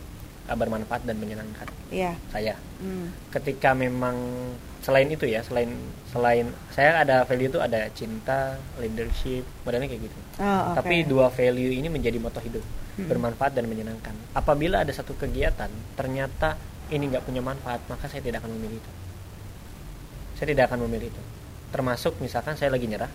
uh, 0.52 0.58
bermanfaat 0.60 1.08
dan 1.08 1.16
menyenangkan. 1.16 1.72
Iya. 1.88 2.20
Saya. 2.28 2.60
Hmm. 2.84 3.08
Ketika 3.32 3.72
memang 3.72 4.20
selain 4.84 5.08
itu 5.08 5.24
ya, 5.24 5.40
selain 5.48 5.72
selain 6.12 6.52
saya 6.76 7.08
ada 7.08 7.24
value 7.24 7.48
itu 7.48 7.64
ada 7.64 7.88
cinta, 7.96 8.60
leadership, 8.84 9.48
modelnya 9.64 9.88
kayak 9.88 10.04
gitu. 10.04 10.20
Oh, 10.44 10.76
okay. 10.76 10.76
Tapi 10.84 10.96
dua 11.08 11.32
value 11.32 11.72
ini 11.72 11.88
menjadi 11.88 12.20
moto 12.20 12.44
hidup, 12.44 12.68
hmm. 13.00 13.08
bermanfaat 13.08 13.56
dan 13.56 13.64
menyenangkan. 13.72 14.12
Apabila 14.36 14.84
ada 14.84 14.92
satu 14.92 15.16
kegiatan 15.16 15.72
ternyata 15.96 16.60
ini 16.92 17.08
nggak 17.08 17.24
punya 17.24 17.40
manfaat, 17.40 17.80
maka 17.88 18.12
saya 18.12 18.20
tidak 18.20 18.44
akan 18.44 18.60
memilih 18.60 18.76
itu. 18.76 18.92
Saya 20.36 20.52
tidak 20.52 20.68
akan 20.68 20.84
memilih 20.84 21.08
itu 21.08 21.24
termasuk 21.74 22.22
misalkan 22.22 22.54
saya 22.54 22.70
lagi 22.70 22.86
nyerah 22.86 23.10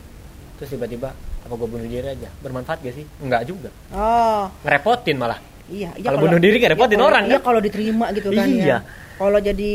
terus 0.58 0.74
tiba-tiba 0.74 1.14
apa 1.46 1.54
gue 1.54 1.68
bunuh 1.70 1.86
diri 1.86 2.02
aja? 2.04 2.28
Bermanfaat 2.42 2.82
gak 2.82 2.94
sih? 2.98 3.06
Enggak 3.22 3.46
juga. 3.46 3.70
Oh. 3.94 4.50
Ngerepotin 4.66 5.16
malah. 5.16 5.38
Iya, 5.68 5.94
iya 6.00 6.08
kalau 6.10 6.24
bunuh 6.24 6.40
diri 6.40 6.56
kan 6.58 6.72
repotin 6.72 6.96
iya, 6.96 7.04
orang 7.04 7.24
iya 7.28 7.36
kan? 7.36 7.44
kalau 7.44 7.60
diterima 7.60 8.08
gitu 8.16 8.32
kan 8.32 8.48
ya. 8.48 8.56
iya. 8.56 8.66
ya. 8.66 8.78
Kalau 9.18 9.38
jadi 9.42 9.74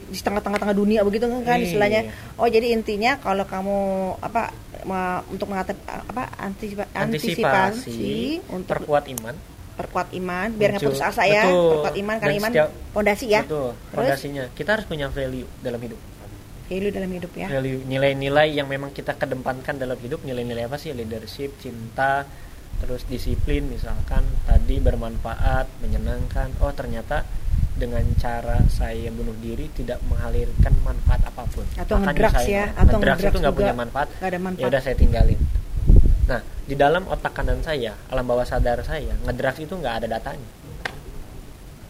di 0.00 0.20
tengah-tengah 0.22 0.58
tengah 0.62 0.76
dunia 0.76 1.02
begitu 1.02 1.26
kan, 1.26 1.58
iya. 1.58 1.66
istilahnya. 1.66 2.00
Oh 2.40 2.48
jadi 2.48 2.72
intinya 2.72 3.18
kalau 3.20 3.44
kamu 3.44 3.78
apa 4.22 4.54
ma, 4.88 5.20
untuk 5.28 5.50
mengatasi 5.50 5.80
apa 5.84 6.30
antisipa, 6.38 6.84
antisipasi, 6.94 7.44
antisipasi 7.44 8.14
untuk 8.54 8.72
perkuat 8.72 9.04
iman. 9.12 9.34
Perkuat 9.74 10.08
iman 10.14 10.48
biar 10.54 10.68
nggak 10.78 10.82
putus 10.86 11.02
asa 11.02 11.26
ya. 11.28 11.44
Perkuat 11.44 11.96
iman 11.98 12.16
karena 12.22 12.34
iman 12.40 12.50
fondasi 12.94 13.26
ya. 13.28 13.42
Betul 13.44 13.76
fondasinya. 13.92 14.44
Kita 14.56 14.80
harus 14.80 14.86
punya 14.88 15.10
value 15.12 15.48
dalam 15.60 15.82
hidup 15.82 16.13
value 16.68 16.92
dalam 16.92 17.10
hidup 17.12 17.32
ya. 17.36 17.46
Value 17.52 17.84
nilai-nilai 17.84 18.48
yang 18.56 18.68
memang 18.68 18.90
kita 18.96 19.16
kedepankan 19.16 19.76
dalam 19.76 19.98
hidup 20.00 20.24
nilai-nilai 20.24 20.64
apa 20.64 20.80
sih? 20.80 20.96
Leadership 20.96 21.60
cinta 21.60 22.24
terus 22.82 23.06
disiplin 23.06 23.64
misalkan 23.70 24.24
tadi 24.48 24.80
bermanfaat 24.80 25.68
menyenangkan. 25.84 26.56
Oh 26.64 26.72
ternyata 26.72 27.22
dengan 27.74 28.06
cara 28.16 28.62
saya 28.70 29.10
bunuh 29.10 29.34
diri 29.42 29.66
tidak 29.74 30.00
mengalirkan 30.08 30.72
manfaat 30.86 31.20
apa 31.26 31.42
pun. 31.50 31.66
Atau 31.76 32.00
ngedrugs 32.00 32.44
ya 32.48 32.72
atau 32.72 32.96
ngedrugs 32.98 33.24
itu 33.28 33.38
nggak 33.42 33.56
punya 33.56 33.74
manfaat, 33.74 34.08
manfaat. 34.20 34.62
ya 34.62 34.66
udah 34.70 34.80
saya 34.80 34.96
tinggalin. 34.96 35.40
Nah 36.30 36.40
di 36.64 36.74
dalam 36.78 37.04
otak 37.10 37.36
kanan 37.36 37.60
saya 37.60 37.92
alam 38.08 38.24
bawah 38.24 38.46
sadar 38.46 38.80
saya 38.86 39.12
ngedrugs 39.28 39.60
itu 39.60 39.74
nggak 39.74 39.94
ada 40.04 40.06
datanya. 40.18 40.50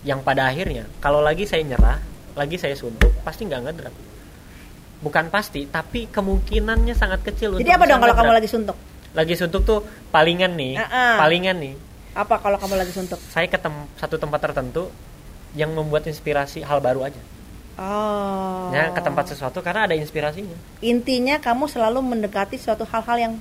Yang 0.04 0.20
pada 0.20 0.50
akhirnya 0.50 0.84
kalau 0.98 1.22
lagi 1.22 1.46
saya 1.46 1.62
nyerah 1.64 2.02
lagi 2.34 2.58
saya 2.58 2.74
suntuk 2.74 3.14
pasti 3.22 3.46
nggak 3.46 3.62
ngedrugs 3.70 4.13
bukan 5.04 5.28
pasti 5.28 5.68
tapi 5.68 6.08
kemungkinannya 6.08 6.96
sangat 6.96 7.20
kecil 7.20 7.60
jadi 7.60 7.76
apa 7.76 7.84
dong 7.84 8.00
kalau 8.00 8.16
kamu 8.16 8.32
lagi 8.32 8.48
suntuk? 8.48 8.76
Lagi 9.12 9.34
suntuk 9.36 9.62
tuh 9.68 9.84
palingan 10.08 10.56
nih 10.56 10.80
uh 10.80 10.84
-uh. 10.88 11.14
palingan 11.20 11.56
nih. 11.60 11.74
Apa 12.16 12.40
kalau 12.40 12.56
kamu 12.56 12.74
lagi 12.80 12.92
suntuk? 12.96 13.20
Saya 13.28 13.44
ke 13.46 13.60
tem 13.60 13.74
satu 14.00 14.16
tempat 14.16 14.40
tertentu 14.40 14.88
yang 15.52 15.70
membuat 15.70 16.08
inspirasi 16.08 16.64
hal 16.64 16.80
baru 16.80 17.06
aja. 17.06 17.20
Oh. 17.78 18.70
Ya 18.72 18.90
ke 18.90 19.02
tempat 19.04 19.28
sesuatu 19.30 19.60
karena 19.60 19.86
ada 19.86 19.94
inspirasinya. 19.94 20.56
Intinya 20.82 21.38
kamu 21.38 21.68
selalu 21.68 22.00
mendekati 22.02 22.56
suatu 22.58 22.82
hal-hal 22.88 23.16
yang 23.30 23.34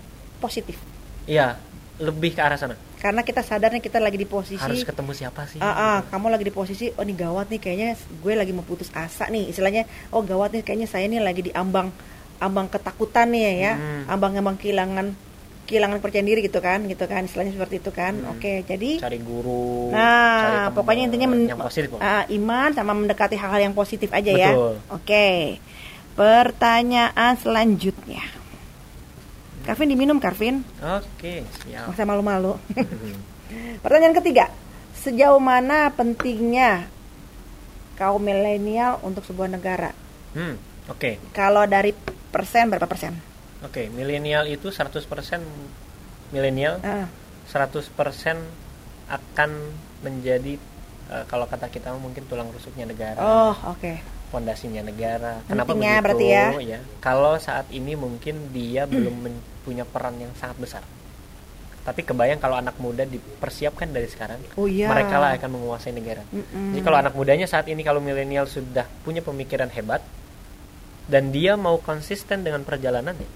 positif. 0.44 0.78
Iya 1.26 1.58
lebih 2.02 2.34
ke 2.34 2.42
arah 2.42 2.58
sana 2.58 2.74
karena 2.98 3.22
kita 3.22 3.46
sadarnya 3.46 3.78
kita 3.78 4.02
lagi 4.02 4.18
di 4.18 4.26
posisi 4.26 4.58
harus 4.58 4.82
ketemu 4.82 5.12
siapa 5.14 5.46
sih 5.46 5.62
ah, 5.62 5.70
ah 5.70 5.98
kamu 6.10 6.34
lagi 6.34 6.46
di 6.50 6.54
posisi 6.56 6.90
oh 6.90 7.04
ini 7.06 7.14
gawat 7.14 7.54
nih 7.54 7.60
kayaknya 7.62 7.90
gue 7.94 8.34
lagi 8.34 8.50
mau 8.56 8.66
putus 8.66 8.90
asa 8.98 9.30
nih 9.30 9.54
istilahnya 9.54 9.86
oh 10.10 10.26
gawat 10.26 10.58
nih 10.58 10.66
kayaknya 10.66 10.88
saya 10.90 11.06
nih 11.06 11.22
lagi 11.22 11.46
di 11.46 11.52
ambang 11.54 11.94
ambang 12.42 12.66
ketakutan 12.66 13.30
nih 13.30 13.44
ya 13.62 13.74
hmm. 13.78 14.10
ambang 14.10 14.34
ambang 14.40 14.58
kehilangan 14.58 15.14
kehilangan 15.64 16.04
percaya 16.04 16.26
diri 16.26 16.44
gitu 16.44 16.60
kan 16.60 16.84
gitu 16.90 17.06
kan 17.08 17.24
istilahnya 17.24 17.54
seperti 17.56 17.76
itu 17.80 17.92
kan 17.94 18.14
hmm. 18.18 18.32
oke 18.36 18.54
jadi 18.68 18.92
cari 19.00 19.20
guru 19.22 19.94
nah 19.94 20.42
cari 20.42 20.58
pokoknya 20.76 21.04
intinya 21.08 21.28
men 21.30 21.48
yang 21.48 21.62
positif, 21.62 21.94
uh, 21.96 22.26
iman 22.28 22.70
sama 22.76 22.92
mendekati 22.98 23.36
hal-hal 23.40 23.72
yang 23.72 23.76
positif 23.78 24.10
aja 24.12 24.32
ya. 24.34 24.52
Betul. 24.52 24.74
ya 24.76 24.92
oke 24.92 25.30
pertanyaan 26.18 27.34
selanjutnya 27.40 28.43
Karvin 29.64 29.90
diminum 29.96 30.20
Karvin. 30.20 30.62
Oke, 30.80 31.48
siap. 31.64 31.92
Masa 31.92 32.04
malu-malu. 32.04 32.60
Pertanyaan 33.84 34.16
ketiga, 34.20 34.52
sejauh 35.00 35.40
mana 35.40 35.92
pentingnya 35.96 36.88
kaum 37.96 38.20
milenial 38.20 39.00
untuk 39.04 39.24
sebuah 39.24 39.48
negara? 39.48 39.96
Hmm, 40.36 40.60
oke. 40.92 41.00
Okay. 41.00 41.14
Kalau 41.32 41.64
dari 41.64 41.96
persen 42.34 42.68
berapa 42.68 42.90
persen? 42.90 43.16
Oke, 43.64 43.88
okay, 43.88 43.94
milenial 43.94 44.50
itu 44.52 44.68
100% 44.68 45.08
milenial 46.34 46.82
Ah, 46.82 47.06
100% 47.48 47.94
akan 49.08 49.52
menjadi 50.02 50.58
eh, 51.14 51.24
kalau 51.30 51.46
kata 51.46 51.70
kita 51.70 51.94
mungkin 52.02 52.26
tulang 52.26 52.50
rusuknya 52.50 52.90
negara 52.90 53.22
oh 53.22 53.54
oke 53.70 53.94
fondasinya 54.34 54.82
negara. 54.82 55.46
Kenapa 55.46 55.78
Pentingnya 55.78 56.02
begitu? 56.02 56.06
berarti 56.10 56.26
ya. 56.26 56.46
ya. 56.58 56.80
Kalau 56.98 57.38
saat 57.38 57.70
ini 57.70 57.94
mungkin 57.94 58.50
dia 58.50 58.90
belum 58.90 59.16
men- 59.22 59.46
punya 59.62 59.86
peran 59.86 60.18
yang 60.18 60.34
sangat 60.34 60.58
besar. 60.58 60.84
Tapi 61.84 62.02
kebayang 62.02 62.40
kalau 62.40 62.58
anak 62.58 62.80
muda 62.80 63.04
dipersiapkan 63.04 63.92
dari 63.92 64.08
sekarang, 64.08 64.40
oh 64.56 64.72
iya 64.72 64.88
mereka 64.88 65.20
lah 65.20 65.36
akan 65.36 65.50
menguasai 65.52 65.92
negara. 65.92 66.24
Mm-mm. 66.32 66.74
Jadi 66.74 66.82
kalau 66.82 66.98
anak 66.98 67.12
mudanya 67.12 67.44
saat 67.44 67.68
ini 67.68 67.84
kalau 67.84 68.00
milenial 68.00 68.48
sudah 68.48 68.88
punya 69.04 69.20
pemikiran 69.20 69.68
hebat 69.68 70.00
dan 71.12 71.36
dia 71.36 71.60
mau 71.60 71.84
konsisten 71.84 72.40
dengan 72.40 72.64
perjalanannya, 72.64 73.28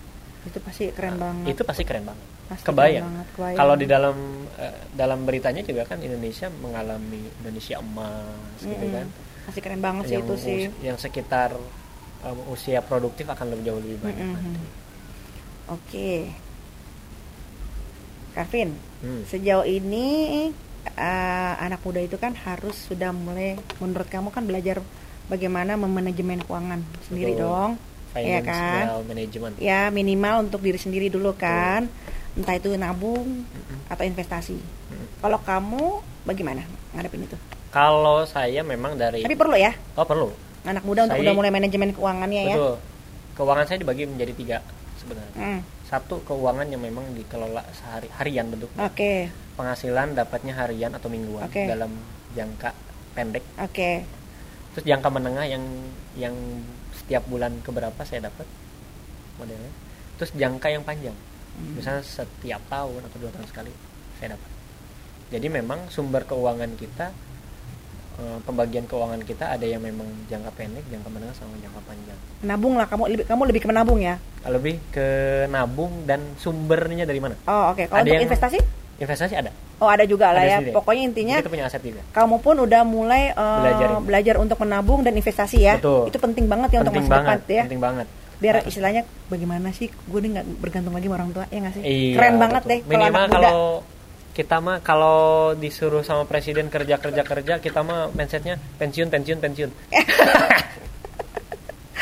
itu 0.48 0.58
pasti 0.64 0.88
keren 0.95 1.20
banget 1.20 1.60
itu 1.60 1.62
pasti 1.68 1.84
keren 1.84 2.08
banget. 2.08 2.24
Pasti 2.48 2.64
kebayang. 2.64 3.04
keren 3.04 3.12
banget, 3.12 3.28
kebayang. 3.36 3.58
Kalau 3.60 3.76
di 3.76 3.86
dalam 3.91 4.16
eh, 4.56 4.76
dalam 4.95 5.20
beritanya 5.28 5.62
juga 5.68 5.84
kan 5.84 6.00
Indonesia 6.00 6.48
mengalami 6.48 7.28
Indonesia 7.43 7.76
emas 7.84 8.64
gitu 8.64 8.80
Mm-mm. 8.80 8.95
kan. 8.95 9.08
Pasti 9.48 9.60
keren 9.60 9.80
banget 9.80 10.04
sih 10.06 10.14
yang 10.14 10.28
itu 10.28 10.36
sih 10.38 10.60
yang 10.84 10.98
sekitar 10.98 11.56
um, 12.22 12.38
usia 12.50 12.80
produktif 12.80 13.24
akan 13.26 13.48
lebih 13.50 13.64
jauh 13.66 13.80
lebih 13.80 13.98
banyak 13.98 14.20
Mm-mm. 14.20 14.36
nanti. 14.36 14.68
oke 15.68 16.12
Karvin 18.34 18.70
Hmm. 18.98 19.22
sejauh 19.24 19.62
ini 19.62 20.08
eh, 20.89 21.54
anak 21.56 21.80
muda 21.80 22.02
itu 22.02 22.18
kan 22.18 22.34
harus 22.36 22.74
sudah 22.84 23.12
mulai 23.12 23.54
menurut 23.78 24.06
kamu 24.06 24.30
kan 24.30 24.41
belajar 24.41 24.82
bagaimana 25.28 25.76
memanajemen 25.76 26.41
keuangan 26.41 26.82
sendiri 27.04 27.32
Betul. 27.32 27.45
dong 27.45 27.72
Iya 28.12 28.41
Financial 28.41 29.06
management. 29.06 29.54
ya 29.62 29.82
minimal 29.89 30.50
untuk 30.50 30.60
diri 30.60 30.76
sendiri 30.76 31.08
dulu 31.08 31.32
kan 31.32 31.86
entah 32.34 32.56
itu 32.56 32.74
nabung 32.74 33.45
Mm-mm. 33.45 33.86
atau 33.88 34.02
investasi 34.02 34.58
Mm. 34.88 35.22
kalau 35.22 35.38
kamu 35.39 35.86
bagaimana 36.24 36.66
ngadepin 36.91 37.22
itu 37.24 37.38
Kalau 37.78 38.25
saya 38.25 38.65
memang 38.65 38.97
dari 38.97 39.21
tapi 39.21 39.38
perlu 39.38 39.53
ya 39.53 39.69
oh 39.93 40.01
perlu 40.01 40.34
anak 40.65 40.82
muda 40.82 41.05
untuk 41.05 41.21
Saya- 41.21 41.25
udah 41.30 41.34
mulai 41.38 41.51
manajemen 41.53 41.93
keuangannya 41.93 42.41
ya 42.43 42.55
betul. 42.57 42.75
Keuangan 43.38 43.65
saya 43.69 43.78
dibagi 43.78 44.09
menjadi 44.09 44.34
tiga 44.34 44.57
sebenarnya. 44.97 45.38
Hmm, 45.38 45.59
Satu 45.86 46.25
keuangan 46.25 46.65
yang 46.67 46.82
memang 46.82 47.13
dikelola 47.13 47.61
sehari 47.69 48.09
harian 48.17 48.49
bentuknya. 48.49 48.89
oke 48.89 49.13
Penghasilan 49.53 50.17
dapatnya 50.17 50.57
harian 50.57 50.91
atau 50.97 51.05
mingguan 51.05 51.45
Oke. 51.45 51.69
dalam 51.69 51.93
jangka 52.34 52.73
pendek. 53.13 53.45
oke 53.61 53.89
Terus 54.73 54.84
jangka 54.84 55.09
menengah 55.13 55.45
yang 55.45 55.61
yang 56.17 56.34
setiap 56.97 57.30
bulan 57.30 57.61
keberapa 57.61 58.01
saya 58.01 58.25
dapat 58.25 58.49
modelnya. 59.38 59.69
Terus 60.17 60.34
jangka 60.34 60.67
yang 60.73 60.82
panjang. 60.82 61.13
Hmm. 61.57 61.73
misalnya 61.73 62.05
setiap 62.05 62.61
tahun 62.69 63.01
atau 63.01 63.17
dua 63.17 63.34
tahun 63.34 63.49
sekali 63.49 63.73
saya 64.21 64.38
dapat 64.38 64.49
jadi 65.34 65.49
memang 65.49 65.89
sumber 65.89 66.21
keuangan 66.21 66.69
kita 66.78 67.09
eh, 68.18 68.38
pembagian 68.41 68.84
keuangan 68.84 69.22
kita 69.22 69.45
ada 69.49 69.63
yang 69.63 69.80
memang 69.80 70.05
jangka 70.26 70.51
pendek 70.51 70.86
jangka 70.88 71.09
menengah 71.09 71.34
sama 71.34 71.53
jangka 71.57 71.82
panjang. 71.84 72.18
Menabung 72.39 72.74
lah 72.76 72.86
kamu 72.86 73.03
lebih 73.09 73.26
kamu 73.26 73.41
lebih 73.45 73.61
ke 73.61 73.68
menabung 73.68 73.99
ya? 73.99 74.15
Lebih 74.43 74.76
ke 74.89 75.07
nabung 75.47 76.03
dan 76.03 76.22
sumbernya 76.36 77.03
dari 77.03 77.18
mana? 77.18 77.36
Oh 77.45 77.72
oke. 77.72 77.86
Kalau 77.86 77.95
Ada 77.95 78.03
untuk 78.03 78.13
yang- 78.13 78.26
investasi? 78.26 78.59
Investasi 78.97 79.34
ada. 79.36 79.51
Oh 79.78 79.86
ada 79.86 80.01
juga 80.03 80.34
lah 80.34 80.41
Ada 80.41 80.49
ya. 80.49 80.57
sendiri. 80.57 80.74
pokoknya 80.74 81.03
intinya 81.05 81.36
kita 81.38 81.53
punya 81.53 81.65
aset 81.65 81.82
juga. 81.82 82.01
kamu 82.09 82.41
pun 82.41 82.55
udah 82.57 82.82
mulai 82.82 83.30
eh, 83.30 83.59
Belajar 83.61 83.89
belajar 84.01 84.36
untuk 84.38 84.57
menabung 84.57 85.05
dan 85.05 85.13
investasi 85.13 85.57
ya. 85.59 85.78
Betul. 85.78 86.09
itu 86.09 86.18
penting 86.18 86.45
banget 86.45 86.70
ya 86.74 86.78
untuk 86.82 86.91
penting 86.91 87.05
masa 87.05 87.15
banget 87.15 87.39
depan 87.39 87.53
ya. 87.53 87.63
penting 87.70 87.84
banget. 87.84 88.07
Biar 88.38 88.55
Harus. 88.55 88.70
istilahnya 88.70 89.01
bagaimana 89.28 89.70
sih? 89.72 89.89
Gue 90.05 90.22
nih 90.22 90.30
nggak 90.32 90.45
bergantung 90.57 90.93
lagi 90.93 91.05
sama 91.05 91.15
orang 91.15 91.30
tua 91.30 91.45
ya 91.47 91.57
nggak 91.57 91.74
sih? 91.74 91.84
Iya, 91.84 92.13
keren 92.13 92.36
banget 92.38 92.61
betul. 92.61 92.70
deh 92.70 92.80
kalau 92.80 92.89
minimal 92.89 93.05
anak 93.20 93.30
muda. 93.30 93.38
kalau 93.38 93.61
kita 94.38 94.61
mah 94.61 94.85
kalau 94.85 95.57
disuruh 95.57 96.05
sama 96.05 96.29
presiden 96.29 96.69
kerja 96.69 97.01
kerja 97.01 97.25
kerja 97.25 97.57
kita 97.57 97.81
mah 97.81 98.13
mindsetnya 98.13 98.61
pensiun 98.77 99.09
pensiun 99.09 99.38
pensiun. 99.41 99.71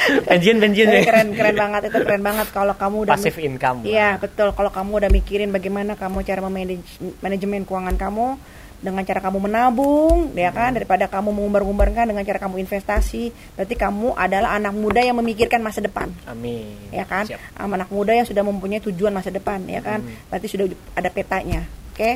Pensiun 0.05 0.61
pensiun. 0.61 0.85
Ya 0.85 1.01
keren 1.01 1.33
keren 1.33 1.57
banget 1.57 1.89
itu 1.89 1.97
keren 1.97 2.21
banget 2.21 2.47
kalau 2.53 2.77
kamu 2.77 3.09
udah 3.09 3.17
passive 3.17 3.41
income. 3.41 3.81
Iya 3.87 4.21
betul. 4.21 4.53
Kalau 4.53 4.69
kamu 4.69 5.01
udah 5.01 5.09
mikirin 5.09 5.49
bagaimana 5.49 5.97
kamu 5.97 6.21
cara 6.21 6.45
memanage 6.45 7.01
manajemen 7.25 7.65
keuangan 7.65 7.97
kamu 7.97 8.37
dengan 8.85 9.01
cara 9.01 9.17
kamu 9.17 9.49
menabung 9.49 10.35
ya 10.37 10.53
kan 10.53 10.69
Hmm. 10.69 10.77
daripada 10.77 11.09
kamu 11.09 11.33
mengumbar-umbarkan 11.33 12.05
dengan 12.11 12.21
cara 12.21 12.37
kamu 12.37 12.61
investasi 12.61 13.33
berarti 13.57 13.73
kamu 13.73 14.13
adalah 14.13 14.53
anak 14.53 14.77
muda 14.77 15.01
yang 15.01 15.17
memikirkan 15.17 15.57
masa 15.63 15.81
depan. 15.81 16.13
Amin. 16.29 16.77
Ya 16.93 17.07
kan? 17.07 17.25
Siap. 17.25 17.57
Anak 17.57 17.89
muda 17.89 18.13
yang 18.13 18.29
sudah 18.29 18.45
mempunyai 18.45 18.83
tujuan 18.85 19.09
masa 19.09 19.33
depan 19.33 19.63
ya 19.65 19.81
kan? 19.81 20.05
Hmm. 20.05 20.29
berarti 20.29 20.47
sudah 20.51 20.69
ada 20.93 21.09
petanya 21.09 21.65
oke? 21.95 22.11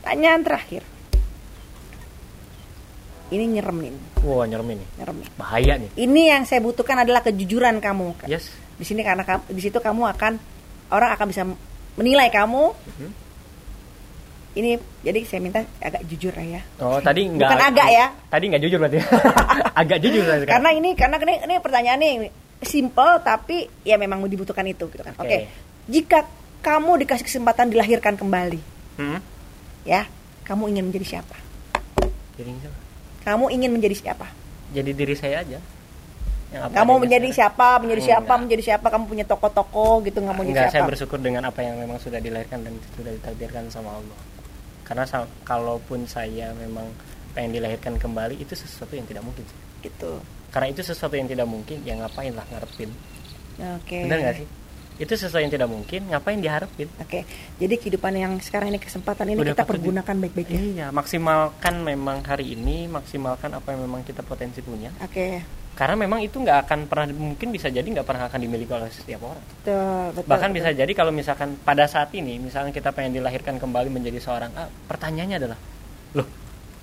Pertanyaan 0.00 0.40
terakhir. 0.40 0.82
Ini 3.24 3.44
nyerem 3.50 3.76
nih 3.80 3.92
Wah 4.20 4.44
nyerem 4.44 4.68
ini 4.70 4.84
nyerem 4.96 5.16
nih 5.20 5.28
bahaya 5.34 5.74
nih. 5.76 5.90
Ini 5.96 6.22
yang 6.28 6.42
saya 6.44 6.60
butuhkan 6.60 6.96
adalah 6.98 7.20
kejujuran 7.20 7.80
kamu. 7.80 8.24
Yes. 8.24 8.52
Di 8.76 8.84
sini 8.84 9.00
karena 9.00 9.24
kamu- 9.24 9.48
di 9.48 9.60
situ 9.60 9.76
kamu 9.76 10.02
akan 10.06 10.32
orang 10.88 11.10
akan 11.12 11.26
bisa 11.28 11.42
menilai 11.94 12.28
kamu. 12.28 12.64
Mhm. 12.72 13.10
ini 14.54 14.78
jadi 15.02 15.18
saya 15.26 15.42
minta 15.42 15.66
agak 15.82 16.06
jujur 16.06 16.30
ya. 16.30 16.62
Oh 16.78 17.02
tadi 17.02 17.26
nggak 17.26 17.42
Bukan 17.42 17.58
agak 17.74 17.88
ya. 17.90 18.06
tadi 18.30 18.44
nggak 18.46 18.62
jujur 18.62 18.78
berarti. 18.78 18.98
Agak 19.82 19.98
jujur 19.98 20.22
sekarang. 20.22 20.46
karena 20.46 20.70
ini 20.70 20.90
karena 20.94 21.16
ini, 21.18 21.34
ini 21.42 21.54
pertanyaan 21.58 21.98
ini 21.98 22.30
simple 22.62 23.18
tapi 23.18 23.66
ya 23.82 23.98
memang 23.98 24.22
dibutuhkan 24.22 24.62
itu 24.62 24.86
gitu 24.86 25.02
kan. 25.02 25.10
Oke. 25.18 25.26
Oke. 25.26 25.38
jika 25.90 26.22
kamu 26.62 27.02
dikasih 27.02 27.26
kesempatan 27.26 27.66
dilahirkan 27.66 28.14
kembali 28.14 28.73
Hmm? 28.94 29.18
ya 29.84 30.06
kamu 30.44 30.70
ingin 30.70 30.84
menjadi 30.88 31.06
siapa? 31.18 31.36
Jadi 32.36 32.50
siapa? 32.60 32.78
kamu 33.24 33.44
ingin 33.56 33.70
menjadi 33.72 33.96
siapa? 33.96 34.26
Jadi 34.76 34.90
diri 34.92 35.14
saya 35.16 35.40
aja. 35.40 35.58
Yang 36.52 36.62
apa 36.68 36.74
kamu 36.76 36.92
menjadi 37.02 37.28
sekarang. 37.32 37.38
siapa? 37.56 37.68
Menjadi 37.80 38.02
siapa? 38.04 38.22
Enggak. 38.22 38.40
menjadi 38.44 38.62
siapa? 38.62 38.86
Kamu 38.92 39.04
punya 39.08 39.24
toko-toko 39.24 39.86
gitu 40.04 40.18
nggak 40.20 40.34
mau 40.36 40.44
jadi 40.44 40.52
Enggak, 40.52 40.68
saya 40.68 40.74
siapa? 40.84 40.88
bersyukur 40.92 41.18
dengan 41.18 41.42
apa 41.48 41.60
yang 41.64 41.76
memang 41.80 41.98
sudah 41.98 42.20
dilahirkan 42.20 42.58
dan 42.62 42.74
sudah 42.94 43.12
ditakdirkan 43.16 43.64
sama 43.72 43.90
Allah. 43.96 44.18
Karena 44.84 45.04
kalaupun 45.48 46.04
saya 46.04 46.52
memang 46.54 46.92
pengen 47.32 47.56
dilahirkan 47.56 47.96
kembali 47.96 48.38
itu 48.38 48.52
sesuatu 48.52 48.94
yang 48.94 49.08
tidak 49.08 49.24
mungkin 49.24 49.42
gitu. 49.80 50.20
Karena 50.52 50.70
itu 50.70 50.84
sesuatu 50.84 51.16
yang 51.16 51.26
tidak 51.26 51.48
mungkin 51.48 51.82
ya 51.82 51.96
ngapain 51.98 52.36
lah 52.36 52.44
ngarepin? 52.52 52.92
Oke. 53.80 54.06
Benar 54.06 54.18
nggak 54.20 54.36
sih 54.44 54.48
itu 54.94 55.10
sesuatu 55.10 55.42
yang 55.42 55.50
tidak 55.50 55.66
mungkin 55.66 56.06
ngapain 56.06 56.38
diharapin 56.38 56.86
Oke, 57.02 57.26
jadi 57.58 57.74
kehidupan 57.74 58.14
yang 58.14 58.32
sekarang 58.38 58.70
ini 58.70 58.78
kesempatan 58.78 59.26
ini 59.26 59.42
Udah 59.42 59.52
kita 59.52 59.66
pergunakan 59.66 60.14
baik-baik 60.22 60.48
ya. 60.48 60.60
iya 60.60 60.86
maksimalkan 60.88 61.82
memang 61.82 62.22
hari 62.22 62.54
ini 62.54 62.86
maksimalkan 62.86 63.50
apa 63.52 63.74
yang 63.74 63.82
memang 63.82 64.06
kita 64.06 64.22
potensi 64.22 64.62
punya 64.62 64.94
Oke, 65.02 65.42
karena 65.74 65.98
memang 65.98 66.22
itu 66.22 66.38
nggak 66.38 66.58
akan 66.62 66.78
pernah 66.86 67.10
mungkin 67.10 67.50
bisa 67.50 67.66
jadi 67.66 67.82
nggak 67.82 68.06
pernah 68.06 68.30
akan 68.30 68.38
dimiliki 68.38 68.70
oleh 68.70 68.86
setiap 68.88 69.26
orang 69.26 69.42
betul, 69.42 70.14
betul. 70.14 70.28
bahkan 70.30 70.48
betul. 70.48 70.58
bisa 70.62 70.68
jadi 70.70 70.92
kalau 70.94 71.10
misalkan 71.10 71.58
pada 71.58 71.90
saat 71.90 72.14
ini 72.14 72.38
misalnya 72.38 72.70
kita 72.70 72.94
pengen 72.94 73.18
dilahirkan 73.18 73.58
kembali 73.58 73.90
menjadi 73.90 74.22
seorang 74.22 74.54
A 74.54 74.70
pertanyaannya 74.70 75.36
adalah 75.42 75.58
loh 76.14 76.28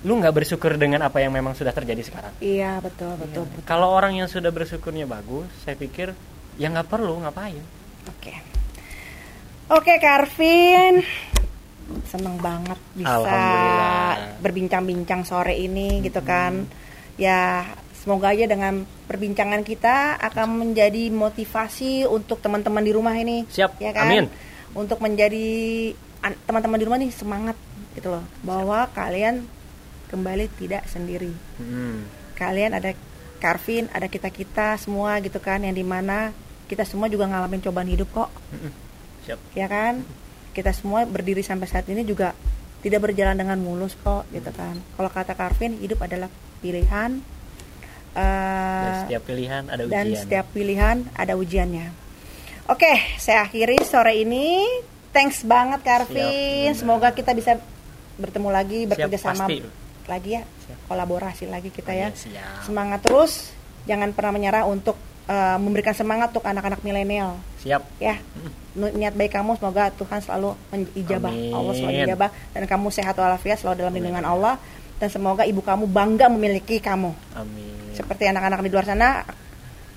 lu 0.02 0.18
nggak 0.20 0.34
bersyukur 0.36 0.76
dengan 0.76 1.00
apa 1.00 1.22
yang 1.22 1.32
memang 1.32 1.56
sudah 1.56 1.72
terjadi 1.72 2.02
sekarang 2.04 2.34
Iya, 2.44 2.82
betul, 2.84 3.16
betul, 3.16 3.46
Iya. 3.46 3.52
betul. 3.56 3.64
kalau 3.64 3.88
orang 3.88 4.20
yang 4.20 4.28
sudah 4.28 4.52
bersyukurnya 4.52 5.08
bagus 5.08 5.48
saya 5.64 5.80
pikir 5.80 6.12
ya 6.60 6.68
nggak 6.68 6.92
perlu 6.92 7.24
ngapain 7.24 7.62
Oke. 8.08 8.34
Oke, 9.72 9.92
Karvin. 10.02 11.04
Seneng 12.08 12.40
banget 12.40 12.78
bisa 12.96 13.38
berbincang-bincang 14.40 15.22
sore 15.28 15.56
ini 15.58 16.00
gitu 16.04 16.20
kan. 16.24 16.64
Ya, 17.20 17.68
semoga 17.92 18.32
aja 18.32 18.48
dengan 18.48 18.88
perbincangan 19.06 19.62
kita 19.62 20.18
akan 20.18 20.58
menjadi 20.66 21.12
motivasi 21.12 22.08
untuk 22.08 22.40
teman-teman 22.40 22.82
di 22.82 22.92
rumah 22.92 23.14
ini. 23.14 23.44
Siap, 23.46 23.78
ya 23.78 23.92
kan? 23.92 24.08
amin. 24.08 24.26
Untuk 24.72 24.98
menjadi 25.04 25.46
an- 26.24 26.40
teman-teman 26.48 26.78
di 26.80 26.84
rumah 26.88 26.98
nih 26.98 27.12
semangat 27.12 27.56
gitu 27.92 28.08
loh, 28.08 28.24
bahwa 28.40 28.88
kalian 28.96 29.44
kembali 30.08 30.48
tidak 30.56 30.88
sendiri. 30.88 31.32
Hmm. 31.60 32.08
Kalian 32.36 32.72
ada 32.76 32.96
Karvin, 33.42 33.90
ada 33.92 34.06
kita-kita 34.06 34.78
semua 34.78 35.18
gitu 35.20 35.42
kan 35.42 35.60
yang 35.60 35.74
di 35.74 35.82
mana 35.84 36.30
kita 36.72 36.88
semua 36.88 37.12
juga 37.12 37.28
ngalamin 37.28 37.60
cobaan 37.60 37.92
hidup 37.92 38.08
kok. 38.16 38.32
Siap. 39.28 39.36
Ya 39.52 39.68
kan? 39.68 40.00
Kita 40.56 40.72
semua 40.72 41.04
berdiri 41.04 41.44
sampai 41.44 41.68
saat 41.68 41.84
ini 41.92 42.00
juga 42.00 42.32
tidak 42.80 43.12
berjalan 43.12 43.36
dengan 43.36 43.60
mulus 43.60 43.92
kok 44.00 44.24
gitu 44.32 44.48
kan. 44.56 44.80
Kalau 44.96 45.10
kata 45.12 45.36
Karvin 45.36 45.76
hidup 45.84 46.00
adalah 46.00 46.32
pilihan 46.64 47.20
dan 48.12 48.92
eh, 48.92 49.00
setiap 49.08 49.22
pilihan 49.24 49.62
ada 49.72 49.82
ujian. 49.88 49.92
dan 49.92 50.06
setiap 50.16 50.46
pilihan 50.52 50.96
ada 51.16 51.32
ujiannya. 51.36 51.86
Oke 52.68 52.92
saya 53.20 53.44
akhiri 53.44 53.84
sore 53.84 54.16
ini. 54.24 54.64
Thanks 55.12 55.44
banget 55.44 55.84
Karvin. 55.84 56.72
Siap, 56.72 56.80
semoga 56.80 57.12
kita 57.12 57.36
bisa 57.36 57.60
bertemu 58.16 58.48
lagi 58.48 58.78
Siap, 58.84 58.90
bekerja 58.96 59.18
sama 59.20 59.44
pasti. 59.44 59.60
lagi 60.08 60.30
ya. 60.40 60.42
Siap. 60.44 60.78
kolaborasi 60.88 61.44
lagi 61.52 61.68
kita 61.68 61.92
ya. 61.92 62.08
Iya, 62.08 62.16
siap. 62.16 62.64
semangat 62.64 63.04
terus. 63.04 63.52
Jangan 63.84 64.16
pernah 64.16 64.32
menyerah 64.40 64.64
untuk 64.64 64.96
uh, 65.28 65.58
memberikan 65.58 65.94
semangat 65.94 66.34
untuk 66.34 66.46
anak-anak 66.46 66.80
milenial. 66.82 67.38
Siap. 67.62 67.82
Ya. 68.02 68.18
Niat 68.72 69.12
baik 69.12 69.36
kamu 69.36 69.60
semoga 69.60 69.92
Tuhan 69.92 70.24
selalu 70.24 70.56
menijabah. 70.72 71.32
Allah 71.32 71.72
selalu 71.76 71.92
menijabah 72.02 72.30
dan 72.56 72.62
kamu 72.64 72.86
sehat 72.88 73.14
walafiat 73.18 73.60
selalu 73.60 73.84
dalam 73.84 73.92
lindungan 73.92 74.24
Allah 74.24 74.54
dan 74.96 75.08
semoga 75.12 75.42
ibu 75.44 75.60
kamu 75.60 75.90
bangga 75.90 76.30
memiliki 76.32 76.80
kamu. 76.80 77.12
Amin. 77.36 77.92
Seperti 77.92 78.30
anak-anak 78.30 78.64
di 78.64 78.70
luar 78.72 78.86
sana 78.88 79.26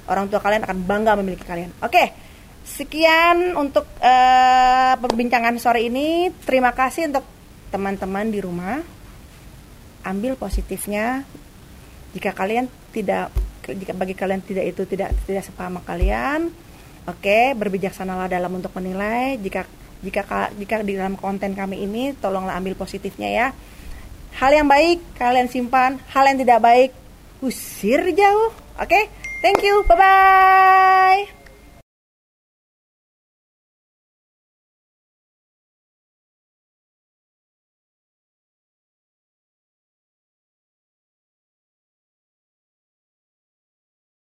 orang 0.09 0.27
tua 0.29 0.41
kalian 0.41 0.65
akan 0.65 0.77
bangga 0.85 1.13
memiliki 1.17 1.45
kalian. 1.45 1.71
Oke. 1.81 2.25
Sekian 2.65 3.53
untuk 3.53 3.85
uh, 4.01 4.93
perbincangan 4.97 5.53
sore 5.61 5.85
ini. 5.85 6.33
Terima 6.33 6.73
kasih 6.73 7.13
untuk 7.13 7.25
teman-teman 7.69 8.25
di 8.33 8.41
rumah. 8.41 8.81
Ambil 10.01 10.33
positifnya. 10.33 11.21
Jika 12.17 12.33
kalian 12.33 12.65
tidak 12.89 13.29
jika 13.73 13.97
bagi 13.97 14.13
kalian 14.13 14.45
tidak 14.45 14.65
itu 14.69 14.85
tidak 14.85 15.17
tidak 15.25 15.41
sepaham 15.41 15.81
kalian, 15.81 16.53
oke, 17.09 17.17
okay, 17.17 17.57
berbijaksanalah 17.57 18.29
dalam 18.29 18.53
untuk 18.53 18.69
menilai. 18.77 19.41
Jika 19.41 19.65
jika 20.05 20.53
jika 20.53 20.85
di 20.85 20.93
dalam 20.93 21.17
konten 21.17 21.57
kami 21.57 21.81
ini 21.81 22.13
tolonglah 22.13 22.53
ambil 22.53 22.77
positifnya 22.77 23.29
ya. 23.31 23.47
Hal 24.35 24.51
yang 24.51 24.67
baik 24.67 25.01
kalian 25.15 25.47
simpan, 25.47 25.97
hal 26.11 26.27
yang 26.27 26.37
tidak 26.37 26.59
baik 26.59 26.91
usir 27.39 28.03
jauh. 28.13 28.51
Oke? 28.75 28.91
Okay? 28.91 29.03
Thank 29.39 29.63
you. 29.63 29.85
Bye 29.87 29.95
bye. 29.95 31.34